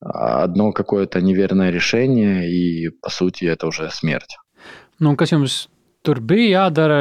одно 0.00 0.72
какое-то 0.72 1.20
неверное 1.20 1.70
решение, 1.70 2.50
и 2.50 2.88
по 2.88 3.10
сути 3.10 3.44
это 3.44 3.66
уже 3.66 3.90
смерть. 3.90 4.36
Nu, 5.00 5.08
un 5.08 5.16
kas 5.16 5.32
jums 5.32 5.54
tur 6.04 6.20
bija 6.20 6.66
jādara? 6.66 6.98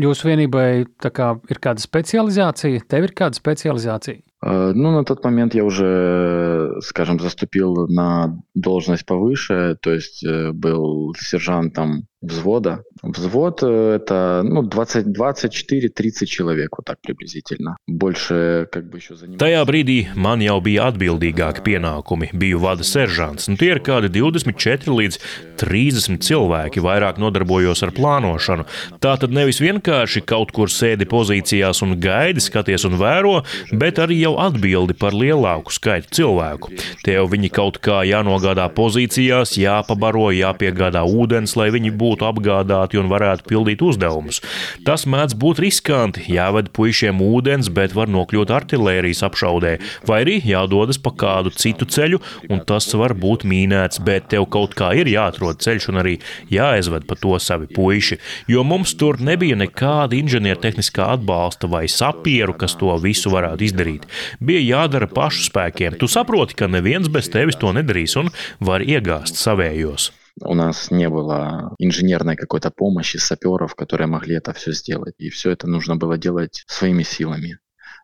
Jūsu 0.00 0.30
vienībai 0.30 0.86
kā, 0.96 1.34
ir 1.52 1.60
kāda 1.60 1.82
specializācija, 1.82 2.80
tev 2.88 3.10
ir 3.10 3.12
kāda 3.16 3.36
specializācija. 3.36 4.22
Э, 4.44 4.72
ну, 4.74 4.92
на 4.92 5.04
тот 5.04 5.24
момент 5.24 5.54
я 5.54 5.64
уже, 5.64 6.72
скажем, 6.80 7.20
заступил 7.20 7.86
на 7.88 8.36
должность 8.54 9.06
повыше, 9.06 9.76
то 9.80 9.92
есть 9.92 10.24
э, 10.24 10.52
был 10.52 11.14
сержантом 11.18 12.06
взвода. 12.23 12.83
Vзвод 13.01 13.63
э, 13.63 13.95
это 13.95 14.41
ну, 14.43 14.61
20, 14.61 15.07
24-30 15.07 16.25
человек, 16.25 16.77
вот 16.77 16.85
так 16.85 16.99
приблизительно. 17.01 17.77
Больше 17.87 18.67
как 18.71 18.89
бы 18.89 18.97
еще 18.97 19.15
занимаюсь. 19.15 19.39
Tajā 19.39 19.63
brīdī 19.63 19.97
man 20.19 20.43
jau 20.43 20.59
bija 20.59 20.89
atbildīgāki 20.91 21.63
pienākumi. 21.63 22.31
Biju 22.35 22.59
vada 22.59 22.83
seržants. 22.83 23.47
Nu, 23.47 23.55
tie 23.55 23.71
ir 23.71 23.79
kādi 23.79 24.11
24 24.11 24.91
līdz 24.91 25.19
30 25.61 26.19
cilvēki. 26.27 26.83
Vairāk 26.83 27.21
nodarbojos 27.23 27.85
ar 27.87 27.93
plānošanu. 27.95 28.67
Tā 28.99 29.15
tad 29.21 29.31
nevis 29.31 29.61
vienkārši 29.63 30.25
kaut 30.27 30.51
kur 30.51 30.67
sēdi 30.67 31.07
pozīcijās 31.07 31.79
un 31.87 31.95
gaidi, 32.03 32.43
skaties 32.43 32.83
un 32.89 32.99
vēro, 32.99 33.45
bet 33.71 34.03
arī 34.03 34.19
jau 34.19 34.35
atbildi 34.43 34.97
par 34.99 35.15
lielāku 35.15 35.71
skaitu 35.71 36.11
cilvēku. 36.19 36.75
Tev 37.07 37.31
viņi 37.31 37.53
kaut 37.55 37.79
kā 37.79 38.03
jānogādā 38.03 38.67
pozīcijās, 38.75 39.55
jāpabaro, 39.55 40.33
jāpiegādā 40.35 41.07
ūdens, 41.07 41.55
lai 41.55 41.71
viņi 41.71 41.95
būtu 41.95 42.09
būtu 42.14 42.28
apgādāti 42.28 42.98
un 43.00 43.10
varētu 43.10 43.46
pildīt 43.48 43.82
uzdevumus. 43.82 44.40
Tas 44.86 45.06
mēdz 45.06 45.34
būt 45.38 45.60
riskanti, 45.64 46.24
jāved 46.30 46.70
puišiem 46.74 47.20
ūdens, 47.20 47.70
bet 47.74 47.94
var 47.94 48.08
nokļūt 48.08 48.52
artērijas 48.54 49.24
apšaudē, 49.26 49.78
vai 50.06 50.22
arī 50.22 50.38
jādodas 50.44 51.00
pa 51.02 51.10
kādu 51.10 51.50
citu 51.50 51.86
ceļu, 51.86 52.20
un 52.50 52.62
tas 52.66 52.86
var 52.94 53.14
būt 53.14 53.44
mīnēts, 53.48 54.02
bet 54.04 54.30
tev 54.32 54.46
kaut 54.46 54.76
kā 54.78 54.92
ir 54.94 55.10
jāatrod 55.10 55.60
ceļš 55.64 55.90
un 55.90 56.00
arī 56.02 56.16
jāaizved 56.52 57.06
pa 57.08 57.18
to 57.18 57.36
savi 57.42 57.68
puiši, 57.74 58.20
jo 58.48 58.64
mums 58.64 58.94
tur 58.98 59.18
nebija 59.20 59.58
nekāda 59.58 60.16
inženiertehniskā 60.18 61.10
atbalsta 61.16 61.70
vai 61.70 61.86
sapieru, 61.90 62.56
kas 62.58 62.76
to 62.78 62.94
visu 63.02 63.32
varētu 63.34 63.68
izdarīt. 63.68 64.08
Bija 64.40 64.62
jādara 64.64 65.10
pašu 65.10 65.48
spēkiem. 65.48 65.98
Tu 65.98 66.10
saproti, 66.10 66.58
ka 66.58 66.70
neviens 66.70 67.10
bez 67.10 67.30
tevis 67.32 67.58
to 67.60 67.74
nedarīs 67.74 68.18
un 68.20 68.30
var 68.60 68.84
iegāzt 68.84 69.40
savējos. 69.40 70.12
У 70.42 70.54
нас 70.54 70.90
не 70.90 71.08
было 71.08 71.74
инженерной 71.78 72.36
какой-то 72.36 72.70
помощи, 72.70 73.18
саперов, 73.18 73.74
которые 73.74 74.08
могли 74.08 74.36
это 74.36 74.52
все 74.52 74.72
сделать. 74.72 75.14
И 75.18 75.30
все 75.30 75.50
это 75.50 75.68
нужно 75.68 75.96
было 75.96 76.18
делать 76.18 76.64
своими 76.66 77.04
силами. 77.04 77.58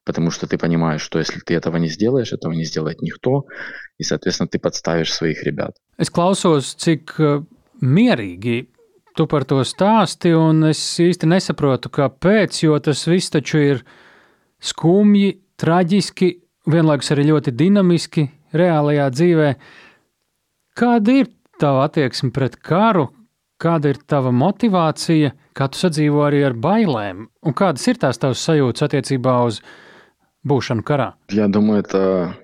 Потому 0.04 0.30
что 0.30 0.46
ты 0.46 0.56
понимаешь, 0.56 1.02
что 1.02 1.18
если 1.18 1.40
ты 1.40 1.54
этого 1.54 1.76
не 1.76 1.88
сделаешь, 1.88 2.32
этого 2.32 2.52
не 2.52 2.64
сделает 2.64 3.02
никто, 3.02 3.44
и, 3.98 4.02
соответственно, 4.02 4.48
ты 4.48 4.58
подставишь 4.58 5.12
своих 5.12 5.42
ребят. 5.42 5.76
Es 5.98 6.08
klausos, 6.08 6.72
cik 6.80 7.12
mierīgi 7.84 8.70
tu 9.16 9.26
par 9.28 9.44
to 9.44 9.60
stāsti, 9.66 10.32
un 10.32 10.70
es 10.70 10.80
īsti 11.02 11.28
nesaprotu, 11.28 11.90
kāpēc, 11.92 12.62
jo 12.64 12.78
tas 12.80 13.04
viss 13.10 13.32
taču 13.32 13.60
ir 13.60 13.82
skumji, 14.60 15.34
traģiski, 15.60 16.30
vienlaikus 16.70 17.12
arī 17.12 17.26
ļoti 17.28 17.52
dinamiski 17.56 18.26
reālajā 18.56 19.10
dzīvē. 19.12 19.50
Kāda 20.80 21.18
ir 21.20 21.28
tava 21.59 21.85
attieksme 21.87 22.31
pret 22.35 22.57
karu, 22.59 23.09
kāda 23.61 23.93
ir 23.93 23.99
tava 24.07 24.31
motivācija, 24.35 25.31
kā 25.55 25.67
tu 25.71 25.79
sadzīvo 25.79 26.25
arī 26.27 26.43
ar 26.47 26.55
bailēm, 26.59 27.27
un 27.45 27.55
kādas 27.55 27.85
ir 27.87 27.99
tās 28.01 28.19
tavas 28.21 28.43
sajūtas 28.43 28.87
attiecībā 28.89 29.35
uz 29.47 29.61
būšanu 30.45 30.85
karā? 30.85 31.13
Я 31.31 31.47
думаю, 31.47 31.79
это 31.79 32.35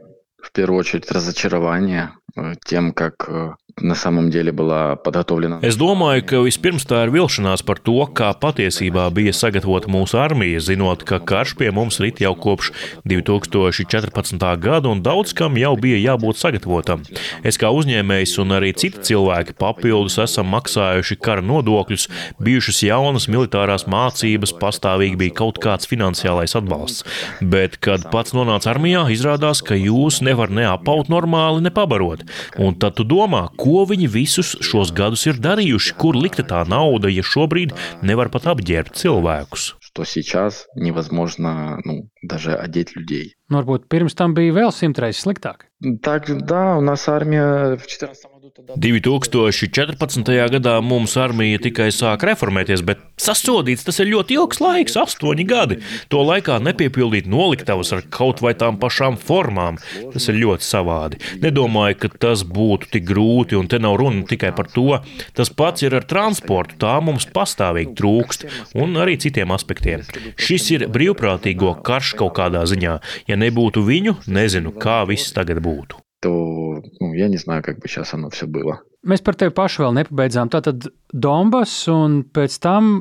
в 0.41 0.51
первую 0.51 0.79
очередь 0.79 1.11
разочарование 1.11 2.11
э, 2.35 2.55
тем, 2.65 2.93
как 2.93 3.27
э, 3.27 3.51
на 3.79 3.95
самом 3.95 4.29
деле 4.29 4.51
была 4.51 4.95
подготовлена. 4.95 5.59
Es 5.61 5.77
domāju, 5.77 6.23
ka 6.25 6.41
vispirms 6.43 6.85
tā 6.85 7.05
ir 7.05 7.13
vilšanās 7.13 7.63
par 7.65 7.79
to, 7.79 8.03
kā 8.13 8.31
patiesībā 8.37 9.07
bija 9.13 9.33
sagatavota 9.33 9.89
mūsu 9.91 10.19
armija, 10.21 10.59
zinot, 10.61 11.03
ka 11.07 11.19
karš 11.19 11.55
pie 11.57 11.71
mums 11.71 11.99
rit 12.03 12.21
jau 12.21 12.33
kopš 12.35 12.71
2014. 13.07 14.37
gada 14.61 14.89
un 14.89 15.01
daudz 15.01 15.33
kam 15.33 15.57
jau 15.57 15.73
bija 15.79 15.99
jābūt 16.01 16.41
sagatavotam. 16.41 17.05
Es 17.43 17.57
kā 17.61 17.71
uzņēmējs 17.71 18.37
un 18.43 18.57
arī 18.57 18.73
citi 18.75 19.01
cilvēki 19.11 19.57
papildus 19.59 20.19
esam 20.21 20.51
maksājuši 20.51 21.17
kara 21.21 21.41
nodokļus, 21.45 22.07
bijušas 22.41 22.83
jaunas 22.85 23.29
militārās 23.31 23.87
mācības, 23.89 24.55
pastāvīgi 24.61 25.19
bija 25.23 25.37
kaut 25.41 25.61
kāds 25.63 25.89
finansiālais 25.89 26.55
atbalsts. 26.59 27.05
Bet, 27.41 27.79
kad 27.81 28.09
pats 28.13 28.35
nonāca 28.37 28.73
armijā, 28.75 29.07
izrādās, 29.13 29.63
ka 29.65 29.77
jūs 29.79 30.21
nevar 30.25 30.51
neapaut 30.53 31.09
normāli, 31.09 31.63
nepabarot. 31.65 32.25
Un 32.61 32.75
tad 32.77 32.97
tu 32.99 33.07
domā, 33.07 33.47
ko 33.61 33.64
viņi 33.65 34.07
visus 34.11 34.55
šos 34.61 34.91
gadus 34.91 35.25
ir 35.27 35.39
darījuši, 35.41 35.95
kur 35.97 36.15
likta 36.15 36.43
tā 36.43 36.63
nauda, 36.67 37.09
ja 37.09 37.23
šobrīd 37.23 37.73
nevar 38.01 38.29
pat 38.29 38.47
apģērbt 38.51 38.95
cilvēkus. 38.95 39.75
Что 39.91 40.05
сейчас 40.05 40.67
невозможно 40.75 41.81
ну, 41.83 42.07
даже 42.21 42.55
одеть 42.55 42.95
людей. 42.95 43.35
Nu, 43.49 43.59
varbūt 43.59 43.89
pirms 43.91 44.15
tam 44.15 44.31
bija 44.33 44.53
vēl 44.55 44.71
simtreiz 44.71 45.19
sliktāk. 45.19 45.67
Так, 46.01 46.31
да, 46.45 46.77
у 46.77 46.81
нас 46.81 47.09
армия 47.09 47.75
в 47.75 47.87
14 47.87 48.23
2014. 48.56 50.48
gadā 50.48 50.74
mums 50.80 51.16
armija 51.20 51.58
tikai 51.60 51.90
sāk 51.92 52.22
reformēties, 52.24 52.80
bet 52.88 53.02
sasodīts 53.20 53.84
tas 53.84 54.00
ir 54.00 54.08
ļoti 54.08 54.38
ilgs 54.38 54.62
laiks, 54.64 54.96
astoņi 54.96 55.44
gadi. 55.48 55.76
To 56.12 56.22
laikā 56.24 56.56
nepiepildīt 56.64 57.28
noliktavas 57.28 57.92
ar 57.92 58.06
kaut 58.12 58.40
vai 58.44 58.54
tām 58.56 58.78
pašām 58.80 59.18
formām. 59.20 59.76
Tas 60.14 60.28
ir 60.32 60.40
ļoti 60.40 60.64
savādi. 60.64 61.20
Nedomāju, 61.42 61.98
ka 62.00 62.12
tas 62.26 62.46
būtu 62.48 62.88
tik 62.94 63.04
grūti, 63.10 63.58
un 63.60 63.68
te 63.68 63.80
nav 63.82 63.98
runa 64.00 64.24
tikai 64.28 64.54
par 64.56 64.72
to. 64.72 65.02
Tas 65.36 65.52
pats 65.52 65.84
ir 65.84 65.98
ar 66.00 66.08
transportu, 66.08 66.80
tā 66.86 66.96
mums 67.04 67.28
pastāvīgi 67.36 67.92
trūkst, 68.00 68.48
un 68.80 68.96
arī 69.04 69.18
citiem 69.20 69.52
aspektiem. 69.52 70.06
Šis 70.40 70.72
ir 70.78 70.88
brīvprātīgo 70.96 71.76
karš 71.84 72.16
kaut 72.22 72.38
kādā 72.40 72.64
ziņā. 72.64 72.98
Ja 73.28 73.36
nebūtu 73.36 73.84
viņu, 73.84 74.22
nezinu, 74.32 74.72
kā 74.80 75.02
viss 75.08 75.36
tagad 75.36 75.60
būtu 75.60 76.05
то 76.25 76.81
ну, 76.99 77.13
я 77.13 77.27
не 77.27 77.37
знаю, 77.37 77.63
как 77.63 77.79
бы 77.79 77.87
сейчас 77.87 78.13
оно 78.13 78.29
все 78.29 78.47
было. 78.47 78.81
Mēs 79.01 79.23
par 79.25 79.33
tevi 79.33 79.53
pašu 79.57 79.87
vēl 79.87 79.95
nepabeidzām. 79.97 80.51
Tātad 80.53 80.85
Donbass 81.09 81.87
un 81.89 82.21
pēc 82.23 82.59
tam 82.61 82.91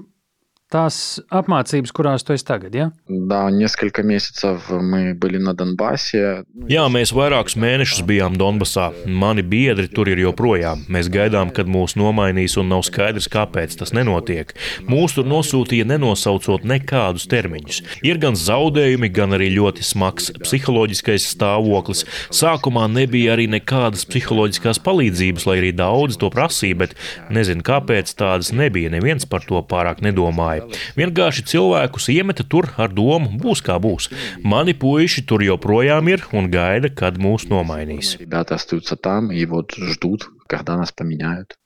tās 0.70 1.18
apmācības, 1.34 1.90
kurās 1.94 2.24
tu 2.24 2.34
esi 2.34 2.46
tagad, 2.46 2.74
ja? 2.74 2.90
Да, 3.08 3.50
несколько 3.50 4.02
месяцев 4.02 4.70
мы 4.70 5.14
были 5.14 5.38
на 5.38 5.52
Донбассе. 5.54 6.44
Jā, 6.70 6.86
mēs 6.86 7.12
vairākus 7.12 7.56
mēnešus 7.58 8.04
bijām 8.06 8.36
Donbasā. 8.38 8.90
Mani 9.06 9.42
biedri 9.42 9.88
tur 9.90 10.08
ir 10.08 10.22
joprojām. 10.22 10.84
Mēs 10.88 11.10
gaidām, 11.10 11.50
kad 11.50 11.66
mūs 11.66 11.96
nomainīs, 11.98 12.56
un 12.60 12.70
nav 12.70 12.84
skaidrs, 12.86 13.28
kāpēc 13.30 13.74
tas 13.80 13.92
nenotiek. 13.96 14.54
Mūs 14.86 15.16
tur 15.18 15.26
nosūtīja 15.26 15.88
nenosaucot 15.90 16.62
nekādus 16.62 17.26
termiņus. 17.30 17.82
Ir 18.06 18.22
gan 18.22 18.38
zaudējumi, 18.38 19.10
gan 19.10 19.34
arī 19.34 19.50
ļoti 19.56 19.86
smags 19.86 20.30
psiholoģiskais 20.38 21.26
stāvoklis. 21.34 22.06
Sākumā 22.30 22.86
nebija 22.90 23.34
arī 23.34 23.48
nekādas 23.50 24.06
psiholoģiskās 24.06 24.78
palīdzības, 24.86 25.50
lai 25.50 25.58
arī 25.64 25.74
daudz 25.74 26.20
to 26.20 26.30
prasīja, 26.30 26.78
bet 26.84 26.96
nezinu, 27.30 27.66
kāpēc 27.66 28.14
tādas 28.14 28.54
nebija. 28.54 28.94
Neviens 28.94 29.26
par 29.26 29.42
to 29.46 29.58
pārāk 29.66 30.04
nedomāja. 30.04 30.60
Vienkārši 30.97 31.45
cilvēkus 31.51 32.09
iemeta 32.13 32.45
tur 32.47 32.69
ar 32.81 32.93
domu, 32.93 33.35
būs 33.41 33.63
kā 33.65 33.77
būs. 33.81 34.09
Mani 34.43 34.75
puiši 34.77 35.25
tur 35.29 35.43
joprojām 35.45 36.09
ir 36.11 36.25
un 36.35 36.49
gaida, 36.53 36.89
kad 36.89 37.19
mūs 37.21 37.47
nomainīs. 37.51 38.15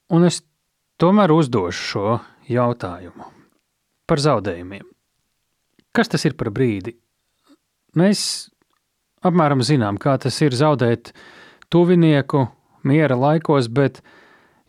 Un 0.10 0.26
es 0.30 0.42
tomēr 1.02 1.32
uzdošu 1.36 1.90
šo 1.92 2.20
jautājumu 2.50 3.28
par 4.10 4.24
zaudējumiem. 4.24 4.86
Kas 5.94 6.10
tas 6.10 6.26
ir 6.26 6.36
par 6.38 6.52
brīdi? 6.54 6.96
Mēs 7.98 8.22
apmēram 9.26 9.62
zinām, 9.66 9.98
kā 10.02 10.16
tas 10.22 10.38
ir 10.46 10.56
zaudēt 10.58 11.12
tuvinieku 11.74 12.46
miera 12.88 13.18
laikos, 13.18 13.70
bet, 13.70 14.02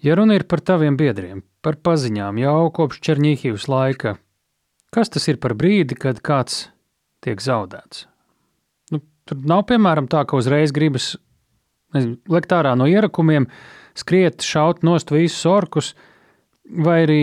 ja 0.04 0.16
runa 0.18 0.36
ir 0.38 0.46
par 0.48 0.62
taviem 0.64 0.96
biedriem, 1.00 1.42
par 1.65 1.79
paziņām 1.85 2.39
jau 2.41 2.69
kopš 2.75 3.01
Černīhivas 3.07 3.67
laika. 3.71 4.15
Kas 4.93 5.11
tas 5.11 5.27
ir 5.27 5.39
par 5.43 5.55
brīdi, 5.57 5.97
kad 5.99 6.21
kāds 6.23 6.67
tiek 7.25 7.41
zaudēts? 7.41 8.05
Nu, 8.93 9.01
tur 9.27 9.41
nav 9.43 9.65
piemēram 9.71 10.07
tā, 10.11 10.23
ka 10.29 10.39
uzreiz 10.39 10.71
gribas 10.75 11.15
nezinu, 11.95 12.19
lekt 12.31 12.53
ārā 12.55 12.75
no 12.77 12.87
ierakumiem, 12.89 13.47
skriet, 13.97 14.43
šaut 14.45 14.83
nost 14.87 15.13
visus 15.13 15.45
orkus, 15.49 15.93
vai 16.65 17.01
arī 17.05 17.21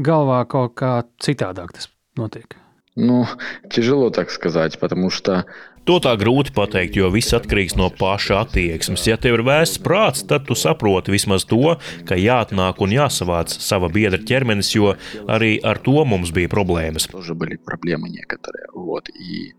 galvā 0.00 0.42
kaut 0.50 0.76
kā 0.80 1.00
citādāk 1.22 1.74
tas 1.76 1.90
notiek. 2.18 2.56
Ну, 2.96 3.24
тяжело 3.70 4.10
так 4.10 4.30
сказать, 4.30 4.78
потому 4.78 5.10
что 5.10 5.46
To 5.88 5.96
tā 5.98 6.12
grūti 6.20 6.52
pateikt, 6.54 6.94
jo 7.00 7.08
viss 7.10 7.32
atkarīgs 7.34 7.74
no 7.74 7.88
paša 7.90 8.42
attieksmes. 8.44 9.06
Ja 9.08 9.16
tev 9.16 9.38
ir 9.38 9.42
vēsts 9.42 9.80
prāts, 9.82 10.20
tad 10.28 10.44
tu 10.46 10.54
saproti 10.54 11.10
vismaz 11.10 11.46
to, 11.48 11.78
ka 12.04 12.14
jāatnāk 12.20 12.82
un 12.84 12.90
jāsavāc 12.94 13.48
sava 13.48 13.88
biedra 13.88 14.20
ķermenis, 14.20 14.74
jo 14.76 14.92
arī 15.26 15.58
ar 15.64 15.78
to 15.78 16.04
mums 16.04 16.30
bija 16.36 16.48
problēmas. 16.52 17.08
тоже 17.10 17.34
были 17.34 17.56
проблемы 17.56 18.08
некоторые. 18.10 18.66
Вот. 18.74 19.08
И 19.08 19.54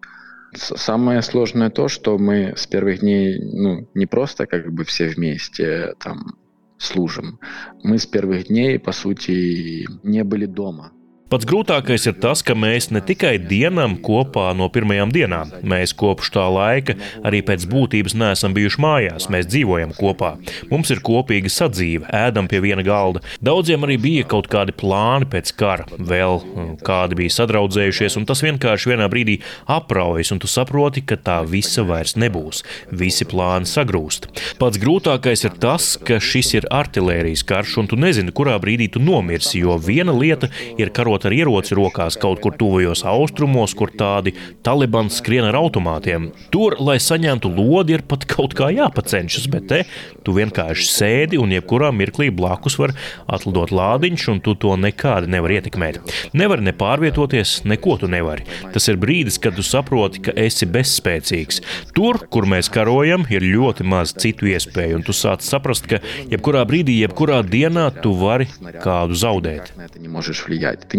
с- 0.54 0.78
самое 0.78 1.22
сложное 1.24 1.70
то, 1.72 1.88
что 1.90 2.18
мы 2.20 2.54
с 2.56 2.68
первых 2.68 3.00
дней 3.00 3.40
ну, 3.42 3.90
не 3.96 4.06
просто 4.06 4.46
как 4.46 4.72
бы 4.72 4.86
все 4.86 5.08
вместе 5.10 5.96
там 6.00 6.36
служим. 6.78 7.40
Мы 7.84 7.98
с 7.98 8.06
первых 8.06 8.48
дней, 8.48 8.78
по 8.80 8.92
сути, 8.92 9.88
не 10.04 10.24
были 10.24 10.46
дома. 10.46 10.92
Pats 11.27 11.43
grūtākais 11.43 12.05
ir 12.07 12.15
tas, 12.23 12.39
ka 12.47 12.55
mēs 12.55 12.93
ne 12.95 13.01
tikai 13.03 13.33
dienam 13.51 13.97
kopā 13.99 14.53
no 14.55 14.69
pirmajām 14.71 15.11
dienām, 15.11 15.49
mēs 15.67 15.91
kopš 15.99 16.29
tā 16.37 16.45
laika 16.55 16.95
arī 17.27 17.41
pēc 17.43 17.65
būtības 17.67 18.15
neesam 18.15 18.53
bijuši 18.55 18.79
mājās, 18.85 19.27
mēs 19.35 19.49
dzīvojam 19.51 19.91
kopā. 19.99 20.37
Mums 20.71 20.93
ir 20.95 21.03
kopīga 21.03 21.51
sadzīve, 21.51 22.07
ēdam 22.15 22.47
pie 22.47 22.61
viena 22.63 22.85
galda. 22.87 23.25
Daudziem 23.43 23.83
arī 23.89 23.97
bija 24.05 24.29
kaut 24.31 24.47
kādi 24.53 24.71
plāni 24.79 25.27
pēc 25.33 25.51
kara, 25.59 25.89
vēl 25.99 26.39
mm, 26.45 26.69
kādi 26.87 27.19
bija 27.19 27.35
sadraudzējušies, 27.41 28.21
un 28.23 28.29
tas 28.31 28.45
vienkārši 28.47 28.93
vienā 28.93 29.11
brīdī 29.11 29.41
apraujas, 29.67 30.31
un 30.31 30.45
tu 30.45 30.53
saproti, 30.53 31.03
ka 31.03 31.19
tā 31.19 31.41
visa 31.43 31.83
vairs 31.91 32.15
nebūs. 32.15 32.63
Visi 32.95 33.27
plāni 33.27 33.67
sagrūst. 33.67 34.31
Pats 34.63 34.79
grūtākais 34.79 35.43
ir 35.51 35.59
tas, 35.59 35.97
ka 35.99 36.23
šis 36.23 36.55
ir 36.61 36.71
artērijas 36.71 37.43
karš, 37.51 37.81
un 37.83 37.91
tu 37.91 37.99
nezini, 37.99 38.31
kurā 38.31 38.55
brīdī 38.63 38.93
tu 38.95 39.03
nomirsi, 39.03 39.59
jo 39.67 39.75
viena 39.83 40.15
lieta 40.15 40.55
ir 40.79 40.95
karot 40.95 41.16
karot 41.17 41.27
ar 41.27 41.33
ieroci 41.33 41.77
rokās 41.77 42.17
kaut 42.21 42.41
kur 42.43 42.53
tuvajos 42.57 43.05
austrumos, 43.07 43.75
kur 43.75 43.89
tādi 43.89 44.35
talibans 44.63 45.17
skrien 45.21 45.47
ar 45.49 45.57
automātiem. 45.57 46.33
Tur, 46.53 46.77
lai 46.79 46.99
saņemtu 47.01 47.49
lodi, 47.57 47.97
ir 47.97 48.03
pat 48.03 48.27
kaut 48.29 48.55
kā 48.55 48.69
jāpacenšas, 48.75 49.49
bet 49.49 49.69
te 49.69 49.85
tu 50.25 50.35
vienkārši 50.37 50.87
sēdi 50.91 51.39
un 51.41 51.53
jebkurā 51.55 51.93
mirklī 51.95 52.29
blakus 52.31 52.77
var 52.79 52.93
atlidot 53.29 53.73
lādiņš, 53.73 54.27
un 54.33 54.41
tu 54.45 54.55
to 54.55 54.75
nekādi 54.77 55.31
nevari 55.31 55.61
ietekmēt. 55.61 56.01
Nevari 56.37 56.67
ne 56.67 56.75
pārvietoties, 56.77 57.65
neko 57.65 57.97
tu 58.03 58.11
nevari. 58.11 58.45
Tas 58.75 58.89
ir 58.91 59.01
brīdis, 59.01 59.41
kad 59.41 59.57
tu 59.57 59.65
saproti, 59.65 60.27
ka 60.27 60.37
esi 60.37 60.69
bezspēcīgs. 60.69 61.63
Tur, 61.97 62.21
kur 62.29 62.49
mēs 62.51 62.69
karojam, 62.73 63.25
ir 63.33 63.47
ļoti 63.47 63.87
maz 63.87 64.13
citu 64.13 64.51
iespēju, 64.53 65.01
un 65.01 65.07
tu 65.07 65.17
sāc 65.17 65.47
saprast, 65.47 65.89
ka 65.89 66.03
jebkurā 66.29 66.67
brīdī, 66.69 66.99
jebkurā 67.07 67.41
dienā 67.47 67.89
tu 68.03 68.13
vari 68.19 68.51
kādu 68.83 69.17
zaudēt. 69.17 69.73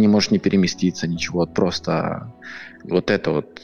Не 0.07 0.13
можешь 0.13 0.31
не 0.31 0.39
переместиться, 0.39 1.05
ничего. 1.05 1.45
Просто 1.45 2.33
вот 2.85 3.11
это 3.11 3.31
вот 3.31 3.59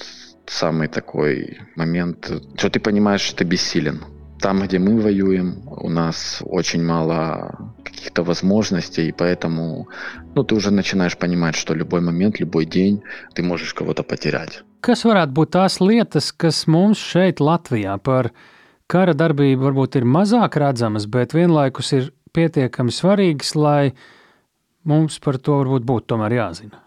самый 0.46 0.90
такой 0.90 1.60
момент, 1.78 2.30
что 2.58 2.70
ты 2.70 2.82
понимаешь, 2.82 3.22
что 3.22 3.38
ты 3.38 3.44
бессилен. 3.46 4.04
Там, 4.42 4.62
где 4.62 4.78
мы 4.78 5.00
воюем, 5.00 5.64
у 5.66 5.88
нас 5.88 6.44
очень 6.46 6.84
мало 6.84 7.74
каких-то 7.86 8.24
возможностей, 8.24 9.08
и 9.08 9.14
поэтому 9.14 9.88
ну, 10.36 10.44
ты 10.44 10.54
уже 10.56 10.70
начинаешь 10.72 11.18
понимать, 11.18 11.56
что 11.56 11.74
любой 11.74 12.02
момент, 12.02 12.42
любой 12.42 12.66
день 12.66 13.04
ты 13.36 13.42
можешь 13.42 13.74
кого-то 13.74 14.04
потерять. 14.04 14.64
Kas 14.84 15.06
varētu 15.08 15.32
būt 15.32 15.54
tās 15.56 15.80
lietas, 15.80 16.34
kas 16.36 16.66
mums 16.68 17.00
šeit, 17.00 17.40
Latvijā, 17.40 17.96
par 18.04 18.34
kara 18.92 19.14
darbību 19.16 19.64
varbūt 19.64 19.96
ir 19.96 20.04
mazāk 20.04 20.60
redzamas, 20.60 21.08
bet 21.08 21.32
vienlaikus 21.32 21.94
ir 21.96 22.12
pietiekami 22.36 22.92
svarīgas, 22.92 23.56
lai 23.56 23.94
Mums 24.90 25.20
par 25.24 25.38
to 25.40 25.62
varbūt 25.62 25.86
būtu 25.88 26.10
tomēr 26.12 26.36
jāzina. 26.40 26.82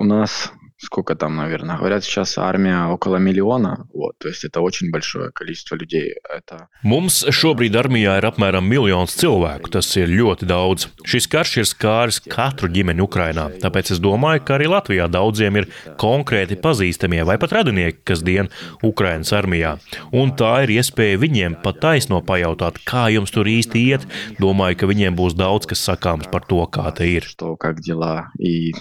Un 0.00 0.14
es 0.22 0.36
сколько 0.81 1.15
там, 1.15 1.35
наверное, 1.35 1.77
говорят 1.77 2.03
сейчас 2.03 2.37
армия 2.37 2.85
около 2.85 3.17
миллиона, 3.17 3.87
вот, 3.93 4.17
то 4.19 4.27
есть 4.27 4.43
это 4.43 4.61
очень 4.61 4.91
большое 4.91 5.31
количество 5.31 5.75
людей. 5.75 6.13
Это... 6.29 6.67
Mums 6.83 7.25
šobrīd 7.33 7.75
armijā 7.75 8.17
ir 8.19 8.27
apmēram 8.29 8.67
miljons 8.69 9.15
cilvēku, 9.17 9.71
tas 9.73 9.89
ir 9.97 10.11
ļoti 10.13 10.47
daudz. 10.47 10.87
Šis 11.07 11.27
karš 11.31 11.55
ir 11.57 11.67
skāris 11.67 12.19
katru 12.21 12.69
ģimeni 12.69 13.01
Ukrainā, 13.01 13.49
tāpēc 13.61 13.95
es 13.95 14.01
domāju, 14.03 14.43
ka 14.45 14.57
arī 14.57 14.69
Latvijā 14.69 15.07
daudziem 15.09 15.57
ir 15.61 15.69
konkrēti 15.97 16.59
pazīstamie 16.61 17.23
vai 17.25 17.39
pat 17.41 17.55
radinieki, 17.57 18.03
kas 18.05 18.21
dien 18.21 18.51
Ukrainas 18.85 19.33
armijā. 19.33 19.77
Un 20.13 20.35
tā 20.37 20.53
ir 20.67 20.77
iespēja 20.77 21.21
viņiem 21.23 21.57
pat 21.65 21.81
taisno 21.81 22.21
pajautāt, 22.21 22.77
kā 22.85 23.07
jums 23.13 23.33
tur 23.33 23.49
īsti 23.49 23.83
iet. 23.89 24.05
Domāju, 24.37 24.81
ka 24.81 24.91
viņiem 24.91 25.17
būs 25.17 25.37
daudz 25.37 25.65
kas 25.69 25.81
sakāms 25.89 26.29
par 26.31 26.45
to, 26.45 26.61
kā 26.69 26.91
te 26.93 27.09
ir. 27.09 27.25
Что, 27.25 27.55
как 27.57 27.81
дела? 27.81 28.29
И 28.37 28.73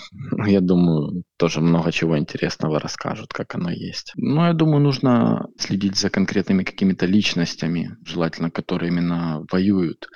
я 0.46 0.61
думаю, 0.61 1.24
тоже 1.41 1.59
много 1.59 1.91
чего 1.91 2.19
интересного 2.19 2.79
расскажут, 2.79 3.33
как 3.33 3.55
оно 3.55 3.71
есть. 3.71 4.11
Но 4.15 4.45
я 4.45 4.53
думаю, 4.53 4.79
нужно 4.83 5.47
следить 5.57 5.95
за 5.95 6.11
конкретными 6.11 6.63
какими-то 6.63 7.07
личностями, 7.07 7.97
желательно, 8.05 8.51
которые 8.51 8.91
именно 8.91 9.43
воюют, 9.51 10.07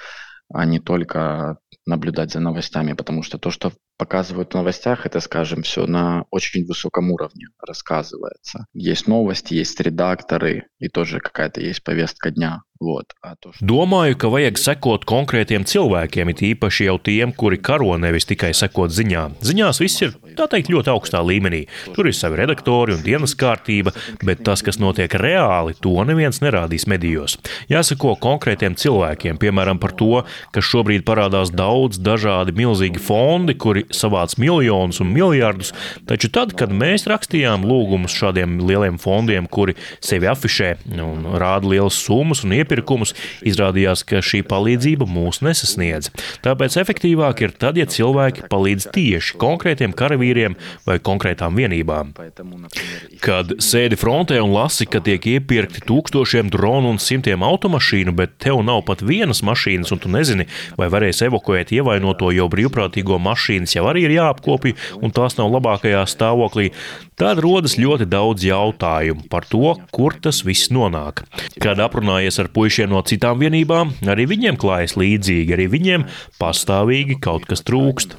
а 0.54 0.66
не 0.66 0.80
только 0.80 1.58
наблюдать 1.88 2.32
за 2.32 2.40
новостями, 2.42 2.94
потому 2.94 3.24
что 3.24 3.40
то, 3.40 3.50
что 3.50 3.72
показывают 4.01 4.53
в 4.53 4.55
новостях, 4.55 5.05
это, 5.05 5.21
скажем, 5.21 5.63
все 5.63 5.87
на 5.87 6.25
очень 6.31 6.65
высоком 6.65 7.11
уровне 7.11 7.49
рассказывается. 7.61 8.65
Есть 8.73 9.07
новости, 9.07 9.53
есть 9.53 9.79
редакторы, 9.79 10.69
и 10.79 10.89
тоже 10.89 11.21
какая-то 11.21 11.61
есть 11.61 11.85
повестка 11.85 12.31
дня. 12.31 12.63
Вот, 12.81 13.13
to, 13.45 13.53
что... 13.53 13.61
Domāju, 13.61 14.17
ka 14.17 14.31
vajag 14.33 14.57
sekot 14.57 15.03
konkrētiem 15.05 15.67
cilvēkiem, 15.69 16.31
it 16.33 16.41
īpaši 16.41 16.87
jau 16.89 16.97
tiem, 16.97 17.35
kuri 17.37 17.59
karo 17.61 17.93
nevis 18.01 18.25
tikai 18.25 18.55
sekot 18.57 18.89
ziņām. 18.89 19.35
Ziņās 19.45 19.81
viss 19.83 20.01
ir, 20.01 20.15
tā 20.33 20.47
teikt, 20.49 20.73
ļoti 20.73 20.89
augstā 20.89 21.21
līmenī. 21.21 21.67
Tur 21.93 22.09
ir 22.09 22.17
savi 22.17 22.41
redaktori 22.41 22.97
un 22.97 23.03
dienas 23.05 23.37
kārtība, 23.37 23.93
bet 24.25 24.41
tas, 24.49 24.65
kas 24.65 24.81
notiek 24.81 25.13
reāli, 25.13 25.77
to 25.77 25.93
neviens 26.09 26.41
nerādīs 26.41 26.89
medijos. 26.89 27.37
Jāsako 27.69 28.15
konkrētiem 28.17 28.73
cilvēkiem, 28.81 29.37
piemēram, 29.37 29.77
par 29.77 29.93
to, 30.01 30.25
ka 30.49 30.65
šobrīd 30.65 31.05
parādās 31.05 31.53
daudz 31.53 32.01
dažādi 32.01 32.57
milzīgi 32.57 32.97
fondi, 32.97 33.59
kuri 33.61 33.84
savāc 33.94 34.38
miljonus 34.42 35.02
un 35.04 35.12
miljardus, 35.14 35.74
taču 36.10 36.30
tad, 36.34 36.54
kad 36.58 36.74
mēs 36.74 37.08
rakstījām 37.10 37.66
lūgumus 37.68 38.16
šādiem 38.16 38.58
lieliem 38.66 39.00
fondiem, 39.02 39.48
kuri 39.48 39.76
sevi 40.04 40.30
afišē 40.32 40.72
un 41.04 41.28
rāda 41.42 41.70
lielas 41.70 41.98
summas 42.02 42.44
un 42.46 42.56
iepirkumus, 42.58 43.16
izrādījās, 43.46 44.06
ka 44.08 44.22
šī 44.26 44.44
palīdzība 44.50 45.08
mūs 45.10 45.42
nesasniedz. 45.46 46.12
Tāpēc 46.46 46.78
efektīvāk 46.82 47.46
ir 47.46 47.56
tad, 47.60 47.80
ja 47.80 47.88
cilvēki 47.90 48.48
palīdz 48.52 48.90
tieši 48.96 49.38
konkrētiem 49.42 49.96
karavīriem 49.98 50.58
vai 50.88 50.98
konkrētām 51.04 51.58
vienībām. 51.60 52.14
Kad 53.24 53.56
sēdi 53.64 54.00
frontē 54.00 54.40
un 54.44 54.54
lasi, 54.56 54.88
ka 54.90 55.02
tiek 55.04 55.26
iepirkti 55.36 55.84
tūkstošiem 55.88 56.52
dronu 56.54 56.94
un 56.96 57.02
simtiem 57.02 57.44
automašīnu, 57.46 58.14
bet 58.16 58.38
tev 58.44 58.62
nav 58.66 58.84
pat 58.88 59.04
vienas 59.06 59.44
mašīnas, 59.46 59.94
un 59.96 60.02
tu 60.04 60.12
nezini, 60.12 60.48
vai 60.80 60.90
varēs 60.94 61.24
evakuēt 61.28 61.74
ievainoto 61.76 62.32
jau 62.36 62.48
brīvprātīgo 62.52 63.20
mašīnas 63.22 63.75
jau 63.75 63.85
arī 63.91 64.07
ir 64.07 64.15
jāapkopja, 64.17 64.77
un 65.03 65.15
tās 65.15 65.37
nav 65.39 65.51
labākajā 65.55 66.05
stāvoklī, 66.11 66.71
tad 67.21 67.43
rodas 67.43 67.77
ļoti 67.81 68.09
daudz 68.11 68.47
jautājumu 68.47 69.29
par 69.33 69.47
to, 69.51 69.75
kur 69.95 70.17
tas 70.23 70.43
viss 70.47 70.71
nonāk. 70.71 71.25
Kad 71.61 71.83
aprunājies 71.83 72.41
ar 72.43 72.51
puišiem 72.55 72.91
no 72.95 73.03
citām 73.03 73.43
vienībām, 73.43 73.95
arī 74.09 74.29
viņiem 74.31 74.61
klājas 74.61 74.97
līdzīgi, 75.01 75.57
arī 75.57 75.71
viņiem 75.77 76.09
pastāvīgi 76.41 77.21
kaut 77.21 77.49
kas 77.51 77.67
trūkst. 77.67 78.19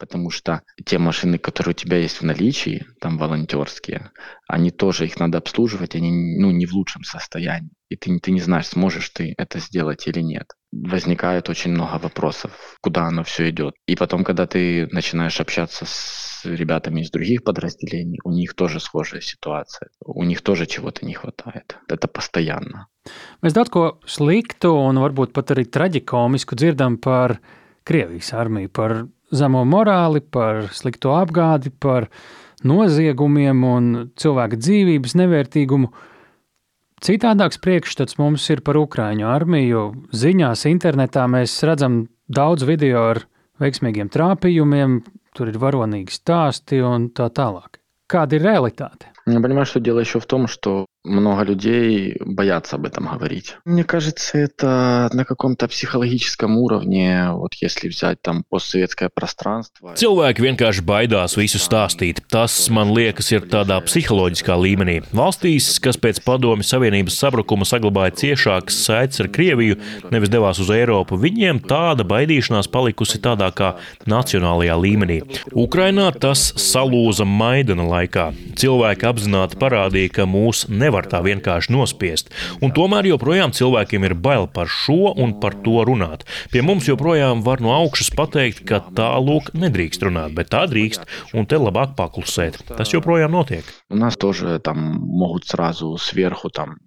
Потому 0.00 0.30
что 0.30 0.62
те 0.86 0.98
машины, 0.98 1.36
которые 1.36 1.72
у 1.72 1.74
тебя 1.74 1.98
есть 1.98 2.22
в 2.22 2.24
наличии, 2.24 2.86
там 3.02 3.18
волонтерские, 3.18 4.10
они 4.48 4.70
тоже, 4.70 5.04
их 5.04 5.20
надо 5.20 5.36
обслуживать, 5.36 5.94
они 5.94 6.10
ну, 6.38 6.50
не 6.50 6.64
в 6.64 6.72
лучшем 6.72 7.04
состоянии. 7.04 7.70
И 7.90 7.96
ты, 7.96 8.18
ты 8.18 8.30
не 8.30 8.40
знаешь, 8.40 8.68
сможешь 8.68 9.10
ты 9.10 9.34
это 9.36 9.58
сделать 9.58 10.06
или 10.06 10.20
нет. 10.20 10.54
Возникает 10.74 11.48
очень 11.48 11.72
много 11.72 11.98
вопросов, 11.98 12.52
куда 12.80 13.06
оно 13.06 13.24
все 13.24 13.50
идет. 13.50 13.74
И 13.86 13.96
потом, 13.96 14.22
когда 14.22 14.46
ты 14.46 14.86
начинаешь 14.92 15.40
общаться 15.40 15.84
с 15.84 16.42
ребятами 16.44 17.00
из 17.00 17.10
других 17.10 17.42
подразделений, 17.42 18.20
у 18.24 18.30
них 18.30 18.54
тоже 18.54 18.78
схожая 18.78 19.20
ситуация. 19.20 19.88
У 20.04 20.22
них 20.22 20.42
тоже 20.42 20.66
чего-то 20.66 21.04
не 21.04 21.14
хватает. 21.14 21.76
Это 21.88 22.06
постоянно. 22.06 22.86
Mēs 23.42 23.54
daudz 23.56 23.70
ko 23.72 23.82
sliktu 24.04 24.70
un 24.76 25.00
varbūt 25.00 25.32
pat 25.32 25.54
arī 25.54 25.64
traģikomisku 25.72 26.54
dzirdam 26.54 26.98
par 27.00 27.38
Krievijas 27.88 28.34
armiju, 28.36 28.68
par 28.68 28.92
zemo 29.32 29.64
morāli, 29.64 30.20
par 30.20 30.68
slikto 30.76 31.14
apgādi, 31.16 31.72
par 31.72 32.10
noziegumiem 32.66 33.64
un 33.64 33.90
cilvēka 34.20 34.58
dzīvības 34.60 35.16
nevērtīgumu. 35.16 35.90
Citādāks 37.00 37.56
priekšstats 37.64 38.18
mums 38.20 38.44
ir 38.52 38.60
par 38.60 38.76
Ukrāņu 38.76 39.24
armiju. 39.24 39.84
Ziņās, 40.12 40.66
internetā 40.68 41.24
mēs 41.32 41.54
redzam 41.64 42.02
daudz 42.28 42.66
video 42.68 43.06
ar 43.14 43.22
veiksmīgiem 43.60 44.10
trāpījumiem, 44.12 44.98
tur 45.32 45.48
ir 45.48 45.56
varonīgi 45.62 46.12
stāsti 46.12 46.82
un 46.84 47.08
tā 47.16 47.30
tālāk. 47.32 47.80
Kāda 48.10 48.36
ir 48.36 48.44
realitāte? 48.44 49.08
Я 49.26 49.40
понимаю, 49.40 49.64
что 49.64 49.80
дело 49.80 50.00
еще 50.00 50.20
в 50.20 50.26
том, 50.26 50.46
что 50.46 50.86
много 51.04 51.42
людей 51.42 52.16
боятся 52.20 52.76
об 52.76 52.84
этом 52.84 53.06
говорить. 53.06 53.56
Мне 53.64 53.84
кажется, 53.84 54.38
это 54.38 55.08
на 55.12 55.24
каком-то 55.24 55.66
психологическом 55.68 56.58
уровне, 56.58 57.30
вот 57.32 57.54
если 57.54 57.88
взять 57.88 58.20
там 58.22 58.44
постсоветское 58.48 59.08
пространство. 59.08 59.94
Cilvēki 59.96 60.44
vienkārši 60.44 60.84
baidās 60.84 61.36
visu 61.40 61.60
stāstīt. 61.60 62.20
Tas, 62.30 62.68
man 62.68 62.92
liekas, 62.92 63.30
ir 63.32 63.46
tādā 63.48 63.80
psiholoģiskā 63.84 64.56
līmenī. 64.60 65.00
Valstīs, 65.16 65.72
kas 65.80 65.96
pēc 66.00 66.20
padomju 66.24 66.68
Savienības 66.68 67.16
sabrukuma 67.16 67.64
saglabāja 67.68 68.14
ciešākas 68.20 68.82
saites 68.84 69.24
ar 69.24 69.30
Krieviju, 69.32 69.80
nevis 70.12 70.32
devās 70.32 70.60
uz 70.60 70.70
Eiropu, 70.74 71.16
viņiem 71.20 71.62
tāda 71.64 72.04
baidīšanās 72.04 72.68
palikusi 72.70 73.22
tādā 73.24 73.48
kā 73.56 73.72
nacionālajā 74.04 74.76
līmenī. 74.76 75.20
Ukrainā 75.56 76.10
tas 76.12 76.50
salūza 76.60 77.24
Maidana 77.24 77.88
laikā. 77.88 78.30
Cilvēki 78.60 79.08
apzināti 79.08 79.58
parādīja, 79.60 80.12
ka 80.20 80.28
mūs 80.28 80.66
nevar 80.68 80.93
nevar 80.94 81.08
tā 81.10 81.20
vienkārši 81.24 81.72
nospiest. 81.74 82.30
Un 82.64 82.74
tomēr 82.76 83.10
joprojām 83.10 83.54
cilvēkiem 83.56 84.06
ir 84.08 84.14
bail 84.14 84.48
par 84.50 84.70
šo 84.70 85.12
un 85.12 85.36
par 85.42 85.58
to 85.64 85.84
runāt. 85.86 86.26
Pie 86.52 86.62
mums 86.66 86.88
joprojām 86.88 87.44
var 87.46 87.62
no 87.64 87.74
augšas 87.76 88.12
pateikt, 88.16 88.64
ka 88.68 88.82
tā 88.96 89.10
lūk 89.20 89.52
nedrīkst 89.54 90.06
runāt, 90.06 90.34
bet 90.36 90.52
tā 90.54 90.66
drīkst, 90.70 91.06
un 91.34 91.46
te 91.50 91.60
labāk 91.60 91.96
paklusēt. 91.98 92.62
Tas 92.70 92.94
joprojām 92.94 93.32
notiek. 93.34 93.64
У 93.90 93.96
нас 93.96 94.16
тоже 94.16 94.58
там 94.60 94.78
могут 95.00 95.46
сразу 95.46 95.96
сверху 95.98 96.50
там 96.50 96.78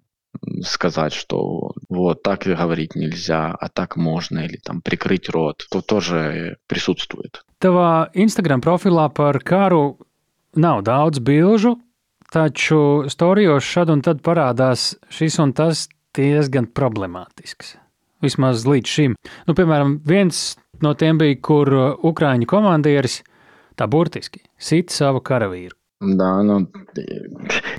сказать, 0.62 1.12
что 1.12 1.72
вот 1.88 2.22
так 2.22 2.42
говорить 2.42 2.94
нельзя, 2.94 3.54
а 3.58 3.68
так 3.68 3.96
можно, 3.96 4.40
или 4.40 4.56
там 4.56 4.80
прикрыть 4.80 5.28
рот, 5.28 5.66
то 5.70 5.80
тоже 5.80 6.56
присутствует. 6.66 7.44
Tavā 7.60 8.10
Instagram 8.12 8.60
profilā 8.60 9.08
par 9.08 9.38
karu 9.40 9.96
nav 10.54 10.82
daudz 10.84 11.18
bilžu, 11.18 11.78
taču 12.33 13.09
storijos 13.09 13.65
šad 13.65 13.93
un 13.93 14.03
tad 14.05 14.21
parādās 14.25 14.93
šis 15.13 15.39
un 15.43 15.53
tas 15.57 15.87
diezgan 16.17 16.69
problemātisks. 16.75 17.75
Vismaz 18.23 18.65
līdz 18.67 18.93
šim. 18.95 19.15
Nu, 19.47 19.55
piemēram, 19.55 19.99
viens 20.05 20.57
no 20.83 20.93
tiem 20.99 21.19
bija, 21.21 21.39
kur 21.41 21.71
Ukrāņu 22.09 22.49
komandieris 22.49 23.21
tā 23.79 23.87
burtiski 23.87 24.43
sit 24.59 24.91
savu 24.91 25.23
karavīru. 25.23 25.78
Да, 26.00 26.42
ну, 26.42 26.68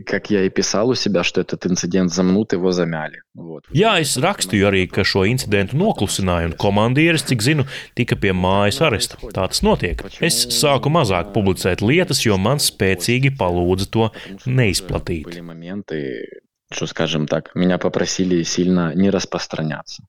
как 0.06 0.30
я 0.30 0.46
и 0.46 0.50
писал 0.50 0.90
у 0.90 0.96
себя, 0.96 1.24
что 1.24 1.42
этот 1.42 1.66
инцидент 1.68 2.12
замнут, 2.12 2.54
его 2.54 2.72
замяли. 2.72 3.22
Вот. 3.36 3.66
Jā, 3.70 4.00
es 4.02 4.16
rakstīju 4.18 4.66
arī, 4.70 4.86
ka 4.90 5.04
šo 5.06 5.26
incidentu 5.30 5.78
noklusināja, 5.78 6.50
un 6.50 6.56
komandieris, 6.58 7.26
cik 7.28 7.44
zinu, 7.46 7.66
tika 7.94 8.18
pie 8.18 8.34
mājas 8.34 8.82
aresta. 8.82 9.20
Tā 9.22 9.46
tas 9.52 9.62
notiek. 9.62 10.02
Es 10.26 10.40
sāku 10.58 10.90
mazāk 10.90 11.36
publicēt 11.36 11.84
lietas, 11.86 12.24
jo 12.26 12.40
man 12.42 12.64
spēcīgi 12.64 13.36
palūdza 13.38 13.90
to 13.94 14.10
neizplatīt. 14.48 15.30
Были 15.30 15.46
моменты, 15.46 16.26
что, 16.72 16.88
скажем 16.88 17.28
так, 17.28 17.54
меня 17.54 17.78
попросили 17.78 18.42
сильно 18.44 18.96
не 18.96 19.12
распространяться. 19.12 20.08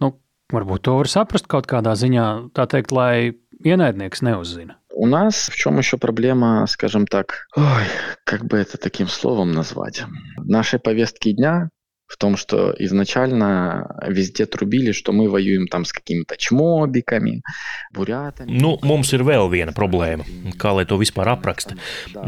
Nu, 0.00 0.18
varbūt 0.52 0.84
to 0.84 0.98
var 0.98 1.08
saprast 1.08 1.48
kaut 1.48 1.70
kādā 1.70 1.94
ziņā, 1.96 2.52
tā 2.52 2.68
teikt, 2.68 2.92
lai 2.92 3.38
ienaidnieks 3.63 4.21
neuzzina. 4.21 4.75
У 4.93 5.05
нас 5.05 5.49
в 5.49 5.55
чем 5.55 5.77
еще 5.77 5.97
проблема, 5.97 6.65
скажем 6.67 7.07
так, 7.07 7.47
ой, 7.55 7.85
как 8.25 8.45
бы 8.45 8.57
это 8.57 8.77
таким 8.77 9.07
словом 9.07 9.53
назвать? 9.53 10.03
В 10.35 10.49
нашей 10.49 10.79
повестке 10.79 11.31
дня 11.31 11.69
в 12.14 12.16
том, 12.16 12.36
что 12.36 12.72
изначально 12.78 13.98
везде 14.06 14.46
трубили, 14.46 14.92
что 14.92 15.12
мы 15.12 15.28
воюем 15.28 15.66
там 15.66 15.84
с 15.84 15.92
какими-то 15.92 16.36
чмобиками, 16.36 17.42
бурятами. 17.92 18.54
Nu, 18.54 18.76
mums 18.86 19.10
ir 19.16 19.24
vēl 19.26 19.48
viena 19.50 19.72
problēma. 19.74 20.22
Kā 20.60 20.70
lai 20.76 20.84
to 20.86 20.94
vispār 21.00 21.32
apraksta? 21.32 21.74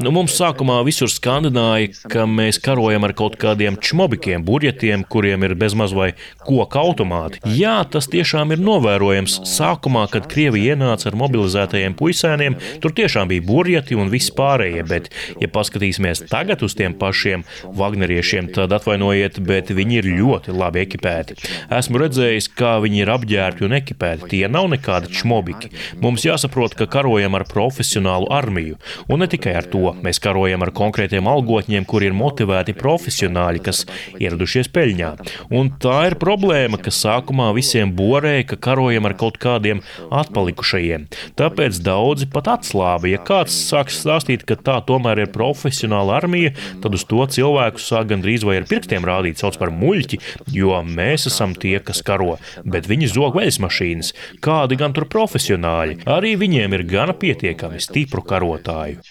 Nu, 0.03 0.11
mums 0.11 0.35
sākumā 0.35 0.81
visur 0.87 1.11
skandināja, 1.12 1.93
ka 2.11 2.25
mēs 2.27 2.59
karojam 2.59 3.07
ar 3.07 3.14
kaut 3.14 3.37
kādiem 3.39 3.79
čmobikiem, 3.79 4.43
burjetiem, 4.47 5.05
kuriem 5.07 5.47
ir 5.47 5.55
bezmaz 5.55 5.95
vai 5.95 6.14
koka 6.43 6.83
automāti. 6.83 7.39
Jā, 7.47 7.77
tas 7.87 8.11
tiešām 8.11 8.57
ir 8.57 8.64
novērojams. 8.67 9.39
Sākumā, 9.47 10.09
kad 10.11 10.27
Krievija 10.33 10.75
ienāca 10.75 11.12
ar 11.12 11.21
mobilizētajiem 11.23 11.95
puisēniem, 11.95 12.59
tur 12.83 12.97
tiešām 12.97 13.31
bija 13.31 13.47
burjeti 13.47 13.95
un 13.95 14.11
viss 14.11 14.35
pārējie, 14.35 14.83
bet, 14.89 15.12
ja 15.39 15.53
paskatīsimies 15.53 16.27
tagad 16.27 16.67
uz 16.67 16.75
tiem 16.75 16.99
pašiem 16.99 17.47
Wagneriešiem, 17.77 18.51
tad 18.57 18.75
atvainojiet, 18.75 19.39
bet 19.47 19.70
viņi 19.78 20.00
ir 20.02 20.10
ļoti 20.20 20.56
labi 20.56 20.84
ekipēti. 20.86 21.38
Esmu 21.72 22.02
redzējis, 22.04 22.50
kā 22.58 22.76
viņi 22.84 23.04
ir 23.04 23.12
apģērbti 23.14 23.66
un 23.68 23.76
ekipēti. 23.78 24.30
Tie 24.34 24.44
nav 24.52 24.70
nekādi 24.74 25.12
čmobiki. 25.16 25.72
Mums 26.04 26.26
jāsaprot, 26.28 26.76
ka 26.78 26.88
karojam 26.92 27.38
ar 27.38 27.46
profesionālu 27.50 28.30
armiju. 28.34 28.80
Un 29.12 29.24
ne 29.24 29.30
tikai 29.32 29.56
ar 29.60 29.68
to. 29.72 29.94
Mēs 30.06 30.22
karojam 30.24 30.66
ar 30.66 30.74
konkrētiem 30.76 31.30
algotņiem, 31.32 31.88
kuri 31.90 32.10
ir 32.10 32.18
motivēti 32.18 32.76
profesionāļi, 32.78 33.64
kas 33.66 33.84
ieradušies 34.20 34.72
peļņā. 34.74 35.12
Un 35.54 35.74
tā 35.82 35.98
ir 36.10 36.18
problēma, 36.22 36.80
ka 36.82 36.94
sākumā 36.94 37.52
visiem 37.58 37.94
borēja, 37.98 38.52
ka 38.54 38.60
karojam 38.70 39.10
ar 39.10 39.18
kaut 39.20 39.40
kādiem 39.42 39.84
atpalikušajiem. 40.12 41.08
Tāpēc 41.40 41.82
daudzi 41.86 42.30
pat 42.32 42.50
atslāba. 42.56 43.10
Ja 43.12 43.22
kāds 43.22 43.56
sāks 43.68 44.02
stāstīt, 44.02 44.46
ka 44.48 44.58
tā 44.60 44.80
tomēr 44.88 45.26
ir 45.26 45.34
profesionāla 45.34 46.18
armija, 46.22 46.54
tad 46.84 46.98
uz 46.98 47.06
to 47.10 47.24
cilvēku 47.36 47.82
sāk 47.82 48.12
gandrīz 48.12 48.46
vai 48.48 48.60
ar 48.62 48.68
pirkstiem 48.70 49.06
rādīt, 49.08 49.42
sauc 49.42 49.58
par 49.61 49.73
muļķi, 49.75 50.21
jo 50.55 50.79
mēs 50.83 51.29
esam 51.31 51.55
tie, 51.55 51.79
kas 51.81 52.03
karo, 52.07 52.39
bet 52.64 52.89
viņi 52.91 53.11
zog 53.12 53.37
veļas 53.37 53.61
mašīnas. 53.62 54.12
Kādi 54.45 54.79
gan 54.81 54.97
tur 54.97 55.09
profesionāļi? 55.12 56.03
Arī 56.07 56.37
viņiem 56.41 56.79
ir 56.79 56.87
gana 56.89 57.17
pietiekami 57.17 57.83
stipru 57.83 58.23
karotāju. 58.23 59.03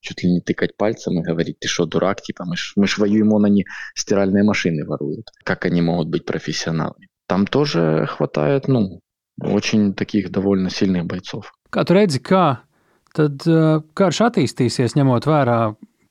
чуть 0.00 0.22
ли 0.22 0.30
не 0.30 0.40
тыкать 0.40 0.76
пальцем 0.78 1.18
и 1.18 1.22
говорить, 1.22 1.58
ты 1.60 1.68
что, 1.68 1.84
дурак, 1.84 2.22
типа, 2.22 2.44
мы 2.46 2.56
ж, 2.56 2.72
мы 2.76 2.86
ж 2.86 2.96
воюем, 2.96 3.34
он 3.34 3.44
они 3.44 3.66
стиральные 3.94 4.44
машины 4.44 4.86
воруют. 4.86 5.28
Как 5.44 5.66
они 5.66 5.82
могут 5.82 6.08
быть 6.08 6.24
профессионалами? 6.24 7.08
Там 7.26 7.46
тоже 7.46 8.08
хватает, 8.10 8.66
ну, 8.66 9.00
очень 9.40 9.94
таких 9.94 10.30
довольно 10.30 10.70
сильных 10.70 11.04
бойцов. 11.04 11.52
Kā 11.70 11.84
tu 11.86 11.94
redzi, 11.94 12.18
kā 12.18 12.66
tad 13.14 13.44
uh, 13.46 13.78
karš 13.94 14.24
attīstīsies, 14.26 14.96
ņemot 14.98 15.28
vērā, 15.30 15.58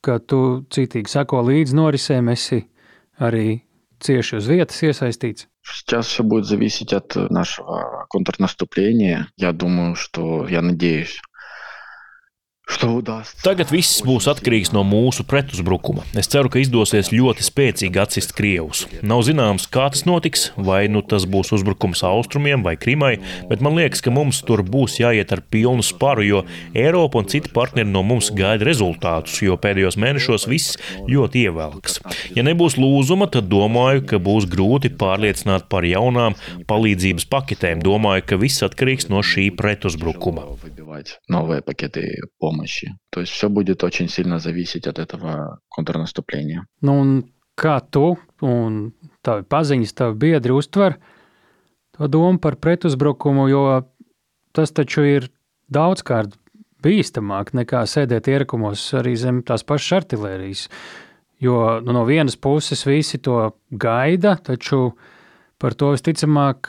ka 0.00 0.16
tu 0.24 0.64
citīgi 0.72 1.12
sako 1.12 1.42
līdzi 1.50 1.76
norisēm, 1.76 2.30
esi 2.32 2.62
arī 3.19 3.61
cieši 3.99 4.37
uz 4.39 4.47
vietas 4.47 4.81
iesaistīts? 4.83 5.47
Сейчас 5.61 6.07
все 6.07 6.23
будет 6.23 6.45
зависеть 6.45 6.93
от 6.93 7.15
нашего 7.15 8.05
контрнаступления. 8.09 9.27
Я 9.35 9.51
думаю, 9.51 9.95
что, 9.95 10.47
я 10.47 10.61
надеюсь. 10.61 11.21
Tagad 13.44 13.68
viss 13.74 13.98
būs 14.06 14.28
atkarīgs 14.30 14.70
no 14.72 14.80
mūsu 14.86 15.24
pretuzbrukuma. 15.28 16.04
Es 16.16 16.30
ceru, 16.30 16.48
ka 16.52 16.60
izdosies 16.62 17.10
ļoti 17.12 17.44
spēcīgi 17.44 18.00
atsist 18.00 18.32
Krievus. 18.36 18.84
Nav 19.04 19.24
zināms, 19.26 19.66
kā 19.68 19.88
tas 19.92 20.06
notiks, 20.08 20.46
vai 20.56 20.84
nu 20.88 21.02
tas 21.02 21.26
būs 21.28 21.50
uzbrukums 21.56 22.04
austrumiem 22.06 22.62
vai 22.64 22.76
Krimai, 22.80 23.16
bet 23.50 23.64
man 23.64 23.76
liekas, 23.76 24.00
ka 24.04 24.12
mums 24.14 24.40
tur 24.46 24.62
būs 24.64 25.00
jāiet 25.02 25.34
ar 25.34 25.42
pilnu 25.42 25.84
sparu, 25.84 26.24
jo 26.24 26.44
Eiropa 26.72 27.20
un 27.20 27.28
citi 27.28 27.50
partneri 27.52 27.90
no 27.90 28.04
mums 28.06 28.30
gaida 28.36 28.64
rezultātus, 28.68 29.40
jo 29.44 29.58
pēdējos 29.60 29.98
mēnešos 30.00 30.46
viss 30.48 30.78
ļoti 31.10 31.44
ievelks. 31.50 32.00
Ja 32.38 32.46
nebūs 32.46 32.78
lūzuma, 32.80 33.28
tad 33.34 33.50
domāju, 33.50 34.06
ka 34.14 34.22
būs 34.22 34.48
grūti 34.50 34.92
pārliecināt 34.94 35.68
par 35.72 35.84
jaunām 35.88 36.38
palīdzības 36.70 37.28
paketēm. 37.34 37.84
Domāju, 37.84 38.28
ka 38.30 38.40
viss 38.40 38.64
atkarīgs 38.64 39.10
no 39.12 39.24
šī 39.26 39.50
pretuzbrukuma. 39.58 40.46
Выбивать 40.60 41.18
новые 41.28 41.62
пакеты 41.62 42.20
помощи. 42.38 42.53
То 43.10 43.20
есть 43.20 43.32
все 43.32 43.48
будет 43.48 43.84
очень 43.84 44.08
сильно 44.08 44.38
зависеть 44.38 44.86
от 44.86 44.98
этого 44.98 45.60
контрнаступления. 45.68 46.66
Nu, 46.80 47.00
un 47.00 47.24
kā 47.60 47.80
tu 47.90 48.16
un 48.40 48.92
tavi 49.24 49.44
paziņas, 49.44 49.92
tavi 49.92 50.16
biedri 50.16 50.54
uztver 50.56 50.96
to 51.96 52.08
domu 52.08 52.38
par 52.38 52.56
pretuzbrukumu, 52.56 53.48
jo 53.50 53.64
tas 54.56 54.72
taču 54.72 55.04
ir 55.04 55.28
daudzkārt 55.68 56.36
bīstamāk 56.80 57.52
nekā 57.56 57.84
sēdēt 57.84 58.30
ierakumos 58.32 58.82
arī 58.96 59.14
zem 59.20 59.42
tās 59.44 59.66
pašas 59.66 60.00
artilērijas. 60.00 60.68
Jo 61.40 61.80
nu, 61.84 61.92
no 61.96 62.04
vienas 62.08 62.36
puses 62.36 62.84
visi 62.88 63.20
to 63.20 63.52
gaida, 63.70 64.36
taču 64.36 64.94
par 65.60 65.76
to 65.76 65.92
visticamāk 65.94 66.68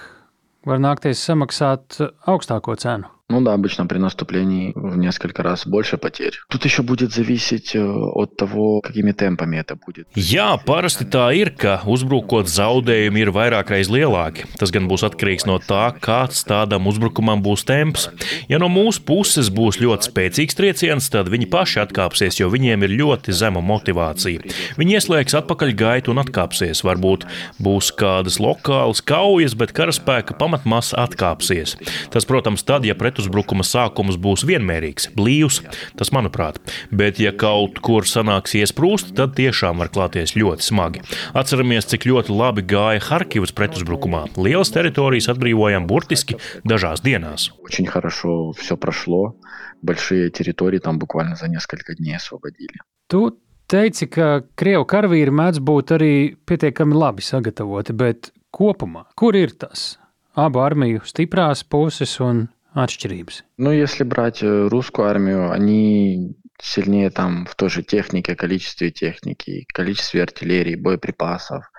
var 0.67 0.79
nākties 0.83 1.23
samaksāt 1.23 1.99
augstāko 2.29 2.75
cenu. 2.79 3.09
Ну 3.31 3.39
да, 3.39 3.53
обычно 3.53 3.85
при 3.85 3.97
наступлении 3.97 4.73
в 4.75 4.97
несколько 4.97 5.41
раз 5.41 5.65
больше 5.65 5.97
потерь. 5.97 6.33
Тут 6.49 6.65
еще 6.65 6.81
будет 6.81 7.13
зависеть 7.13 7.73
э, 7.73 7.81
от 7.81 8.35
того, 8.35 8.81
какими 8.81 9.13
темпами 9.13 9.55
это 9.55 9.77
будет. 9.77 10.07
Jā, 10.19 10.59
parasti 10.59 11.05
tā 11.07 11.29
ir, 11.31 11.53
ka 11.55 11.77
uzbrukot 11.87 12.51
zaudējumi 12.51 13.23
ir 13.23 13.31
vairākreiz 13.31 13.87
lielāki. 13.87 14.49
Tas 14.59 14.73
gan 14.75 14.89
būs 14.91 15.05
atkarīgs 15.07 15.47
no 15.47 15.61
tā, 15.63 15.93
kāds 15.95 16.43
tādam 16.43 16.89
uzbrukumam 16.91 17.39
būs 17.39 17.63
temps. 17.63 18.09
Ja 18.51 18.59
no 18.59 18.67
mūsu 18.67 18.99
puses 19.07 19.47
būs 19.47 19.79
ļoti 19.79 20.11
spēcīgs 20.11 20.59
trieciens, 20.59 21.07
tad 21.07 21.31
viņi 21.31 21.47
paši 21.47 21.85
atkāpsies, 21.85 22.41
jo 22.41 22.51
viņiem 22.51 22.83
ir 22.83 22.97
ļoti 22.99 23.31
zema 23.31 23.63
motivācija. 23.63 24.43
Viņi 24.75 24.99
ieslēgs 24.99 25.39
atpakaļ 25.39 25.71
gaitu 25.79 26.11
un 26.11 26.19
atkāpsies. 26.25 26.83
Varbūt 26.83 27.23
būs 27.63 27.93
kādas 27.95 28.41
lokālas 28.43 28.99
kaujas, 28.99 29.55
bet 29.55 29.71
karaspēka 29.71 30.35
pamatmasa 30.35 30.99
atkāpsies. 31.07 31.77
Tas, 32.11 32.27
protams, 32.27 32.67
tad, 32.67 32.83
ja 32.83 32.99
pretuzbrukuma 33.15 33.65
sākums 33.67 34.17
būs 34.21 34.45
vienmērīgs, 34.47 35.11
blīvs, 35.17 35.61
tas 35.99 36.11
manuprāt. 36.15 36.59
Bet, 36.91 37.19
ja 37.23 37.33
kaut 37.35 37.79
kur 37.83 38.07
sanāks 38.07 38.55
iesprūst, 38.59 39.13
tad 39.17 39.35
tiešām 39.39 39.81
var 39.81 39.91
klāties 39.93 40.35
ļoti 40.37 40.67
smagi. 40.67 41.03
Atceramies, 41.37 41.89
cik 41.91 42.07
ļoti 42.09 42.35
labi 42.35 42.65
gāja 42.67 43.03
Harkivas 43.09 43.53
pretuzbrukumā. 43.55 44.27
Lielas 44.37 44.73
teritorijas 44.75 45.31
atbrīvojām 45.33 45.87
burtiski 45.89 46.39
dažās 46.67 47.03
dienās. 47.05 47.51
Очень 47.63 47.87
хорошо 47.87 48.51
все 48.51 48.77
прошло. 48.77 49.35
Большие 49.81 50.29
территории 50.29 50.79
там 50.79 50.99
буквально 50.99 51.35
за 51.35 51.47
несколько 51.47 51.95
дней 51.95 52.15
освободили. 52.15 52.75
Tu 53.07 53.31
teici, 53.71 54.07
ka 54.11 54.43
krievu 54.59 54.85
karavīri 54.87 55.31
mēdz 55.31 55.61
būt 55.63 55.95
arī 55.95 56.13
pietiekami 56.47 56.95
labi 56.95 57.23
sagatavoti, 57.25 57.95
bet 57.95 58.31
kopumā, 58.51 59.07
kur 59.15 59.35
ir 59.35 59.55
tas 59.55 59.95
abu 60.35 60.61
armiju 60.63 61.03
stiprās 61.07 61.63
puses 61.67 62.17
un 62.23 62.47
atšķirības? 62.84 63.42
Ну, 63.58 63.72
если 63.72 64.04
брать 64.04 64.42
э, 64.42 64.68
русскую 64.68 65.08
армию, 65.08 65.50
они 65.50 66.36
сильнее 66.60 67.10
там 67.10 67.46
в 67.46 67.54
той 67.54 67.70
же 67.70 67.82
технике, 67.82 68.36
количестве 68.36 68.90
техники, 68.90 69.66
количестве 69.72 70.22
артиллерии, 70.22 70.74
боеприпасов, 70.74 71.70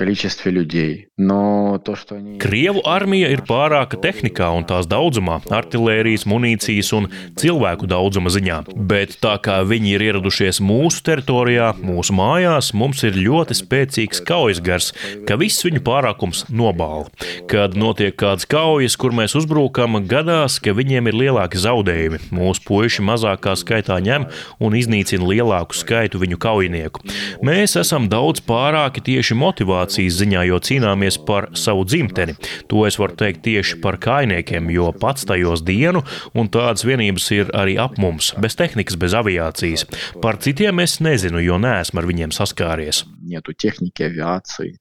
количестве 0.00 0.50
людей. 0.50 1.08
Но 1.18 1.78
то, 1.84 1.94
что 1.94 2.14
они... 2.14 2.38
Krievu 2.38 2.80
armija 2.88 3.28
ir 3.28 3.42
pārāka 3.44 3.98
tehnikā 4.00 4.46
un 4.56 4.64
tās 4.64 4.86
daudzumā, 4.88 5.42
artērijas, 5.52 6.24
munīcijas 6.24 6.88
un 6.96 7.08
cilvēku 7.36 7.84
daudzuma 7.90 8.32
ziņā. 8.32 8.62
Bet 8.88 9.18
tā 9.20 9.34
kā 9.44 9.58
viņi 9.68 9.92
ir 9.98 10.04
ieradušies 10.06 10.62
mūsu 10.64 11.02
teritorijā, 11.04 11.74
mūsu 11.84 12.16
mājās, 12.16 12.70
mums 12.72 13.04
ir 13.04 13.18
ļoti 13.18 13.58
spēcīgs 13.58 14.22
kaujas 14.24 14.62
gars, 14.64 14.88
ka 15.28 15.36
viss 15.36 15.66
viņu 15.66 15.82
pārākums 15.84 16.46
nobāla. 16.48 17.10
Kad 17.52 17.76
notiek 17.76 18.16
kādas 18.16 18.48
kaujas, 18.48 18.96
kur 18.96 19.12
mēs 19.12 19.36
uzbrukam, 19.36 20.00
gadās, 20.08 20.56
ka 20.64 20.72
viņiem 20.72 21.12
ir 21.12 21.20
lielāki 21.26 21.60
zaudējumi. 21.60 22.22
Mūsu 22.32 22.64
puiši 22.64 23.04
mazākā 23.04 23.52
skaitā 23.60 24.00
ņem 24.00 24.30
un 24.64 24.80
iznīcina 24.80 25.28
lielāku 25.28 25.76
skaitu 25.76 26.24
viņu 26.24 26.40
kaujinieku. 26.40 27.04
Mēs 27.44 27.76
esam 27.76 28.08
daudz 28.08 28.40
pārāki 28.48 29.04
tieši 29.12 29.36
motivāti 29.36 29.83
motivācijas 29.84 30.18
ziņā, 30.20 30.44
jo 30.48 30.58
cīnāmies 30.58 31.18
par 31.26 31.50
savu 31.54 31.84
dzimteni. 31.84 32.36
To 32.68 32.86
es 32.88 32.98
varu 32.98 33.16
teikt 33.16 33.42
tieši 33.44 33.80
par 33.82 33.98
kainiekiem, 34.00 34.70
jo 34.72 34.92
pats 34.92 35.26
tajos 35.28 35.62
dienu, 35.62 36.02
un 36.34 36.48
tādas 36.48 36.84
vienības 36.84 37.30
ir 37.36 37.50
arī 37.52 37.76
ap 37.78 37.98
mums, 37.98 38.34
bez 38.40 38.56
tehnikas, 38.56 38.96
bez 38.96 39.14
aviācijas. 39.14 39.86
Par 40.22 40.40
citiem 40.40 40.80
es 40.80 41.00
nezinu, 41.00 41.42
jo 41.44 41.58
neesmu 41.60 42.00
ar 42.00 42.08
viņiem 42.08 42.32
saskāries. 42.32 43.04
Нету 43.20 43.52
техники, 43.52 44.02
авиации, 44.02 44.78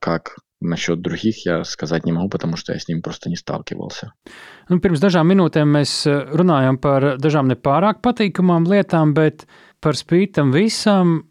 как 0.00 0.36
Насчет 0.64 1.02
других 1.02 1.44
я 1.44 1.64
сказать 1.64 2.06
не 2.06 2.12
могу, 2.12 2.28
потому 2.28 2.56
что 2.56 2.72
я 2.72 2.78
с 2.78 2.86
ним 2.86 3.02
просто 3.02 3.28
не 3.28 3.34
сталкивался. 3.34 4.12
Nu, 4.70 4.78
pirms 4.78 5.02
dažām 5.02 5.26
minūtēm 5.26 5.66
mēs 5.66 6.06
runājām 6.06 6.78
par 6.78 7.16
dažām 7.18 7.50
nepārāk 7.50 7.98
patīkamām 7.98 8.68
lietām, 8.70 9.10
bet 9.10 9.42
par 9.82 9.98
spīti 9.98 10.38
tam 10.38 10.54
visam 10.54 11.24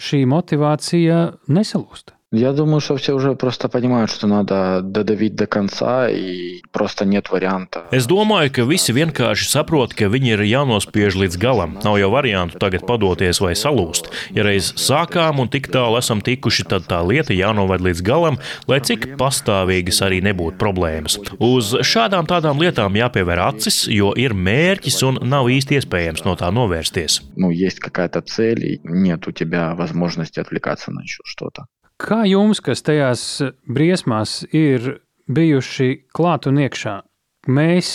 šī 0.00 0.24
motivācija 0.24 1.20
nesalūst. 1.52 2.13
Я 2.34 2.52
думаю, 2.52 2.78
что 2.78 2.96
все 2.96 3.12
уже 3.12 3.34
просто 3.34 3.68
понимают, 3.68 4.08
что 4.08 4.28
надо 4.28 4.82
dodavīt 4.84 5.34
до 5.34 5.48
конца, 5.48 6.08
и 6.08 6.62
просто 6.70 7.04
нет 7.04 7.28
варианта. 7.28 7.82
Es 7.90 8.06
domāju, 8.06 8.52
ka 8.54 8.62
visi 8.70 8.94
vienkārši 8.94 9.48
saprot, 9.50 9.96
ka 9.98 10.06
viņi 10.06 10.36
ir 10.36 10.42
jānospiež 10.46 11.18
līdz 11.18 11.38
galam. 11.42 11.74
Nav 11.82 11.98
jau 11.98 12.12
variantu 12.14 12.60
tagad 12.62 12.86
padoties 12.86 13.40
vai 13.42 13.56
salūst. 13.58 14.12
Ja 14.30 14.46
reiz 14.46 14.70
sākām 14.78 15.42
un 15.42 15.50
tik 15.50 15.72
tālu 15.74 15.98
esam 15.98 16.22
tikuši, 16.22 16.68
tad 16.70 16.86
tā 16.86 17.00
lieta 17.02 17.34
jānoved 17.34 17.82
līdz 17.82 18.04
galam, 18.06 18.38
lai 18.70 18.78
cik 18.78 19.18
pastāvīgas 19.18 19.98
arī 20.06 20.22
nebūtu 20.22 20.54
problēmas. 20.54 21.18
Uz 21.42 21.74
šādām 21.82 22.30
tādām 22.30 22.62
lietām 22.62 22.94
jāpievēr 22.94 23.42
acis, 23.48 23.88
jo 23.90 24.14
ir 24.14 24.38
mērķis 24.38 25.02
un 25.02 25.18
nav 25.26 25.50
īsti 25.50 25.82
iespējams 25.82 26.22
no 26.22 26.38
tā 26.38 26.54
novērsties. 26.54 27.26
Ну, 27.34 27.50
есть 27.50 27.80
какая-то 27.80 28.22
цель, 28.22 28.64
и 28.64 28.80
нет 28.84 29.26
у 29.26 29.32
тебя 29.32 29.74
возможности 29.74 30.38
отвлекаться 30.38 30.92
на 30.92 31.02
еще 31.02 31.22
что-то. 31.24 31.66
Kā 32.01 32.25
jums, 32.27 32.59
kas 32.59 32.83
tajās 32.83 33.21
briesmās 33.71 34.41
ir 34.51 34.97
bijuši 35.31 35.89
klāt 36.15 36.47
un 36.49 36.59
iekšā, 36.59 36.95
mēs, 37.47 37.89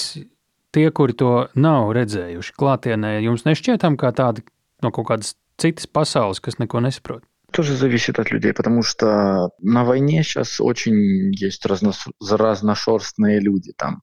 tie, 0.72 0.86
kuri 0.94 1.16
to 1.20 1.32
nav 1.55 1.92
redzējuši 1.96 2.55
klātienē, 2.57 3.18
jums 3.26 3.44
nešķietam 3.44 3.98
kā 4.01 4.14
tādi 4.16 4.46
no 4.80 4.92
kaut 4.94 5.11
kādas 5.11 5.34
citas 5.61 5.86
pasaules, 5.86 6.40
kas 6.40 6.57
neko 6.62 6.80
nesaprot? 6.80 7.26
Тоже 7.51 7.74
зависит 7.74 8.20
от 8.20 8.32
людей, 8.32 8.51
потому 8.51 8.84
что 8.84 9.49
на 9.62 9.86
войне 9.86 10.24
сейчас 10.24 10.60
очень 10.60 11.34
есть 11.34 11.66
разно, 11.66 11.93
разношерстные 12.20 13.39
люди 13.39 13.72
там. 13.78 14.01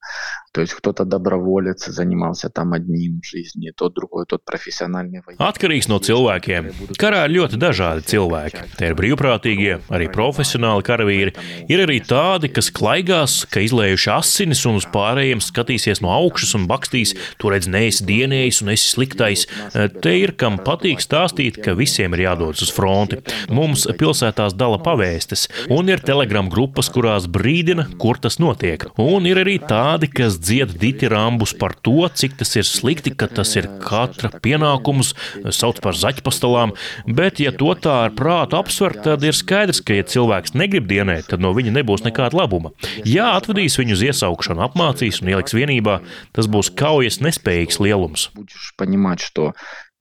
То 0.53 0.62
есть 0.62 0.72
кто-то 0.72 1.05
доброволец 1.05 1.84
занимался 1.84 2.48
там 2.48 2.72
одним 2.72 3.20
в 3.20 3.26
жизни, 3.26 3.70
тот 3.76 3.92
другой, 3.94 4.24
тот 4.26 4.44
профессиональный 4.46 5.20
военный. 5.26 5.44
Atkarīgs 5.44 5.88
no 5.88 5.98
cilvēkiem. 6.00 6.70
Karā 6.96 7.26
ir 7.26 7.34
ļoti 7.36 7.59
dažādi 7.61 8.07
cilvēki. 8.09 8.62
Te 8.78 8.88
ir 8.88 8.96
brīvprātīgie, 8.96 9.80
arī 9.92 10.09
profesionāli 10.12 10.86
karavīri. 10.86 11.36
Ir 11.68 11.84
arī 11.84 12.00
tādi, 12.05 12.48
kas 12.48 12.70
klaigās, 12.72 13.44
ka 13.53 13.61
izlējuši 13.61 14.12
asinis 14.16 14.64
un 14.64 14.80
uz 14.80 14.88
pārējiem 14.92 15.44
skatīsies 15.44 16.00
no 16.00 16.12
augšas 16.14 16.55
un 16.57 16.64
bakstīs, 16.70 17.12
tu 17.36 17.53
redz, 17.53 17.68
neesi 17.68 18.09
dienējis 18.09 18.62
un 18.64 18.72
esi 18.76 18.92
sliktais. 18.94 19.44
Te 19.72 20.16
ir 20.16 20.36
kam 20.40 20.57
patīk 20.62 21.05
stāstīt, 21.05 21.61
ka 21.64 21.76
visiem 21.76 22.16
ir 22.16 22.28
jādodas 22.30 22.64
uz 22.64 22.72
fronti. 22.72 23.20
Mums 23.53 23.86
pilsētās 23.98 24.55
dala 24.59 24.78
pavēstes, 24.82 25.46
un 25.72 25.90
ir 25.92 26.03
telegram 26.05 26.48
grupas, 26.53 26.88
kurās 26.92 27.28
brīdina, 27.30 27.86
kur 28.03 28.20
tas 28.22 28.38
notiek. 28.42 28.84
Un 29.00 29.26
ir 29.28 29.40
arī 29.42 29.59
tādi, 29.61 30.09
kas 30.12 30.38
dzied 30.40 30.76
ditirambus 30.80 31.55
par 31.59 31.74
to, 31.84 32.07
cik 32.09 32.38
tas 32.40 32.55
ir 32.59 32.66
slikti, 32.68 33.14
ka 33.16 33.28
tas 33.30 33.55
ir 33.59 33.68
katra 33.82 34.32
pienākums, 34.42 35.12
sauc 35.55 35.80
par 35.84 35.98
zaķpastalām, 35.98 36.74
bet, 37.07 37.42
ja 37.42 37.55
to 37.57 37.74
tā 37.78 37.98
ar 38.07 38.16
prātu 38.16 38.59
apsver, 38.61 38.96
tad 39.05 39.24
ir 39.26 39.36
skaidrs, 39.36 39.82
ka, 39.84 39.96
ja 39.98 40.07
cilvēks 40.09 40.57
negrib 40.59 40.88
dienēt, 40.90 41.30
tad 41.32 41.44
no 41.44 41.53
viņa 41.57 41.76
nebūs 41.78 42.07
nekāda 42.07 42.42
labuma. 42.42 42.74
Ja 43.09 43.32
atvedīs 43.38 43.78
viņu 43.80 43.98
uz 43.98 44.05
iesaukšanu, 44.11 44.64
apmācīs 44.68 45.22
un 45.22 45.32
ieliks 45.32 45.57
vienībā, 45.57 46.00
tas 46.36 46.50
būs 46.50 46.72
kaujas 46.78 47.20
nespējīgs 47.24 47.80
lielums. 47.82 48.30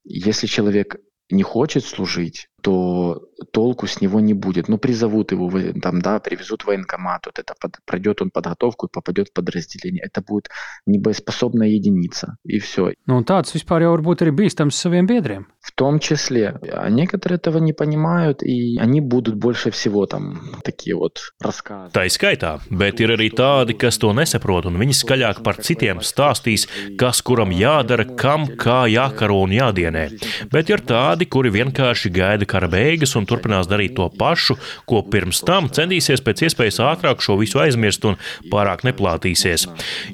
Если 0.03 0.47
человек 0.47 0.95
не 1.29 1.43
хочет 1.43 1.85
служить, 1.85 2.47
то 2.62 3.22
толку 3.52 3.86
с 3.86 4.00
него 4.00 4.20
не 4.20 4.34
будет. 4.34 4.68
Ну, 4.68 4.78
призовут 4.78 5.32
его, 5.32 5.50
там, 5.82 6.00
да, 6.00 6.18
привезут 6.18 6.62
в 6.62 6.66
военкомат, 6.66 7.26
вот 7.26 7.38
это 7.38 7.54
под, 7.60 7.76
пройдет 7.84 8.22
он 8.22 8.30
подготовку 8.30 8.86
и 8.86 8.90
попадет 8.90 9.28
в 9.28 9.32
подразделение. 9.32 10.02
Это 10.04 10.22
будет 10.22 10.48
небоеспособная 10.86 11.68
единица, 11.68 12.36
и 12.44 12.58
все. 12.58 12.94
Ну, 13.06 13.22
tāds 13.22 13.52
vispār 13.54 13.84
jau 13.84 13.92
var 13.92 14.02
būt 14.02 14.24
arī 14.24 14.32
bīstams 14.32 14.76
saviem 14.76 15.06
biedriem. 15.06 15.46
В 15.60 15.72
том 15.72 15.98
числе. 15.98 16.60
А 16.72 16.88
некоторые 16.88 17.36
этого 17.36 17.58
не 17.58 17.72
понимают, 17.72 18.42
и 18.42 18.78
они 18.78 19.00
будут 19.00 19.34
больше 19.34 19.72
всего 19.72 20.06
там 20.06 20.40
такие 20.62 20.94
вот 20.94 21.32
рассказы. 21.40 21.90
Tā 21.92 22.06
ir 22.06 22.14
skaitā, 22.14 22.60
bet 22.70 23.02
ir 23.02 23.10
arī 23.10 23.28
tādi, 23.34 23.74
kas 23.74 23.98
to 23.98 24.12
nesaprot, 24.14 24.68
un 24.70 24.78
viņi 24.78 24.94
skaļāk 24.94 25.42
par 25.42 25.58
citiem 25.58 25.98
stāstīs, 26.06 26.68
kas 26.96 27.20
kuram 27.20 27.50
jādara, 27.50 28.06
kam 28.06 28.46
kā 28.46 28.86
jākaro 28.86 29.42
un 29.42 29.50
jādienē. 29.58 30.06
Bet 30.54 30.70
ir 30.70 30.86
tādi, 30.86 31.26
kuri 31.26 31.50
vienkārši 31.50 32.14
gaida 32.14 32.45
kara 32.49 32.69
beigas 32.71 33.15
un 33.19 33.27
turpinās 33.29 33.69
darīt 33.69 33.95
to 33.97 34.07
pašu, 34.17 34.57
ko 34.89 35.01
pirms 35.03 35.41
tam 35.47 35.69
centīsies 35.73 36.23
pēc 36.25 36.45
iespējas 36.47 36.79
ātrāk 36.85 37.23
šo 37.23 37.37
visu 37.41 37.61
aizmirst 37.61 38.05
un 38.09 38.17
pārāk 38.51 38.85
neplātīsies. 38.87 39.67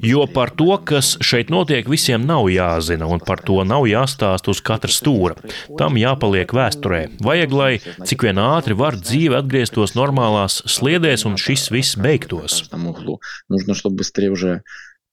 Jo 0.04 0.26
par 0.32 0.52
to, 0.58 0.70
kas 0.88 1.16
šeit 1.24 1.52
notiek, 1.54 1.88
visiem 1.88 2.26
nav 2.28 2.48
jāzina, 2.52 3.08
un 3.08 3.22
par 3.24 3.42
to 3.44 3.62
nav 3.68 3.86
jāstāst 3.90 4.50
uz 4.50 4.62
katra 4.64 4.92
stūra. 4.92 5.38
Tam 5.78 5.98
jāpaliek 6.00 6.52
vēsturē. 6.54 7.02
Vajag, 7.24 7.56
lai 7.60 7.72
cik 7.78 8.28
vien 8.28 8.40
ātri 8.42 8.76
var 8.78 8.98
dzīve 8.98 9.38
atgrieztos 9.38 9.96
normālās 9.98 10.62
sliedēs 10.68 11.26
un 11.28 11.38
šis 11.40 11.68
viss 11.74 11.98
beigtos. 11.98 12.64
Нужно, 13.48 13.74
чтобы 13.74 13.96
быстрее 13.96 14.30
уже 14.30 14.62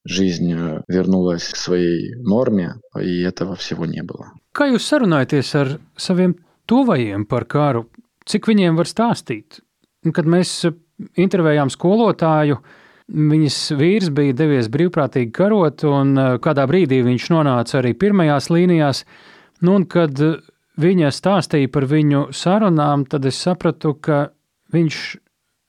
жизнь 0.05 0.53
вернулась 0.87 1.49
к 1.49 1.55
своей 1.55 2.15
норме, 2.15 2.75
и 2.99 3.21
этого 3.21 3.55
всего 3.55 3.85
не 3.85 4.03
было. 4.03 4.33
Kā 4.55 4.69
jūs 4.71 4.85
sarunājaties 4.87 5.49
ar 5.59 5.71
saviem 5.99 6.37
tuvajiem 6.70 7.26
par 7.30 7.46
karu? 7.50 7.88
Cik 8.30 8.46
viņiem 8.50 8.78
var 8.78 8.88
stāstīt? 8.88 9.60
Kad 10.14 10.28
mēs 10.30 10.62
intervējām 11.20 11.72
skolotāju, 11.72 12.60
viņas 13.10 13.58
vīrs 13.80 14.10
bija 14.14 14.36
devies 14.38 14.70
brīvprātīgi 14.72 15.32
karot, 15.34 15.84
un 15.88 16.14
kādā 16.42 16.66
brīdī 16.70 17.00
viņš 17.06 17.30
nonāca 17.34 17.80
arī 17.80 17.94
pirmajās 17.98 18.50
līnijās. 18.52 19.02
Nu, 19.66 19.80
un 19.80 19.88
kad 19.90 20.20
viņa 20.80 21.10
stāstīja 21.12 21.72
par 21.72 21.88
viņu 21.90 22.28
sarunām, 22.36 23.04
tad 23.10 23.26
es 23.28 23.40
sapratu, 23.42 23.96
ka 24.00 24.28
viņš 24.72 25.02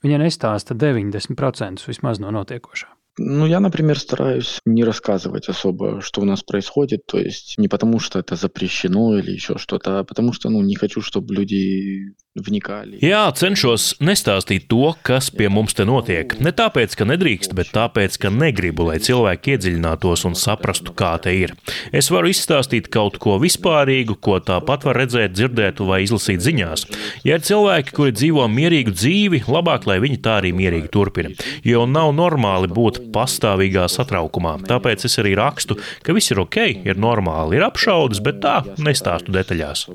viņa 0.05 0.21
nestāsta 0.21 0.77
90% 0.77 1.87
vismaz 1.87 2.21
no 2.21 2.31
notiekošā. 2.33 2.89
Ну, 3.17 3.45
я, 3.45 3.59
например, 3.59 3.99
стараюсь 3.99 4.59
не 4.65 4.83
рассказывать 4.85 5.49
особо, 5.49 5.99
что 6.01 6.21
у 6.21 6.25
нас 6.25 6.43
происходит, 6.43 7.05
то 7.05 7.19
есть 7.19 7.57
не 7.57 7.67
потому, 7.67 7.99
что 7.99 8.19
это 8.19 8.35
запрещено 8.35 9.17
или 9.17 9.31
еще 9.31 9.57
что-то, 9.57 9.99
а 9.99 10.03
потому 10.05 10.31
что, 10.31 10.49
ну, 10.49 10.61
не 10.61 10.75
хочу, 10.75 11.01
чтобы 11.01 11.35
люди 11.35 12.15
вникали. 12.36 12.98
Jā, 13.04 13.24
cenšos 13.36 13.96
nestāstīt 14.04 14.66
to, 14.70 14.92
kas 15.06 15.30
pie 15.32 15.48
mums 15.52 15.76
te 15.76 15.86
notiek. 15.88 16.36
Ne 16.42 16.52
tāpēc, 16.56 16.94
ka 16.98 17.06
nedrīkst, 17.08 17.54
bet 17.56 17.72
tāpēc, 17.74 18.18
ka 18.20 18.32
negribu, 18.32 18.88
lai 18.90 18.98
cilvēki 19.02 19.56
iedziļinātos 19.56 20.26
un 20.28 20.36
saprastu, 20.38 20.94
kā 20.96 21.14
te 21.22 21.32
ir. 21.36 21.54
Es 21.96 22.10
varu 22.12 22.30
izstāstīt 22.32 22.90
kaut 22.92 23.18
ko 23.22 23.38
vispārīgu, 23.42 24.18
ko 24.20 24.38
tāpat 24.44 24.86
var 24.88 25.00
redzēt, 25.02 25.36
dzirdēt 25.36 25.80
vai 25.86 26.02
izlasīt 26.04 26.44
ziņās. 26.44 26.86
Ja 27.26 27.38
ir 27.38 27.46
cilvēki, 27.46 27.94
kuri 27.96 28.14
dzīvo 28.16 28.46
mierīgu 28.52 28.94
dzīvi, 28.96 29.42
labāk, 29.48 29.88
lai 29.88 29.98
viņi 30.04 30.20
tā 30.24 30.38
arī 30.42 30.52
mierīgi 30.56 30.92
turpina. 30.92 31.32
Jo 31.66 31.86
nav 31.90 32.12
normāli 32.16 32.70
būt 32.72 33.06
pastāvīgā 33.14 33.88
satraukumā. 33.92 34.58
Tāpēc 34.68 35.08
es 35.08 35.18
arī 35.22 35.36
rakstu, 35.38 35.78
ka 36.04 36.16
viss 36.16 36.34
ir 36.34 36.42
ok, 36.44 36.60
ir 36.86 37.00
normāli, 37.00 37.58
ir 37.58 37.66
apšaudas, 37.66 38.22
bet 38.24 38.42
tā 38.44 38.60
nestāstu 38.82 39.34
detaļās. 39.36 39.86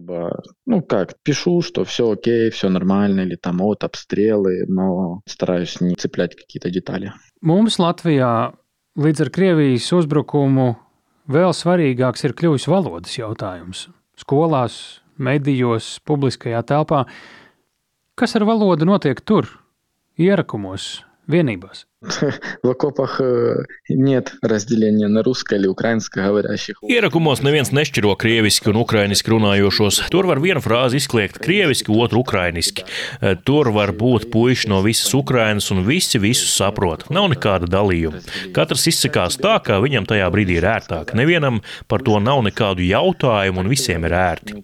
Ну 0.72 0.82
как, 0.82 1.16
пишу, 1.24 1.62
что 1.62 1.84
все 1.84 2.12
окей, 2.12 2.25
все 2.52 2.70
нормально, 2.70 3.22
или 3.22 3.36
там 3.36 3.62
от 3.62 3.84
обстрелы, 3.84 4.66
но 4.68 5.22
стараюсь 5.26 5.82
не 5.82 5.96
цеплять 5.96 6.36
какие-то 6.36 6.70
детали. 6.70 7.14
Mums 7.44 7.80
Latvijā 7.80 8.54
līdz 8.98 9.22
ar 9.26 9.30
Krievijas 9.30 9.92
uzbrukumu 9.94 10.76
vēl 11.32 11.52
svarīgāks 11.54 12.26
ir 12.26 12.34
kļuvis 12.34 12.68
valodas 12.68 13.18
jautājums. 13.18 13.90
skolās, 14.22 15.02
medijos, 15.18 16.00
publiskajā 16.06 16.62
telpā. 16.68 17.06
Kas 18.16 18.36
ar 18.38 18.46
valodu 18.46 18.86
notiek 18.86 19.22
tur, 19.22 19.48
ierakumos, 20.20 21.02
vienībās? 21.32 21.86
В 22.64 22.70
окопах 22.70 23.22
э, 23.22 23.58
нет 23.90 24.34
разделения 24.42 25.08
на 25.08 25.22
русско- 25.22 25.56
или 25.56 25.68
украинскоговорящих. 25.68 26.82
Ierakumos 26.82 27.44
neviens 27.46 27.70
nešķiro 27.70 28.16
krieviski 28.18 28.72
un 28.72 28.80
ukrainiski 28.82 29.30
runājošos. 29.30 30.00
Tur 30.10 30.26
var 30.26 30.42
viena 30.42 30.64
frāze 30.66 30.98
izkliegt 30.98 31.38
krieviski, 31.38 31.94
otru 31.94 32.24
ukrainiski. 32.26 32.82
Eh, 33.22 33.36
Tur 33.46 33.70
var 33.70 33.94
būt 33.94 34.32
puiši 34.34 34.72
no 34.74 34.82
visas 34.82 35.14
Ukrainas 35.14 35.70
un 35.72 35.84
visi 35.86 36.18
visus 36.18 36.50
saprot. 36.58 37.06
Nav 37.14 37.30
nekāda 37.36 37.70
dalījuma. 37.70 38.24
Katrs 38.56 38.88
izsakās 38.90 39.38
tā, 39.38 39.60
kā 39.62 39.78
viņam 39.78 40.10
tajā 40.10 40.26
brīdī 40.34 40.58
ir 40.58 40.66
ērtāk. 40.66 41.14
Nevienam 41.14 41.62
par 41.88 42.02
to 42.02 42.18
nav 42.20 42.42
nekādu 42.42 42.82
jautājumu 42.82 43.62
un 43.62 43.70
visiem 43.70 44.10
ir 44.10 44.18
ērti. 44.18 44.58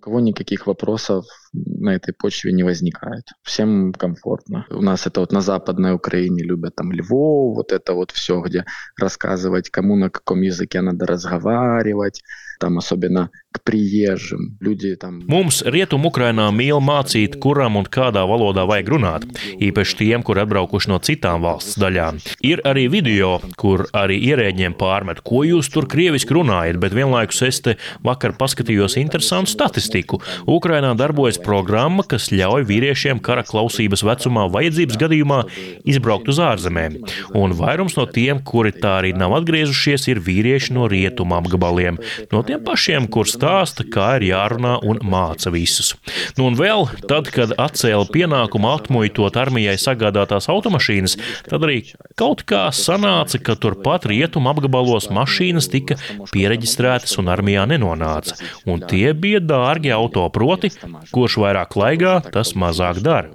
На 1.52 1.94
этой 1.94 2.14
почве 2.14 2.52
не 2.52 2.62
возникает. 2.62 3.24
Всем 3.42 3.92
комфортно. 3.92 4.66
У 4.70 4.80
нас 4.80 5.06
это 5.06 5.20
вот 5.20 5.32
на 5.32 5.40
Западной 5.40 5.94
Украине 5.94 6.42
любят 6.42 6.76
там 6.76 6.92
Львов, 6.92 7.56
вот 7.56 7.72
это 7.72 7.92
вот 7.92 8.10
все, 8.10 8.40
где 8.40 8.64
рассказывать, 8.98 9.68
кому 9.70 9.96
на 9.96 10.08
каком 10.08 10.40
языке 10.40 10.80
надо 10.80 11.06
разговаривать, 11.06 12.22
там 12.61 12.77
особенно 12.77 13.29
к 13.51 13.63
приезжим. 13.63 14.57
Люди 14.59 14.95
там... 14.95 15.21
Mums 15.27 15.61
rietumu 15.65 16.11
Ukrainā 16.11 16.47
mīl 16.53 16.79
mācīt, 16.83 17.37
kuram 17.41 17.77
un 17.79 17.87
kādā 17.89 18.23
valodā 18.27 18.65
vajag 18.67 18.89
runāt, 18.93 19.25
īpaši 19.63 19.97
tiem, 20.01 20.23
kur 20.23 20.39
atbraukuši 20.41 20.91
no 20.91 20.99
citām 21.03 21.43
valsts 21.45 21.77
daļām. 21.81 22.19
Ir 22.47 22.61
arī 22.67 22.87
video, 22.91 23.37
kur 23.59 23.85
arī 23.97 24.19
ierēģiem 24.29 24.77
pārmet, 24.77 25.21
ko 25.25 25.43
jūs 25.47 25.69
tur 25.73 25.87
krieviski 25.89 26.35
runājat, 26.37 26.79
bet 26.81 26.95
vienlaikus 26.97 27.41
es 27.47 27.61
te 27.65 27.75
vakar 28.05 28.35
paskatījos 28.39 28.97
interesantu 29.01 29.51
statistiku. 29.51 30.21
Ukrainā 30.47 30.93
darbojas 30.97 31.39
programma, 31.43 32.05
kas 32.07 32.29
ļauj 32.31 32.67
vīriešiem 32.69 33.21
kara 33.23 33.45
klausības 33.47 34.05
vecumā 34.07 34.47
vajadzības 34.53 35.01
gadījumā 35.03 35.41
izbraukt 35.87 36.29
uz 36.31 36.41
ārzemēm. 36.43 36.99
Un 37.37 37.55
vairums 37.57 37.97
no 37.99 38.07
tiem, 38.07 38.43
kuri 38.43 38.75
tā 38.75 38.99
arī 39.01 39.15
nav 39.17 39.35
atgriezušies, 39.41 40.07
ir 40.13 40.23
vīrieši 40.23 40.75
no 40.77 40.87
rietumu 40.91 41.39
apgabaliem, 41.41 41.99
no 42.31 42.45
tiem 42.51 42.63
pašiem, 42.63 43.07
kur 43.11 43.29
stāsta, 43.29 43.85
kā 43.87 44.17
ir 44.17 44.27
jārunā 44.31 44.77
un 44.87 44.99
māca 45.07 45.51
visus. 45.53 45.93
Nu 46.37 46.47
un 46.49 46.57
vēl, 46.59 46.87
tad, 47.09 47.31
kad 47.33 47.53
atcēla 47.55 48.07
pienākumu 48.11 48.69
atmuitot 48.73 49.39
armijai 49.39 49.77
sagādātās 49.81 50.49
automašīnas, 50.51 51.17
tad 51.47 51.63
arī 51.67 51.79
kaut 52.19 52.43
kā 52.49 52.67
sanāca, 52.75 53.39
ka 53.39 53.55
turpat 53.55 54.09
rietumu 54.11 54.51
apgabalos 54.51 55.09
mašīnas 55.13 55.71
tika 55.71 55.99
pieregistrētas 56.33 57.17
un 57.21 57.31
armijā 57.33 57.67
nenonāca. 57.69 58.37
Un 58.67 58.83
tie 58.83 59.13
bija 59.15 59.43
dārgi 59.43 59.95
auto, 59.95 60.27
proti, 60.33 60.73
kurš 61.13 61.39
vairāk 61.43 61.79
laigā, 61.79 62.19
tas 62.31 62.55
mazāk 62.55 63.03
dara. 63.03 63.31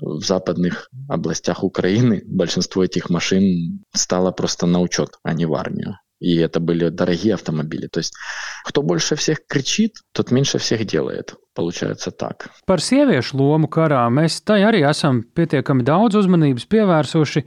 В 0.00 0.24
западных 0.24 0.88
областях 1.06 1.62
Украины 1.62 2.22
большинство 2.24 2.82
этих 2.82 3.10
машин 3.10 3.84
стало 3.92 4.30
просто 4.32 4.64
на 4.66 4.80
учет, 4.80 5.18
а 5.22 5.34
не 5.34 5.44
в 5.44 5.54
армию. 5.54 5.98
И 6.22 6.36
это 6.36 6.60
были 6.60 6.88
дорогие 6.88 7.34
автомобили. 7.34 7.88
То 7.88 7.98
есть 7.98 8.14
кто 8.64 8.82
больше 8.82 9.16
всех 9.16 9.44
кричит, 9.46 9.96
тот 10.12 10.30
меньше 10.30 10.58
всех 10.58 10.84
делает. 10.84 11.34
Получается 11.54 12.10
так. 12.12 12.48
Par 12.66 12.80
sieviešu 12.80 13.36
lomu 13.36 13.68
karā 13.68 14.06
mēs 14.08 14.38
tai 14.46 14.62
arī 14.64 14.86
esam 14.88 15.20
pietiekami 15.36 15.84
daudz 15.84 16.16
uzmanības 16.16 16.64
pievērsuši. 16.64 17.42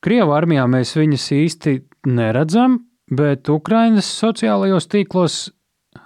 Krievu 0.00 0.32
armijā 0.32 0.64
mēs 0.70 0.94
viņas 0.96 1.26
īsti 1.36 1.74
neredzam, 2.08 2.78
bet 3.10 3.50
Ukraiņas 3.52 4.08
sociālajos 4.22 4.88
tīklos 4.88 5.50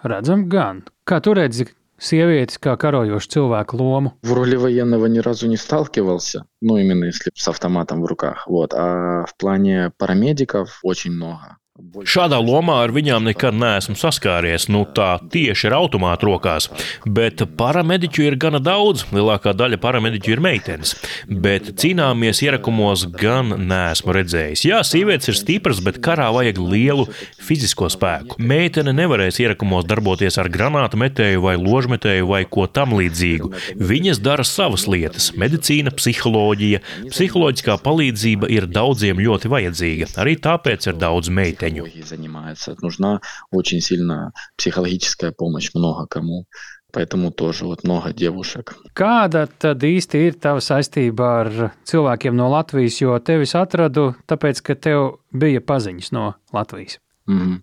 redzam 0.03 0.49
gan. 0.51 0.83
Kā 1.07 1.21
tu 1.23 1.37
redzi 1.37 1.69
sievietes 2.01 2.59
kā 2.59 2.75
karojošu 2.81 3.31
cilvēku 3.37 3.79
lomu? 3.79 4.17
В 4.23 4.33
роли 4.33 4.57
военного 4.57 5.07
ни 5.07 5.21
разу 5.21 5.47
не 5.47 5.57
сталкивался, 5.57 6.47
ну 6.61 6.79
именно 6.79 7.05
если 7.05 7.31
с 7.35 7.47
автоматом 7.47 8.03
в 8.03 8.07
руках. 8.07 8.49
Вот. 8.49 8.75
А 8.75 9.27
в 9.27 9.37
плане 9.37 9.93
парамедиков 9.99 10.81
очень 10.83 11.13
много. 11.13 11.59
Šādā 11.80 12.38
lomā 12.44 12.82
ar 12.84 12.92
viņām 12.92 13.24
nekad 13.30 13.56
neesmu 13.56 13.96
saskāries. 13.98 14.66
Nu, 14.72 14.82
tā 14.84 15.14
tieši 15.32 15.70
ir 15.70 15.76
automāta 15.78 16.28
rokās. 16.28 16.68
Bet 17.08 17.40
paramediķu 17.60 18.26
ir 18.26 18.36
gana 18.40 18.60
daudz. 18.60 19.06
Lielākā 19.16 19.54
daļa 19.56 19.80
paramediķu 19.80 20.34
ir 20.34 20.42
meitenes. 20.44 20.92
Bet 21.30 21.70
cīnāmies 21.80 22.42
ierakumos 22.44 23.06
gan 23.14 23.54
neesmu 23.70 24.16
redzējis. 24.18 24.66
Jā, 24.68 24.82
sievietes 24.84 25.32
ir 25.32 25.40
stipras, 25.40 25.80
bet 25.86 26.02
karā 26.04 26.28
vajag 26.36 26.60
lielu 26.60 27.08
fizisko 27.48 27.88
spēku. 27.94 28.38
Meitene 28.44 28.92
nevarēs 28.98 29.40
ierakumos 29.40 29.88
darboties 29.88 30.40
ar 30.42 30.52
granātu 30.52 31.00
metēju 31.00 31.46
vai 31.48 31.56
ložmetēju 31.60 32.28
vai 32.34 32.44
ko 32.44 32.68
tam 32.68 32.98
līdzīgu. 33.00 33.54
Viņas 33.80 34.20
dara 34.26 34.44
savas 34.44 34.84
lietas- 34.92 35.32
medicīna, 35.42 35.96
psiholoģija. 35.96 36.84
Psiholoģiskā 37.08 37.80
palīdzība 37.88 38.52
ir 38.52 38.68
daudziem 38.68 39.24
ļoti 39.24 39.48
vajadzīga. 39.56 40.12
Arī 40.20 40.36
tāpēc 40.38 40.92
ir 40.92 41.00
daudz 41.00 41.32
meiteņu. 41.32 41.69
Психологией 41.72 42.04
занимается. 42.04 42.76
Нужна 42.82 43.22
очень 43.52 43.82
сильно 43.82 44.32
психологическая 44.58 45.32
помощь 45.32 45.72
много 45.74 46.08
кому. 46.08 46.46
Поэтому 46.92 47.32
тоже 47.32 47.66
вот 47.66 47.84
много 47.84 48.14
девушек. 48.14 48.74
Kāda 48.98 49.46
tad 49.46 49.84
īsti 49.86 50.24
ir 50.26 50.40
tava 50.42 50.58
saistība 50.58 51.28
ar 51.44 51.52
cilvēkiem 51.86 52.34
no 52.34 52.48
Latvijas? 52.50 52.98
Jo 52.98 53.20
tevis 53.22 53.54
atradu, 53.54 54.16
tāpēc, 54.26 54.64
ka 54.66 54.74
tev 54.74 55.22
bija 55.30 55.62
paziņas 55.62 56.10
no 56.18 56.34
Latvijas. 56.52 56.98
Мгм. 57.28 57.62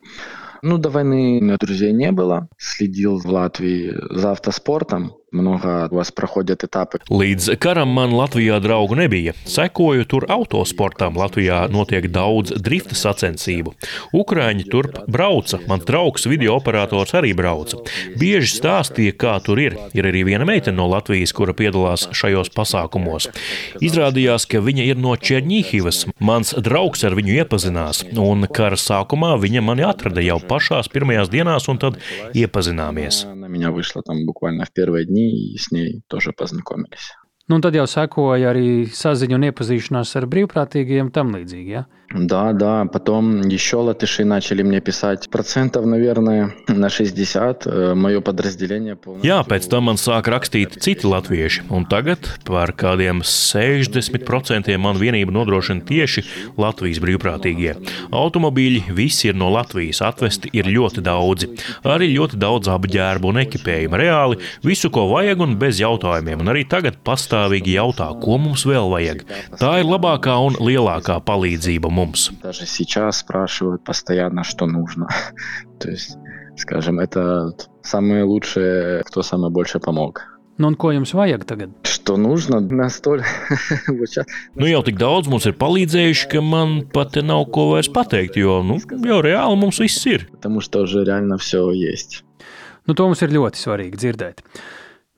Ну, 0.63 0.79
до 0.79 0.91
войны 0.91 1.39
у 1.39 1.45
меня 1.45 1.57
друзей 1.59 1.93
не 1.93 2.13
было. 2.13 2.49
Следил 2.57 3.19
в 3.19 3.27
Латвии 3.27 3.95
за 4.11 4.31
автоспортом. 4.31 5.16
Много 5.36 5.88
у 5.90 5.96
вас 5.96 6.12
проходят 6.12 6.64
этапы. 6.66 7.00
Līdz 7.08 7.56
karam 7.56 7.94
man 7.96 8.12
Latvijā 8.12 8.60
draugu 8.60 8.98
nebija. 9.00 9.32
Sekoju 9.48 10.04
tur 10.04 10.26
autosportam. 10.28 11.16
Latvijā 11.16 11.70
notiek 11.72 12.10
daudz 12.12 12.52
drifta 12.60 12.98
sacensību. 13.00 13.72
Ukrāņi 14.12 14.68
turp 14.68 15.00
brauca. 15.08 15.62
Mans 15.72 15.86
draugs, 15.88 16.28
video 16.28 16.58
operators, 16.60 17.14
arī 17.16 17.32
brauca. 17.38 17.80
Bieži 18.20 18.58
stāstīja, 18.58 19.16
kā 19.16 19.38
tur 19.46 19.62
ir. 19.64 19.78
Ir 19.96 20.10
arī 20.12 20.26
viena 20.28 20.44
meitene 20.44 20.76
no 20.76 20.90
Latvijas, 20.92 21.32
kura 21.32 21.56
piedalās 21.56 22.10
šajos 22.12 22.52
pasākumos. 22.52 23.30
Izrādījās, 23.80 24.50
ka 24.52 24.60
viņa 24.60 24.90
ir 24.92 25.00
no 25.00 25.16
Černīhivas. 25.16 26.10
Mans 26.20 26.52
draugs 26.60 27.08
ar 27.08 27.16
viņu 27.16 27.40
iepazinās, 27.40 28.04
un 28.20 28.50
kara 28.52 28.76
sākumā 28.76 29.38
viņa 29.40 29.64
mani 29.64 29.88
atrada 29.88 30.20
jau 30.28 30.42
pašās 30.44 30.92
pirmajās 30.92 31.32
dienās, 31.32 31.72
un 31.72 31.80
tad 31.80 32.04
iepazināmies. 32.36 33.24
Она 33.32 33.36
на 33.36 33.46
меня 33.48 33.72
вышла 33.72 34.02
там 34.04 34.26
буквально 34.26 34.66
в 34.66 34.72
первые 34.72 35.06
дни, 35.06 35.22
И 35.29 35.59
с 35.59 35.71
ней 35.71 36.03
тоже 36.09 36.33
познакомились. 36.33 37.13
Nu, 37.48 37.58
un 37.58 37.64
tad 37.66 37.76
jau 37.76 37.88
sekoja 37.90 38.54
arī 38.54 38.86
saziņa 38.96 39.36
un 39.36 39.48
iepazīšanās 39.50 40.14
ar 40.16 40.28
brīvprātīgiem 40.32 41.10
tam 41.12 41.34
līdzīgi. 41.36 41.74
Ja? 41.74 41.88
Да, 42.14 42.54
да. 42.54 42.86
Потом 42.86 43.42
еще 43.42 43.78
латыши 43.78 44.24
начали 44.24 44.64
мне 44.64 44.82
писать. 44.82 45.30
Процентов, 45.30 45.86
наверное, 45.86 46.54
на 46.68 46.90
60 46.90 47.66
э, 47.66 47.94
мое 47.94 48.22
подразделение 48.22 48.96
полностью... 48.96 49.30
Jā, 49.30 49.42
pēc 49.48 49.68
tam 49.72 49.88
man 49.88 50.00
sāk 50.00 50.28
rakstīt 50.28 50.76
citi 50.84 51.08
latvieši, 51.08 51.66
un 51.72 51.86
tagad 51.86 52.28
par 52.46 52.74
kādiem 52.76 53.22
60% 53.24 54.76
man 54.78 55.00
vienību 55.00 55.32
nodrošina 55.32 55.86
tieši 55.88 56.26
Latvijas 56.60 57.00
brīvprātīgie. 57.04 57.78
Automobīļi 58.12 58.92
visi 58.96 59.32
ir 59.32 59.40
no 59.40 59.52
Latvijas, 59.54 60.02
atvesti 60.04 60.52
ir 60.54 60.68
ļoti 60.68 61.04
daudzi. 61.06 61.52
Arī 61.88 62.12
ļoti 62.16 62.40
daudz 62.42 62.72
apģērbu 62.76 63.32
un 63.32 63.42
ekipējuma. 63.46 64.02
Reāli 64.02 64.42
visu, 64.68 64.92
ko 64.92 65.08
vajag, 65.14 65.46
un 65.48 65.56
bez 65.62 65.80
jautājumiem. 65.80 66.44
Un 66.44 66.52
arī 66.52 66.66
tagad 66.68 67.00
pastāvīgi 67.36 67.76
jautā, 67.76 68.08
ko 68.24 68.40
mums 68.40 68.64
vēl 68.64 68.88
vajag. 68.96 69.26
Tā 69.60 69.72
ir 69.82 69.90
labākā 69.92 70.38
un 70.48 70.56
lielākā 70.64 71.20
palīdzība 71.28 71.92
mums. 71.92 72.32
Даже 72.42 72.66
сейчас 72.66 73.20
спрашивают 73.20 73.84
постоянно, 73.84 74.44
что 74.44 74.66
нужно. 74.66 75.08
То 75.80 75.90
есть, 75.90 76.18
скажем, 76.58 77.00
это 77.00 77.52
самые 77.84 78.24
лучшие, 78.24 79.04
кто 79.04 79.22
самое 79.22 79.52
больше 79.52 79.80
помог. 79.80 80.28
Nu, 80.58 80.68
un 80.68 80.76
ko 80.76 80.92
jums 80.94 81.14
vajag 81.14 81.46
tagad? 81.46 81.70
Что 81.84 82.18
нужно 82.18 82.60
настолько... 82.60 83.26
вот 83.88 84.10
сейчас... 84.10 84.26
Nu, 84.54 84.68
jau 84.68 84.84
tik 84.86 85.00
daudz 85.00 85.28
mums 85.32 85.48
ir 85.50 85.56
palīdzējuši, 85.58 86.28
ka 86.30 86.42
man 86.46 86.84
pat 86.94 87.16
te 87.16 87.24
nav 87.26 87.48
ko 87.56 87.72
vairs 87.72 87.90
pateikt, 87.90 88.38
jo 88.38 88.60
nu, 88.62 88.78
jau 88.78 89.22
reāli 89.26 89.58
mums 89.58 89.80
viss 89.82 90.06
ir. 90.06 90.28
Потому 90.30 90.62
что 90.62 90.82
уже 90.82 91.04
реально 91.04 91.38
все 91.38 91.72
есть. 91.72 92.24
Nu, 92.86 92.94
to 92.94 93.08
mums 93.10 93.24
ir 93.26 93.34
ļoti 93.34 93.58
svarīgi 93.58 93.98
dzirdēt. 93.98 94.46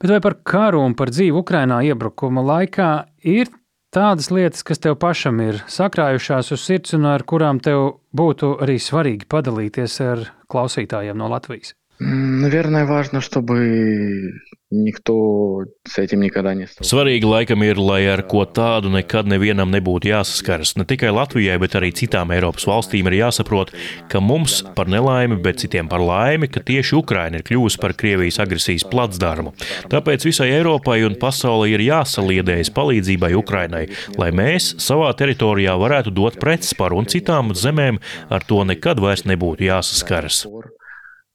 Bet 0.02 0.12
vai 0.12 0.20
par 0.20 0.36
karu 0.44 0.82
un 0.84 0.96
par 1.00 1.12
dzīvi 1.14 1.38
Ukrajinā 1.40 1.80
iebrukuma 1.88 2.42
laikā 2.44 2.90
ir 3.24 3.48
tādas 3.94 4.32
lietas, 4.34 4.64
kas 4.66 4.82
tev 4.84 4.98
pašam 5.00 5.40
ir 5.46 5.62
sakrājušās 5.70 6.52
uz 6.56 6.66
sirds 6.66 6.96
un 6.98 7.06
ar 7.06 7.24
kurām 7.24 7.62
tev 7.64 8.02
būtu 8.16 8.58
arī 8.66 8.80
svarīgi 8.82 9.30
padalīties 9.30 10.00
ar 10.04 10.26
klausītājiem 10.52 11.18
no 11.18 11.30
Latvijas? 11.32 11.76
М, 12.02 12.42
Наверное, 12.42 12.86
важно, 12.86 13.22
чтобы 13.22 14.34
никто 14.74 15.66
с 15.86 15.98
этим 16.00 16.22
никогда 16.22 16.54
не 16.54 16.66
стал. 16.68 16.84
Svarīgi 16.84 17.28
laikam 17.30 17.62
ir, 17.64 17.78
lai 17.78 18.08
ar 18.10 18.24
ko 18.26 18.44
tādu 18.50 18.90
nekad 18.90 19.30
nevienam 19.30 19.70
nebūtu 19.72 20.10
jāsaskaras. 20.10 20.74
Ne 20.80 20.86
tikai 20.90 21.14
Latvijai, 21.14 21.60
bet 21.62 21.78
arī 21.78 21.94
citām 21.94 22.34
Eiropas 22.34 22.66
valstīm 22.68 23.08
ir 23.12 23.20
jāsaprot, 23.22 23.74
ka 24.10 24.20
mums 24.20 24.64
par 24.76 24.90
nelaimi, 24.90 25.38
bet 25.44 25.62
citiem 25.62 25.88
par 25.90 26.02
laimi, 26.02 26.50
ka 26.50 26.64
tieši 26.66 26.98
Ukraina 26.98 27.40
ir 27.40 27.46
kļuvusi 27.48 27.80
par 27.80 27.94
Krievijas 27.94 28.42
agresijas 28.44 28.88
placdarmu. 28.90 29.54
Tāpēc 29.94 30.26
visai 30.26 30.50
Eiropai 30.58 31.04
un 31.06 31.18
pasaulē 31.22 31.70
ir 31.76 31.86
jāsaliedējas 31.86 32.74
palīdzībai 32.74 33.34
Ukrainai, 33.38 33.86
lai 34.18 34.32
mēs 34.34 34.74
savā 34.82 35.14
teritorijā 35.14 35.78
varētu 35.78 36.14
dot 36.14 36.42
pretsparu 36.42 36.98
un 36.98 37.10
citām 37.10 37.54
zemēm 37.54 38.02
ar 38.34 38.46
to 38.48 38.64
nekad 38.66 39.00
vairs 39.04 39.28
nebūtu 39.30 39.70
jāsaskaras. 39.70 40.48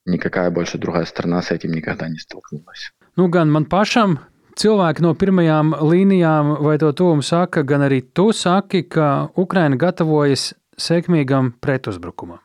Никакая 0.08 0.50
больше 0.50 0.78
другая 0.78 1.04
страна 1.04 1.42
с 1.42 1.50
этим 1.50 1.72
никогда 1.72 2.08
не 2.08 2.16
столкнулась. 2.16 2.92
Nu, 3.13 3.27
gan 3.29 3.51
man 3.53 3.67
pašam, 3.69 4.15
cilvēki 4.57 5.03
no 5.05 5.11
pirmajām 5.13 5.75
līnijām 5.85 6.55
vai 6.65 6.79
to 6.81 6.89
tuvumu 6.97 7.21
saka, 7.25 7.61
gan 7.61 7.85
arī 7.85 8.01
tu 8.09 8.31
saki, 8.33 8.87
ka 8.89 9.29
Ukraina 9.37 9.77
gatavojas 9.77 10.53
sekmīgam 10.81 11.51
pretuzbrukumam. 11.61 12.41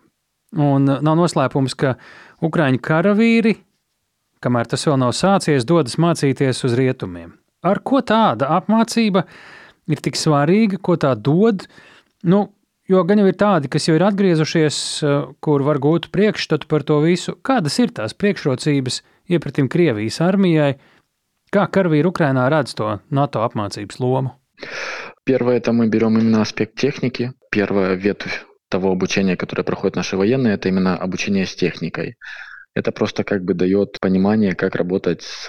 Un 0.61 0.85
nav 0.85 1.16
noslēpums, 1.16 1.73
ka 1.73 1.97
Ukrāņu 2.45 2.83
karavīri, 2.85 3.55
kamēr 4.45 4.69
tas 4.69 4.85
vēl 4.85 5.01
nav 5.01 5.14
sācies, 5.16 5.64
dodas 5.64 5.97
mācīties 5.97 6.61
uz 6.69 6.77
rietumiem. 6.77 7.33
Ar 7.64 7.81
ko 7.81 8.03
tāda 8.05 8.53
apmācība 8.61 9.25
ir 9.89 10.05
tik 10.05 10.21
svarīga, 10.21 10.79
ko 10.85 11.01
tā 11.01 11.14
dod? 11.16 11.64
Nu, 12.29 12.45
jo 12.89 13.03
gan 13.09 13.25
jau 13.25 13.29
ir 13.33 13.41
tādi, 13.41 13.73
kas 13.73 13.89
jau 13.89 13.97
ir 13.97 14.05
atgriezušies, 14.05 14.79
kur 15.41 15.64
var 15.64 15.81
gūt 15.81 16.12
priekšstatu 16.12 16.69
par 16.69 16.85
to 16.85 17.01
visu. 17.05 17.35
Kādas 17.41 17.81
ir 17.81 17.97
tās 17.97 18.12
priekšrocības? 18.12 19.03
Iepratim 19.29 19.68
Krievijas 19.68 20.20
armijai. 20.24 20.74
Kā 21.55 21.64
karavīri 21.72 22.11
Ukrainā 22.11 22.49
redz 22.53 22.74
to 22.76 22.99
NATO 23.11 23.45
apmācības 23.47 24.01
lomu? 24.01 24.35
Первое, 25.24 25.59
это 25.59 25.72
мы 25.72 25.89
берем 25.89 26.18
именно 26.18 26.41
аспект 26.41 26.74
техники. 26.74 27.33
Первая 27.51 27.95
ветвь 27.95 28.45
того 28.68 28.91
обучения, 28.91 29.37
которое 29.37 29.62
проходят 29.62 29.97
наши 29.97 30.16
военные, 30.16 30.55
это 30.55 30.68
именно 30.68 30.97
обучение 30.97 31.47
с 31.47 31.55
техникой. 31.55 32.16
Это 32.74 32.93
просто 32.93 33.24
как 33.24 33.45
бы 33.45 33.55
дает 33.55 33.99
понимание, 34.01 34.55
как 34.55 34.74
работать 34.74 35.22
с 35.22 35.49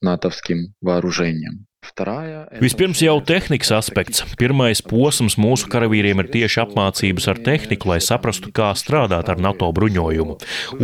натовским 0.00 0.74
вооружением. 0.80 1.67
Vispirms 2.62 3.00
jau 3.02 3.16
tehnikas 3.24 3.70
aspekts. 3.74 4.22
Pirmais 4.38 4.80
posms 4.84 5.38
mūsu 5.40 5.68
karavīriem 5.70 6.20
ir 6.22 6.30
tieši 6.32 6.62
apmācības 6.64 7.28
ar 7.32 7.40
tehniku, 7.44 7.90
lai 7.92 7.98
saprastu, 8.04 8.52
kā 8.54 8.70
strādāt 8.78 9.30
ar 9.32 9.40
NATO 9.42 9.70
bruņojumu. 9.74 10.36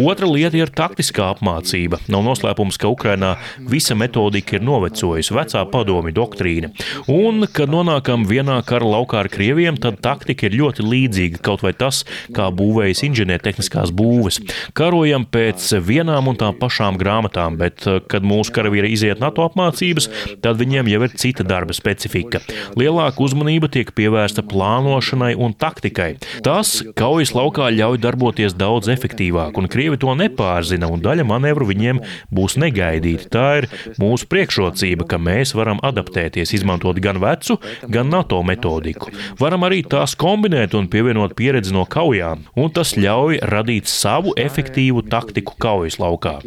Otra 0.05 0.29
lieta 0.31 0.59
ir 0.59 0.73
taktiskā 0.75 1.29
apmācība. 1.35 2.01
Nav 2.13 2.25
noslēpums, 2.27 2.79
ka 2.81 2.91
Ukrainā 2.93 3.35
visa 3.71 3.97
metodika 3.99 4.59
ir 4.59 4.65
novecojusi, 4.67 5.35
vecā 5.37 5.65
padomi 5.71 6.15
doktrīna. 6.15 6.73
Un, 7.11 7.49
kad 7.53 7.73
nonākam 7.73 8.27
vienā 8.29 8.61
kara 8.67 8.89
laukā 8.95 9.25
ar 9.25 9.31
krieviem, 9.33 9.79
tad 9.81 10.01
taktika 10.05 10.49
ir 10.49 10.59
ļoti 10.61 10.87
līdzīga, 10.87 11.43
kaut 11.45 11.65
vai 11.67 11.75
tas, 11.77 12.03
kā 12.35 12.49
būvējas 12.55 13.05
inženiertehniskās 13.11 13.93
būves. 13.95 14.41
Karojam 14.77 15.27
pēc 15.29 15.71
vienām 15.85 16.31
un 16.33 16.41
tām 16.41 16.57
pašām 16.61 16.99
grāmatām, 17.01 17.59
bet, 17.61 17.85
kad 18.11 18.27
mūsu 18.27 18.55
karavīri 18.55 18.93
iziet 18.95 19.23
NATO 19.23 19.45
apmācības, 19.47 20.11
tad 20.45 20.61
viņiem 20.61 20.91
jau 20.95 21.03
ir 21.07 21.15
cita 21.19 21.45
darba 21.47 21.75
specifika. 21.77 22.41
Lielāka 22.79 23.23
uzmanība 23.25 23.71
tiek 23.73 23.91
pievērsta 23.97 24.45
plānošanai 24.47 25.35
un 25.37 25.55
taktikai. 25.59 26.15
Tas 26.47 26.77
kaujas 26.99 27.35
laukā 27.37 27.71
ļauj 27.75 28.01
darboties 28.03 28.57
daudz 28.59 28.91
efektīvāk, 28.93 29.59
un 29.59 29.71
krievi 29.71 29.99
to 30.01 30.15
nepārzina, 30.19 30.89
un 30.91 31.03
daļa 31.05 31.27
manevru 31.29 31.69
viņiem 31.71 32.03
būs 32.35 32.59
negaidīta. 32.63 33.31
Tā 33.35 33.47
ir 33.63 33.69
mūsu 34.01 34.29
priekšrocība, 34.31 35.09
ka 35.11 35.21
mēs 35.23 35.55
varam 35.57 35.83
adaptēties, 35.85 36.55
izmantot 36.59 37.01
gan 37.05 37.21
vecu, 37.23 37.59
gan 37.91 38.11
NATO 38.13 38.41
metodiku. 38.47 39.13
Varam 39.41 39.67
arī 39.67 39.83
tās 39.87 40.17
kombinēt 40.19 40.77
un 40.79 40.89
pievienot 40.91 41.37
pieredzi 41.39 41.75
no 41.75 41.87
kaujām, 41.91 42.47
un 42.57 42.73
tas 42.75 42.95
ļauj 42.99 43.43
radīt 43.51 43.91
savu 43.91 44.35
efektīvu 44.41 45.07
taktiku 45.11 45.57
kaujas 45.61 45.99
laukā 46.03 46.39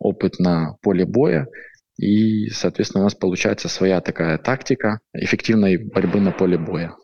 опыт 0.00 0.38
на 0.38 0.76
поле 0.82 1.04
боя. 1.06 1.46
И, 1.98 2.50
соответственно, 2.50 3.02
у 3.02 3.04
нас 3.04 3.14
получается 3.14 3.68
своя 3.68 4.00
такая 4.00 4.38
тактика 4.38 5.00
эффективной 5.14 5.78
борьбы 5.78 6.20
на 6.20 6.30
поле 6.30 6.58
боя. 6.58 6.94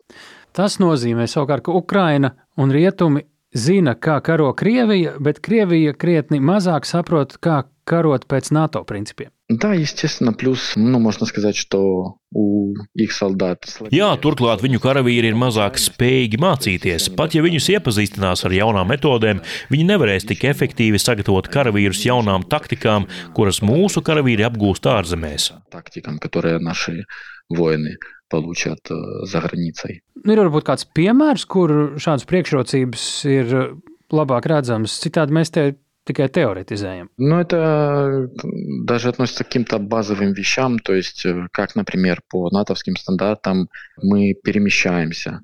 Tas 0.53 0.77
nozīmē 0.77 1.25
savukārt, 1.25 1.65
ka 1.65 1.73
Ukraina 1.73 2.35
un 2.55 2.69
Rietumi 2.69 3.25
zina, 3.53 3.95
kā 3.95 4.19
karo 4.21 4.53
Krievija, 4.53 5.17
bet 5.19 5.41
Krievija 5.45 5.93
krietni 5.93 6.41
mazāk 6.41 6.87
saprot, 6.89 7.37
kā 7.41 7.63
karot 7.85 8.27
pēc 8.27 8.51
NATO 8.55 8.83
principiem. 8.87 9.29
Да, 9.49 9.73
естественно, 9.73 10.33
плюс, 10.33 10.73
ну, 10.75 10.99
можно 10.99 11.25
сказать, 11.25 11.55
что 11.55 12.15
у 12.33 12.73
их 12.95 13.11
солдат. 13.11 13.65
Jā, 13.91 14.15
turklāt 14.17 14.63
viņu 14.63 14.79
karavīri 14.81 15.29
ir 15.29 15.35
mazāk 15.37 15.77
spējīgi 15.77 16.39
mācīties. 16.41 17.09
Pat 17.13 17.35
ja 17.35 17.43
viņus 17.43 17.67
iepazīstinās 17.75 18.45
ar 18.47 18.55
jaunām 18.55 18.87
metodēm, 18.89 19.43
viņi 19.69 19.85
nevarēs 19.91 20.25
tik 20.31 20.47
efektīvi 20.49 20.97
sagatavot 20.97 21.51
karavīrus 21.53 22.05
jaunām 22.07 22.47
taktikām, 22.49 23.05
kuras 23.35 23.61
mūsu 23.61 24.01
karavīri 24.01 24.47
apgūst 24.47 24.87
ārzemēs. 24.89 25.51
Taktikam, 25.69 26.17
которые 26.17 26.57
наши 26.59 27.05
воины 27.49 27.97
получат 28.29 28.89
за 28.89 29.39
границей. 29.41 30.01
Nu, 30.23 30.33
ir 30.33 30.41
varbūt 30.41 30.65
kāds 30.65 30.87
piemērs, 30.89 31.45
kur 31.45 31.95
šādas 32.01 32.25
priekšrocības 32.25 33.07
ir 33.29 33.55
labāk 34.13 34.47
redzamas. 34.49 34.95
Citādi 35.03 35.35
mēs 35.37 35.53
te 35.53 35.75
tikai 36.03 36.27
теоретизируем. 36.29 37.09
Ну, 37.17 37.39
это 37.39 38.29
даже 38.83 39.09
относится 39.09 39.43
к 39.43 39.47
каким-то 39.47 39.79
базовым 39.79 40.33
вещам, 40.33 40.79
то 40.79 40.93
есть, 40.93 41.25
как, 41.51 41.75
например, 41.75 42.21
по 42.29 42.49
натовским 42.49 42.95
стандартам 42.95 43.69
мы 44.01 44.33
перемещаемся. 44.33 45.41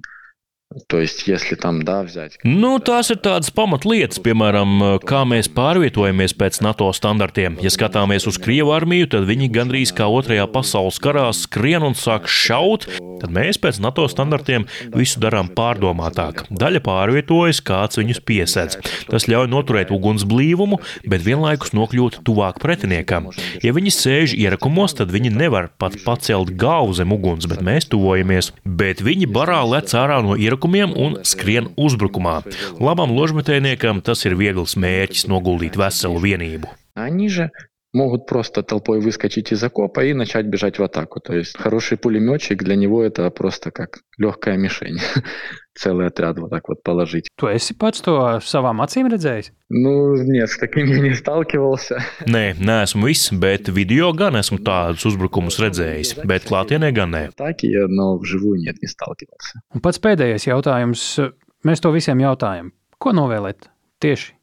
То 0.88 1.00
есть, 1.00 1.28
если 1.28 1.56
там, 1.56 1.82
да, 1.82 2.04
взять... 2.04 2.38
Nu, 2.44 2.78
tās 2.78 3.10
ir 3.10 3.18
tādas 3.18 3.50
pamatlietas, 3.50 4.22
piemēram, 4.22 5.02
kā 5.02 5.24
mēs 5.26 5.50
pārvietojamies 5.50 6.36
pēc 6.38 6.60
NATO 6.62 6.92
standartiem. 6.94 7.58
Ja 7.66 7.72
skatāmies 7.74 8.28
uz 8.30 8.38
Krievu 8.38 8.76
armiju, 8.78 9.08
tad 9.10 9.26
viņi 9.26 9.50
gandrīz 9.50 9.90
kā 9.98 10.06
otrajā 10.06 10.46
pasaules 10.54 11.02
karā 11.02 11.26
skrien 11.34 11.88
un 11.88 11.98
sāk 11.98 12.30
šaut, 12.30 12.86
tad 13.20 13.34
mēs 13.34 13.58
pēc 13.58 13.80
NATO 13.82 14.06
standartiem 14.14 14.68
visu 14.94 15.18
darām 15.24 15.50
pārdomātāk. 15.58 16.46
Daļa 16.54 16.84
pārvietojas, 16.86 17.64
kāds 17.66 17.98
viņus 17.98 18.22
piesedz. 18.22 18.78
Tas 19.10 19.26
ļauj 19.26 19.50
noturēt 19.50 19.90
uguns 19.90 20.22
blīvumu, 20.30 20.78
bet 21.10 21.26
vienlaikus 21.26 21.74
nokļūt 21.74 22.22
tuvāk 22.30 22.62
pretiniekam. 22.62 23.32
Ja 23.66 23.74
viņi 23.74 23.96
sēž 23.98 24.38
ierakumos, 24.38 24.94
tad 25.02 25.10
viņi 25.18 25.34
nevar 25.34 25.74
pat 25.82 25.98
pacelt 26.06 26.54
galvu 26.62 26.94
zem 27.02 27.18
uguns, 27.18 27.50
bet 27.50 27.66
mēs 27.66 27.90
tuvojamies. 27.90 28.54
Bet 28.64 29.02
viņi 29.02 29.26
barā 29.34 29.66
lec 29.66 29.98
ārā 29.98 30.22
no 30.22 30.38
ierakumiem 30.38 30.60
uzbrukumiem 30.64 30.94
un 30.96 31.20
skrien 31.28 31.70
uzbrukumā. 31.78 32.40
Labam 32.80 33.12
ložmetējniekam 33.16 34.02
tas 34.06 34.26
ir 34.26 34.38
viegls 34.40 34.78
mērķis 34.80 35.28
noguldīt 35.32 35.78
veselu 35.80 36.20
vienību. 36.24 36.72
Они 36.96 37.30
же 37.30 37.50
могут 37.95 38.27
просто 38.27 38.63
толпой 38.63 39.01
выскочить 39.01 39.53
из 39.53 39.63
окопа 39.63 40.05
и 40.05 40.13
начать 40.13 40.47
бежать 40.47 40.79
в 40.79 40.83
атаку. 40.83 41.21
То 41.21 41.35
есть 41.35 41.57
хороший 41.57 41.97
пулеметчик 41.97 42.63
для 42.63 42.77
него 42.77 43.03
это 43.03 43.31
просто 43.31 43.71
как 43.71 44.01
легкая 44.19 44.57
мишень. 44.57 44.99
Целый 45.75 46.07
отряд 46.07 46.39
вот 46.39 46.51
так 46.51 46.69
вот 46.69 46.83
положить. 46.83 47.29
Tu 47.37 47.49
esi 47.51 47.75
pats 47.75 48.03
to 48.05 48.39
savām 48.39 48.79
acīm 48.85 49.09
redzējis? 49.11 49.51
Nu, 49.71 50.15
нет, 50.15 50.49
с 50.49 50.59
таким 50.59 50.87
я 50.87 51.01
не 51.01 51.15
сталкивался. 51.15 51.99
Nē, 52.27 52.55
neesmu 52.61 53.09
viss, 53.09 53.33
bet 53.33 53.67
video 53.75 54.13
gan 54.15 54.39
esmu 54.39 54.61
tādus 54.63 55.03
uzbrukumus 55.11 55.59
redzējis, 55.59 56.23
bet 56.31 56.47
klātienē 56.47 56.93
gan 56.95 57.11
nē. 57.11 57.25
Так 57.35 57.65
я, 57.67 57.89
но 57.89 58.17
вживую 58.19 58.61
нет, 58.61 58.77
не 58.83 58.87
сталкивался. 58.87 59.65
Un 59.75 59.83
pats 59.83 59.99
pēdējais 59.99 60.47
jautājums. 60.47 61.19
Mēs 61.67 61.83
to 61.83 61.91
visiem 61.91 62.23
jautājam. 62.23 62.71
Ko 63.03 63.11
novēlēt 63.11 63.67
tieši 63.99 64.35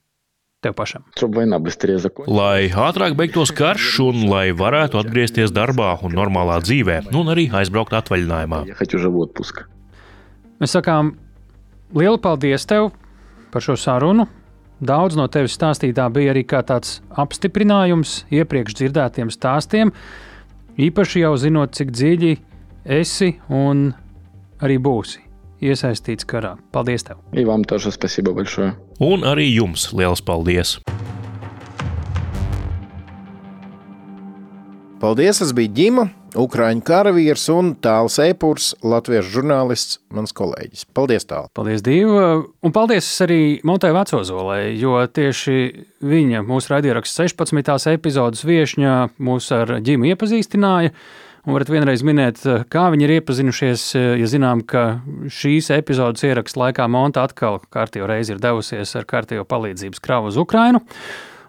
tev 0.65 0.75
pašam? 0.77 1.05
Lai 2.27 2.69
ātrāk 2.71 3.17
beigtos 3.19 3.53
karš 3.55 3.91
un 4.07 4.27
lai 4.31 4.51
varētu 4.57 5.01
atgriezties 5.01 5.55
darbā 5.55 5.97
un 6.07 6.17
normālā 6.17 6.59
dzīvē, 6.65 7.03
nu 7.13 7.23
un 7.25 7.33
arī 7.35 7.49
aizbraukt 7.55 7.95
atvaļinājumā. 8.01 8.65
Mēs 10.57 10.73
sakām 10.73 11.15
lielu 11.95 12.19
paldies 12.23 12.67
tev 12.69 12.91
par 13.53 13.65
šo 13.65 13.77
sarunu. 13.81 14.27
Daudz 14.77 15.17
no 15.17 15.25
tevis 15.33 15.55
stāstītā 15.57 16.05
bija 16.13 16.35
arī 16.35 16.43
kā 16.45 16.61
tāds 16.67 16.99
apstiprinājums 17.17 18.27
iepriekš 18.29 18.77
dzirdētiem 18.77 19.31
stāstiem, 19.33 19.93
īpaši 20.77 21.23
jau 21.23 21.33
zinot, 21.41 21.73
cik 21.79 21.95
dziļi 21.97 22.35
esi 22.99 23.31
un 23.49 23.87
arī 24.61 24.77
būsi 24.77 25.23
iesaistīts 25.65 26.29
karā. 26.29 26.57
Paldies! 26.73 27.05
Tev. 27.09 27.17
И 27.33 27.45
вам 27.45 27.65
тоже 27.65 27.91
спасибо 27.91 28.33
большое. 28.33 28.77
Un 29.02 29.24
arī 29.26 29.48
jums 29.50 29.88
liels 29.98 30.20
paldies! 30.22 30.76
Paldies, 35.02 35.40
tas 35.42 35.54
bija 35.58 35.72
Ģima, 35.74 36.04
Ukrāņu 36.38 36.84
karavīrs 36.86 37.48
un 37.50 37.72
tāls 37.82 38.20
epurs, 38.22 38.70
latviešu 38.86 39.40
žurnālists, 39.40 39.98
mans 40.14 40.36
kolēģis. 40.38 40.86
Paldies, 40.94 41.26
tāl! 41.26 41.50
Paldies, 41.58 41.82
Dīva! 41.82 42.28
Un 42.62 42.76
paldies 42.76 43.10
arī 43.26 43.40
Montai 43.66 43.90
Vecozolē, 43.98 44.60
jo 44.78 44.94
tieši 45.10 45.58
viņa 46.06 46.46
mūsu 46.46 46.76
raidieraksts 46.76 47.18
16. 47.26 47.90
epizodes 47.96 48.46
viešņā 48.46 48.96
mūs 49.18 49.50
ar 49.58 49.80
Ģimu 49.82 50.14
iepazīstināja. 50.14 50.94
Un 51.42 51.56
varat 51.56 51.72
vienreiz 51.74 52.04
minēt, 52.06 52.44
kā 52.70 52.84
viņi 52.94 53.08
ir 53.08 53.16
iepazinušies, 53.16 53.86
ja 54.22 54.28
zinām, 54.30 54.62
ka 54.62 55.02
šīs 55.26 55.72
epizodes 55.74 56.22
ierakstu 56.28 56.62
laikā 56.62 56.86
Monta 56.92 57.24
atkal 57.26 57.58
kārtībā 57.74 58.12
reizi 58.12 58.36
ir 58.36 58.44
devusies 58.44 58.94
ar 59.00 59.08
kārtībā 59.10 59.48
palīdzības 59.50 60.04
kravu 60.06 60.30
uz 60.30 60.38
Ukrajinu. 60.38 60.84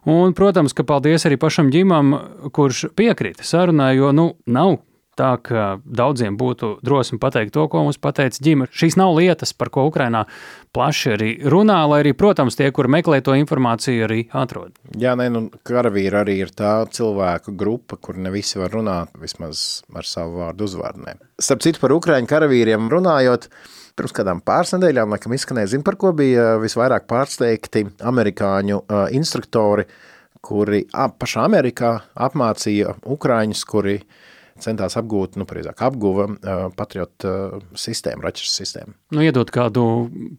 Un, 0.09 0.33
protams, 0.35 0.73
ka 0.73 0.87
paldies 0.89 1.29
arī 1.29 1.37
pašam 1.39 1.69
ģimam, 1.71 2.17
kurš 2.57 2.87
piekrita 2.97 3.45
sarunai, 3.47 3.93
jo 3.99 4.15
nu, 4.17 4.33
nav 4.49 4.81
tā, 5.19 5.33
ka 5.45 5.65
daudziem 5.85 6.37
būtu 6.41 6.77
drosmi 6.85 7.19
pateikt 7.23 7.53
to, 7.57 7.67
ko 7.71 7.85
mums 7.87 8.01
pateica 8.03 8.41
ģimene. 8.45 8.71
Šīs 8.73 8.97
nav 9.01 9.15
lietas, 9.19 9.53
par 9.57 9.73
ko 9.75 9.87
Ukrainā 9.91 10.25
plaši 10.73 11.13
arī 11.17 11.31
runā, 11.53 11.81
lai 11.91 12.01
arī, 12.05 12.15
protams, 12.17 12.57
tie, 12.59 12.71
kur 12.75 12.89
meklē 12.93 13.21
to 13.25 13.37
informāciju, 13.39 14.07
arī 14.07 14.23
atrod. 14.43 14.73
Jā, 14.99 15.15
nē, 15.19 15.29
nu, 15.35 15.45
karavīri 15.69 16.23
arī 16.23 16.39
ir 16.47 16.55
tā 16.57 16.79
cilvēku 16.93 17.55
grupa, 17.59 18.01
kur 18.01 18.17
ne 18.21 18.33
visi 18.33 18.61
var 18.61 18.73
runāt 18.73 19.13
vismaz 19.21 19.83
ar 19.95 20.09
savu 20.09 20.41
vārdu 20.41 20.69
uzvārnē. 20.71 21.19
Starp 21.43 21.65
citu, 21.65 21.83
par 21.83 21.95
Ukraiņu 21.99 22.31
karavīriem 22.31 22.91
runājot, 22.93 23.51
Pirms 23.93 24.15
kādām 24.17 24.39
pāris 24.41 24.71
nedēļām, 24.73 25.11
laikam, 25.13 25.35
izskanēja, 25.37 25.69
zin, 25.75 25.83
par 25.85 25.99
ko 26.01 26.15
bija 26.17 26.55
visvairāk 26.63 27.05
pārsteigti 27.11 27.83
amerikāņu 28.09 28.79
uh, 28.81 29.03
instruktori, 29.13 29.85
kuri 30.41 30.81
ap, 30.97 31.19
pašā 31.21 31.45
Amerikā 31.45 31.91
apmācīja 32.27 32.95
ukrāņus, 33.05 33.67
kuri 33.69 33.99
centās 34.63 34.97
apgūt, 35.01 35.39
nu, 35.41 35.47
precīzāk, 35.49 35.81
apguva 35.87 36.27
uh, 36.29 36.65
patriotu 36.77 37.31
uh, 37.31 37.63
sistēmu, 37.79 38.25
raķešu 38.27 38.51
sistēmu. 38.53 38.97
Nu, 39.17 39.23
iedot 39.25 39.53
kādu 39.55 39.85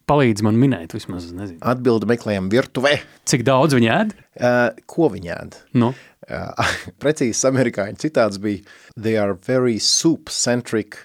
palīdzi 0.09 0.45
man 0.47 0.59
minēt, 0.59 0.95
vismaz 0.97 1.31
nezinu. 1.31 1.61
Atbildi 1.73 2.09
meklējam 2.13 2.51
virtuvē. 2.53 2.97
Cik 3.29 3.45
daudz 3.47 3.77
viņi 3.77 3.91
ēd? 3.95 4.13
Uh, 4.37 4.67
ko 4.89 5.09
viņi 5.13 5.33
ēd? 5.37 5.57
Nu? 5.79 5.93
Uh, 6.27 6.75
precīzs 7.03 7.43
amerikāņu 7.49 8.03
citāts 8.03 8.39
bija 8.43 8.63
They 8.99 9.17
are 9.17 9.35
very 9.47 9.79
soup-centric 9.81 11.01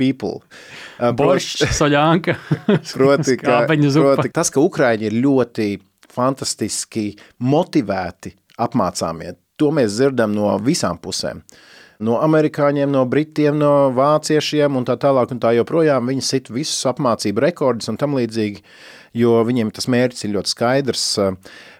people. 0.00 0.40
Boršs, 0.98 1.66
soļānka, 1.76 2.36
proti, 2.96 3.36
ka, 3.40 3.64
proti, 3.68 4.32
tas, 4.32 4.50
ka 4.52 4.62
Ukraiņi 4.64 5.10
ir 5.10 5.18
ļoti 5.20 5.68
fantastiski 6.16 7.10
motivēti 7.44 8.32
apmācāmie, 8.62 9.34
to 9.60 9.72
mēs 9.74 9.98
dzirdam 9.98 10.34
no 10.36 10.54
visām 10.62 11.00
pusēm. 11.02 11.42
No 12.04 12.18
amerikāņiem, 12.24 12.90
no 12.92 13.04
britiem, 13.08 13.56
no 13.60 13.90
vāciešiem 13.96 14.76
un 14.76 14.84
tā 14.88 14.98
tālāk 15.00 15.32
un 15.32 15.40
tā 15.42 15.54
joprojām. 15.56 16.10
Viņi 16.10 16.24
sit 16.24 16.50
visus 16.52 16.84
apmācību 16.90 17.44
rekordus 17.46 17.88
un 17.92 18.00
tam 18.00 18.16
līdzīgi, 18.18 18.64
jo 19.16 19.38
viņiem 19.48 19.72
tas 19.74 19.88
mērķis 19.92 20.26
ir 20.26 20.34
ļoti 20.36 20.52
skaidrs. 20.52 21.06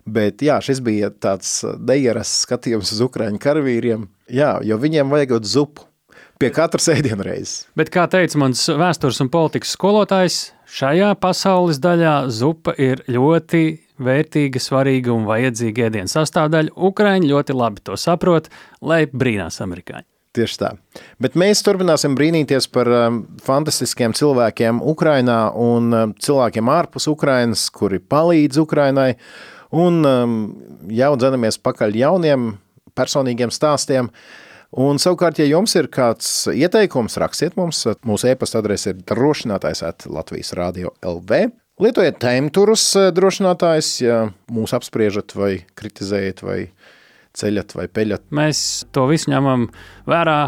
Bet 0.07 0.45
jā, 0.47 0.61
šis 0.63 0.81
bija 0.87 1.11
tāds 1.11 1.59
dejeras 1.83 2.33
skatījums 2.47 2.95
uz 2.95 3.03
Ukraiņu 3.09 3.43
karavīriem, 3.43 4.07
jā, 4.33 4.57
jo 4.65 4.79
viņiem 4.81 5.13
vajag 5.13 5.39
zupu 5.45 5.85
pie 6.41 6.51
katras 6.55 6.89
ēdienreizes. 6.93 7.65
Bet, 7.79 7.91
kā 7.93 8.07
teica 8.13 8.39
mans 8.41 8.63
vēstures 8.69 9.21
un 9.25 9.33
politikas 9.33 9.73
skolotājs, 9.77 10.39
šajā 10.79 11.15
pasaules 11.21 11.81
daļā 11.83 12.17
zupa 12.33 12.77
ir 12.81 13.03
ļoti 13.11 13.65
vērtīga, 14.03 14.61
svarīga 14.63 15.15
un 15.15 15.25
vajadzīga 15.29 15.89
ēdienas 15.89 16.17
sastāvdaļa. 16.19 16.75
Ukraiņi 16.89 17.33
ļoti 17.33 17.57
labi 17.57 17.83
to 17.87 17.97
saprot, 18.01 18.51
lai 18.85 19.05
brīnās 19.11 19.61
amerikāņi. 19.65 20.07
Tieši 20.37 20.59
tā. 20.61 20.71
Bet 21.23 21.37
mēs 21.39 21.63
turpināsim 21.65 22.17
brīnīties 22.17 22.69
par 22.69 22.91
um, 22.93 23.23
fantastiskiem 23.45 24.13
cilvēkiem 24.17 24.83
Ukrajinā 24.85 25.39
un 25.57 25.89
um, 25.97 26.13
cilvēkiem 26.21 26.69
ārpus 26.69 27.09
Ukrajinas, 27.09 27.69
kuri 27.73 28.03
palīdz 28.03 28.61
Ukrajinai. 28.67 29.15
Un 29.77 30.03
um, 30.05 30.35
jau 30.93 31.15
dzenamies 31.17 31.57
pakaļ 31.65 31.97
jauniem 32.03 32.51
personīgiem 32.97 33.53
stāstiem. 33.53 34.11
Un, 34.77 35.01
savukārt, 35.01 35.41
ja 35.41 35.47
jums 35.49 35.73
ir 35.79 35.89
kāds 35.93 36.29
ieteikums, 36.53 37.17
rakstiet 37.23 37.57
mums. 37.57 37.87
Mūsu 38.05 38.29
e-pasta 38.29 38.61
adrese 38.61 38.93
ir 38.93 39.01
drošinātājs 39.09 39.85
at 39.89 40.05
Latvijas 40.11 40.53
Rādio 40.59 40.93
LV. 41.01 41.47
Lietojiet 41.77 42.17
tēmturus 42.23 42.83
drošinātājs, 43.13 43.89
ja 44.01 44.21
mūs 44.49 44.73
apspriežat 44.73 45.35
vai 45.37 45.51
kritizējat 45.77 46.39
vai 46.41 46.61
ceļat 47.37 47.75
vai 47.77 47.85
peļat. 47.93 48.23
Mēs 48.33 48.61
to 48.97 49.05
visu 49.11 49.29
ņemam 49.29 49.67
vērā, 50.09 50.39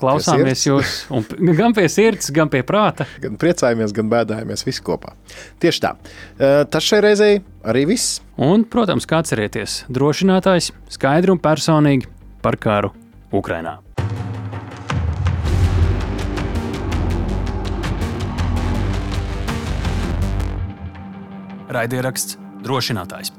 klausāmies 0.00 0.62
jūs, 0.64 0.94
gan 1.60 1.76
pie 1.76 1.84
sirds, 1.92 2.30
gan 2.32 2.48
pie 2.48 2.62
prāta. 2.64 3.04
Gan 3.20 3.36
priecājamies, 3.36 3.92
gan 3.98 4.08
bēdājamies 4.14 4.64
visi 4.64 4.84
kopā. 4.86 5.12
Tieši 5.60 5.82
tā. 5.84 5.90
Tas 6.72 6.88
šai 6.88 7.02
reizei 7.04 7.34
arī 7.68 7.84
viss. 7.92 8.22
Un, 8.40 8.64
protams, 8.64 9.04
kā 9.10 9.20
atcerieties, 9.20 9.82
drošinātājs 9.92 10.70
skaidri 10.96 11.36
un 11.36 11.42
personīgi 11.44 12.08
par 12.40 12.56
karu 12.64 12.94
Ukrainā. 13.36 13.76
Raidieraksts 21.68 22.38
drošinātājs. 22.64 23.37